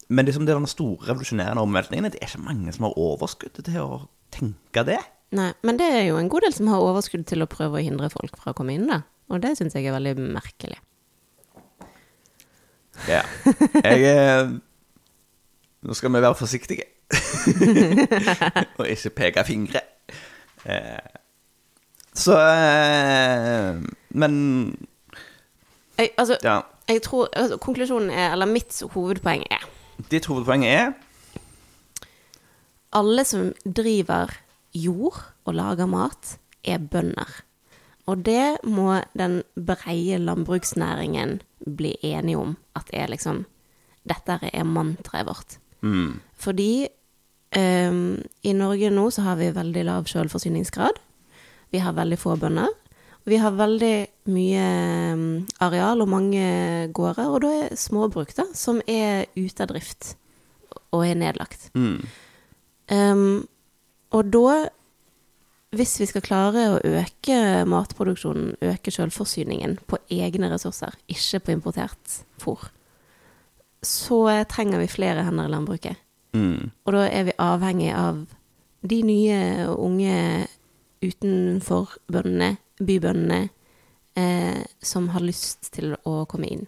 Men 0.09 0.27
liksom 0.29 0.47
den 0.47 0.67
store 0.69 1.09
revolusjonerende 1.09 1.63
omveltningen 1.63 2.11
det 2.13 2.21
er 2.21 2.29
ikke 2.29 2.45
mange 2.45 2.73
som 2.75 2.89
har 2.89 2.99
overskudd 3.01 3.57
til 3.63 3.81
å 3.81 4.05
tenke 4.35 4.85
det. 4.87 5.01
Nei, 5.35 5.51
men 5.67 5.79
det 5.81 5.87
er 5.91 6.05
jo 6.09 6.19
en 6.21 6.29
god 6.31 6.47
del 6.47 6.55
som 6.55 6.69
har 6.71 6.85
overskudd 6.85 7.25
til 7.27 7.43
å 7.43 7.51
prøve 7.51 7.81
å 7.81 7.85
hindre 7.85 8.11
folk 8.13 8.37
fra 8.39 8.53
å 8.53 8.59
komme 8.59 8.77
inn, 8.77 8.87
da. 8.91 9.01
Og 9.33 9.41
det 9.43 9.55
syns 9.59 9.75
jeg 9.75 9.89
er 9.89 9.97
veldig 9.97 10.15
merkelig. 10.37 10.79
Ja. 13.09 13.25
Jeg 13.83 14.05
eh, 14.07 14.53
Nå 15.85 15.97
skal 15.99 16.13
vi 16.15 16.21
være 16.23 16.39
forsiktige. 16.39 16.87
Og 18.79 18.87
ikke 18.89 19.11
peke 19.19 19.45
fingre. 19.45 19.83
Eh, 20.65 21.19
så 22.15 22.39
eh, 22.39 23.83
Men 24.15 24.35
Jeg, 25.99 26.11
altså, 26.17 26.39
ja. 26.43 26.61
jeg 26.89 27.03
tror 27.03 27.29
altså, 27.37 27.57
Konklusjonen 27.57 28.11
er, 28.11 28.33
eller 28.33 28.47
mitt 28.47 28.83
hovedpoeng 28.95 29.43
er 29.51 29.67
Ditt 30.11 30.27
hovedpoeng 30.27 30.65
er 30.67 30.93
alle 32.95 33.25
som 33.27 33.51
driver 33.65 34.33
jord 34.75 35.19
og 35.45 35.57
lager 35.59 35.91
mat, 35.91 36.37
er 36.65 36.79
bønder. 36.79 37.31
Og 38.07 38.21
det 38.25 38.61
må 38.69 39.01
den 39.17 39.41
breie 39.57 40.19
landbruksnæringen 40.21 41.41
bli 41.65 41.95
enige 42.05 42.39
om 42.39 42.57
at 42.77 42.91
er 42.93 43.11
liksom 43.13 43.45
Dette 44.05 44.37
er 44.53 44.65
mantraet 44.69 45.27
vårt. 45.27 45.59
mm, 45.81 46.21
Fordi 46.37 46.87
um, 47.57 48.21
i 48.43 48.53
Norge 48.53 48.91
nå 48.91 49.11
så 49.11 49.23
har 49.23 49.37
vi 49.37 49.55
veldig 49.55 49.85
lav 49.85 50.05
selvforsyningsgrad. 50.05 50.99
Vi 51.73 51.79
har 51.79 51.93
veldig 51.93 52.19
få 52.19 52.37
bønder. 52.37 52.69
Vi 53.25 53.39
har 53.41 53.57
veldig 53.57 53.95
mye 54.29 54.65
ehm, 54.65 55.25
areal 55.65 56.03
og 56.05 56.11
mange 56.13 56.45
gårder, 56.93 57.31
og 57.33 57.41
da 57.45 57.53
er 57.63 57.79
småbruk 57.81 58.35
da, 58.37 58.45
som 58.53 58.83
er 58.85 59.25
ute 59.37 59.65
av 59.65 59.71
drift 59.73 60.15
og 60.95 61.07
er 61.07 61.19
nedlagt. 61.19 61.71
mm, 61.75 61.99
Um, 62.93 63.47
og 64.13 64.27
da, 64.29 64.69
hvis 65.73 65.95
vi 66.03 66.07
skal 66.11 66.21
klare 66.21 66.65
å 66.69 66.81
øke 66.85 67.65
matproduksjonen, 67.65 68.59
øke 68.61 68.93
selvforsyningen 68.93 69.79
på 69.89 69.97
egne 70.13 70.51
ressurser, 70.53 70.93
ikke 71.09 71.41
på 71.41 71.55
importert 71.55 72.19
fôr, 72.43 72.67
så 73.81 74.45
trenger 74.53 74.85
vi 74.85 74.91
flere 74.93 75.25
hender 75.25 75.49
i 75.49 75.55
landbruket. 75.55 75.97
mm, 76.37 76.71
Og 76.85 76.93
da 76.93 77.07
er 77.09 77.25
vi 77.25 77.39
avhengig 77.39 77.95
av 77.97 78.27
de 78.85 79.01
nye 79.03 79.41
og 79.71 79.81
unge 79.89 80.47
utenfor 81.01 81.97
bøndene, 82.13 82.59
bybøndene, 82.87 83.49
eh, 84.17 84.63
som 84.83 85.11
har 85.15 85.25
lyst 85.25 85.73
til 85.75 85.97
å 86.05 86.25
komme 86.31 86.51
inn. 86.51 86.67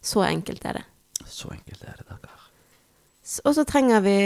Så 0.00 0.22
enkelt 0.26 0.64
er 0.64 0.80
det. 0.80 0.86
Så 1.26 1.50
enkelt 1.50 1.82
er 1.82 1.96
det, 1.98 2.06
dere. 2.08 2.32
Og 3.42 3.54
så 3.56 3.64
trenger 3.66 4.04
vi 4.04 4.18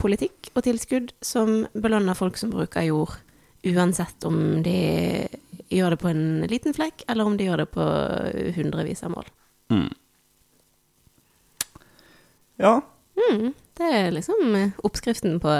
politikk 0.00 0.50
og 0.56 0.64
tilskudd 0.66 1.12
som 1.22 1.68
belønner 1.70 2.18
folk 2.18 2.38
som 2.40 2.50
bruker 2.50 2.88
jord, 2.88 3.14
uansett 3.62 4.24
om 4.26 4.62
de 4.64 5.28
gjør 5.70 5.94
det 5.94 6.00
på 6.02 6.10
en 6.10 6.24
liten 6.50 6.74
flekk, 6.74 7.04
eller 7.06 7.28
om 7.28 7.36
de 7.38 7.46
gjør 7.46 7.62
det 7.62 7.68
på 7.76 7.86
hundrevis 8.56 9.04
av 9.06 9.14
mål. 9.14 9.28
Mm. 9.70 9.90
Ja. 12.60 12.74
Mm, 13.20 13.52
det 13.78 13.92
er 14.00 14.10
liksom 14.16 14.56
oppskriften 14.82 15.38
på 15.42 15.54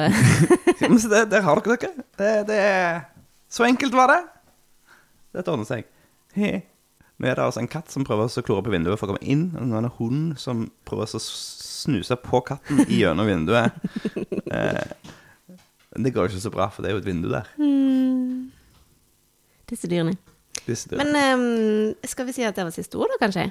det, 1.13 1.23
der 1.31 1.47
har 1.47 1.63
dere 1.63 1.77
dere. 1.77 2.07
Det, 2.19 2.35
det 2.51 2.65
Så 3.53 3.65
enkelt 3.69 3.95
var 3.95 4.11
det. 4.11 4.21
Dette 5.37 5.53
ordner 5.53 5.69
seg. 5.69 5.89
He. 6.35 6.61
Nå 7.21 7.29
er 7.29 7.37
det 7.37 7.45
altså 7.45 7.61
en 7.61 7.69
katt 7.71 7.93
som 7.93 8.05
prøver 8.07 8.31
å 8.31 8.43
klore 8.45 8.65
på 8.65 8.73
vinduet 8.73 8.97
for 8.97 9.11
å 9.11 9.13
komme 9.13 9.29
inn, 9.29 9.51
og 9.59 9.67
nå 9.69 9.77
er 9.77 9.85
det 9.85 9.91
en 9.91 9.99
hund 9.99 10.39
som 10.41 10.63
prøver 10.89 11.19
å 11.19 11.21
snuse 11.21 12.17
på 12.23 12.41
katten 12.49 12.85
gjennom 12.89 13.29
vinduet. 13.29 13.77
Eh, 14.51 14.83
det 16.03 16.11
går 16.11 16.27
jo 16.27 16.31
ikke 16.33 16.43
så 16.43 16.51
bra, 16.51 16.65
for 16.75 16.83
det 16.83 16.91
er 16.91 16.97
jo 16.97 17.01
et 17.05 17.07
vindu 17.07 17.29
der. 17.31 17.47
disse 19.71 19.87
dyrene. 19.91 20.17
Disse 20.67 20.91
dyrene. 20.91 21.07
Men 21.07 21.39
um, 21.39 21.95
skal 22.03 22.27
vi 22.27 22.35
si 22.35 22.43
at 22.47 22.59
det 22.59 22.67
var 22.67 22.75
siste 22.75 22.99
ord, 22.99 23.13
da, 23.15 23.21
kanskje? 23.23 23.47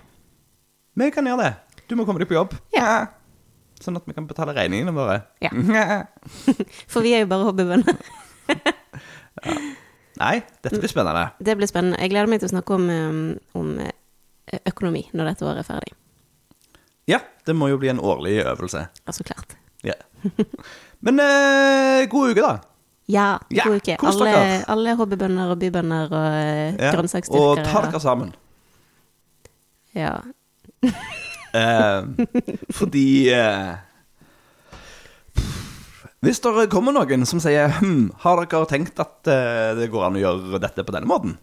Vi 0.99 1.07
kan 1.15 1.27
gjøre 1.27 1.45
det. 1.45 1.83
Du 1.87 1.95
må 1.95 2.03
komme 2.07 2.19
deg 2.19 2.27
på 2.27 2.35
jobb. 2.35 2.57
Ja. 2.75 3.13
Sånn 3.79 3.95
at 3.95 4.07
vi 4.07 4.15
kan 4.17 4.27
betale 4.27 4.55
regningene 4.57 4.91
våre. 4.95 5.21
Ja. 5.43 5.51
For 6.91 6.99
vi 7.05 7.15
er 7.15 7.23
jo 7.23 7.31
bare 7.31 7.47
hobbybønder. 7.47 7.95
Nei, 10.19 10.41
dette 10.63 10.79
blir 10.81 10.91
spennende. 10.91 11.29
Det 11.39 11.55
blir 11.57 11.69
spennende. 11.69 11.99
Jeg 12.03 12.11
gleder 12.11 12.27
meg 12.31 12.41
til 12.41 12.49
å 12.49 12.53
snakke 12.53 12.75
om, 12.75 12.89
eh, 12.91 13.59
om 13.59 13.69
eh, 13.79 14.59
økonomi 14.67 15.05
når 15.15 15.31
dette 15.31 15.45
året 15.47 15.63
er 15.63 15.67
ferdig. 15.69 15.93
Ja, 17.09 17.19
det 17.47 17.55
må 17.57 17.69
jo 17.71 17.77
bli 17.81 17.89
en 17.89 18.01
årlig 18.03 18.35
øvelse. 18.43 18.83
Ja, 19.07 19.13
så 19.15 19.23
klart. 19.25 19.55
Ja. 19.87 19.95
Men 21.05 21.19
eh, 21.23 22.03
god 22.11 22.33
uke, 22.35 22.43
da. 22.43 22.57
Ja, 23.09 23.29
Ja, 23.49 23.63
god 23.65 23.79
uke. 23.79 23.95
kos 23.97 24.19
Alle, 24.19 24.29
dere. 24.35 24.57
alle 24.69 24.91
hobbybønder 24.99 25.49
og 25.55 25.57
bybønder 25.63 26.11
og 26.13 26.27
ja. 26.83 26.91
grønnsaksdyrkere. 26.93 27.63
Og 27.63 27.63
ta 27.65 27.81
dere 27.87 28.01
sammen. 28.03 28.35
Ja. 29.97 30.11
Eh, 31.49 32.03
fordi 32.77 33.05
eh, 33.33 33.71
Hvis 36.19 36.41
det 36.43 36.65
kommer 36.71 36.91
noen 36.91 37.23
som 37.27 37.39
sier 37.39 37.71
hm, 37.79 38.09
har 38.25 38.41
dere 38.43 38.67
tenkt 38.67 38.99
at 38.99 39.29
eh, 39.31 39.75
det 39.77 39.87
går 39.91 40.09
an 40.09 40.17
å 40.19 40.23
gjøre 40.23 40.59
dette 40.59 40.83
på 40.83 40.95
denne 40.95 41.07
måten? 41.07 41.37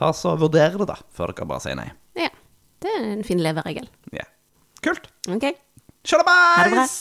Ta 0.00 0.08
så 0.16 0.32
Vurder 0.40 0.78
det, 0.80 0.86
da, 0.88 0.96
før 1.12 1.34
dere 1.34 1.48
bare 1.50 1.62
sier 1.62 1.76
nei. 1.78 1.90
Ja. 2.16 2.30
Det 2.80 2.90
er 2.90 3.04
en 3.12 3.24
fin 3.24 3.40
leveregel. 3.40 3.86
Ja. 4.16 4.24
Kult. 4.84 5.06
Ok. 5.32 5.50
Sjalabais! 6.04 6.96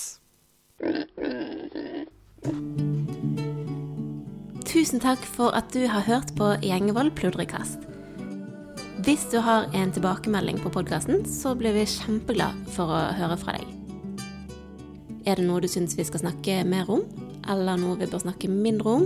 Tusen 4.67 5.03
takk 5.03 5.23
for 5.35 5.55
at 5.55 5.71
du 5.75 5.85
har 5.91 6.03
hørt 6.07 6.31
på 6.39 6.53
Gjengevold 6.63 7.13
pludrekast. 7.19 7.87
Hvis 9.03 9.25
du 9.31 9.39
har 9.43 9.67
en 9.75 9.91
tilbakemelding 9.91 10.59
på 10.63 10.71
podkasten, 10.71 11.23
så 11.27 11.55
blir 11.59 11.75
vi 11.75 11.87
kjempeglad 11.87 12.67
for 12.75 12.91
å 12.91 13.01
høre 13.19 13.39
fra 13.39 13.57
deg. 13.59 13.82
Er 15.23 15.39
det 15.39 15.45
noe 15.47 15.63
du 15.63 15.69
syns 15.71 15.95
vi 15.95 16.03
skal 16.07 16.23
snakke 16.25 16.53
mer 16.67 16.89
om, 16.91 17.01
eller 17.49 17.77
noe 17.79 17.99
vi 17.99 18.11
bør 18.11 18.25
snakke 18.25 18.47
mindre 18.51 18.89
om, 18.99 19.05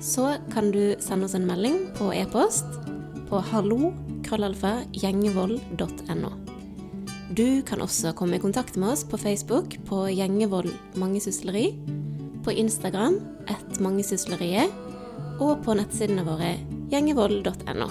så 0.00 0.24
kan 0.52 0.70
du 0.72 0.94
sende 1.02 1.24
oss 1.26 1.34
en 1.36 1.48
melding 1.48 1.76
på 1.98 2.12
e-post 2.14 2.66
på 3.30 3.36
hallo-gjengevold.no. 3.50 6.30
Du 7.30 7.62
kan 7.62 7.80
også 7.82 8.12
komme 8.18 8.36
i 8.36 8.40
kontakt 8.42 8.76
med 8.80 8.88
oss 8.94 9.04
på 9.06 9.16
Facebook 9.18 9.76
på 9.86 10.08
Gjengevold 10.10 10.72
mangesysleri, 10.98 11.74
på 12.42 12.50
Instagram 12.50 13.20
ett 13.50 13.80
mangesysleriet, 13.80 14.70
og 15.40 15.62
på 15.64 15.74
nettsidene 15.78 16.24
våre 16.26 16.56
gjengevold.no. 16.90 17.88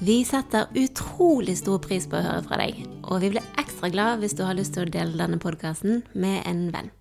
Vi 0.00 0.22
setter 0.24 0.70
utrolig 0.80 1.58
stor 1.60 1.80
pris 1.84 2.06
på 2.08 2.16
å 2.16 2.24
høre 2.24 2.44
fra 2.46 2.56
deg, 2.60 2.78
og 3.10 3.20
vi 3.24 3.32
blir 3.34 3.52
ekstra 3.60 3.90
glad 3.90 4.22
hvis 4.22 4.38
du 4.38 4.46
har 4.46 4.56
lyst 4.58 4.76
til 4.76 4.86
å 4.86 4.94
dele 4.94 5.18
denne 5.18 5.40
podkasten 5.42 6.04
med 6.14 6.42
en 6.46 6.70
venn. 6.74 6.94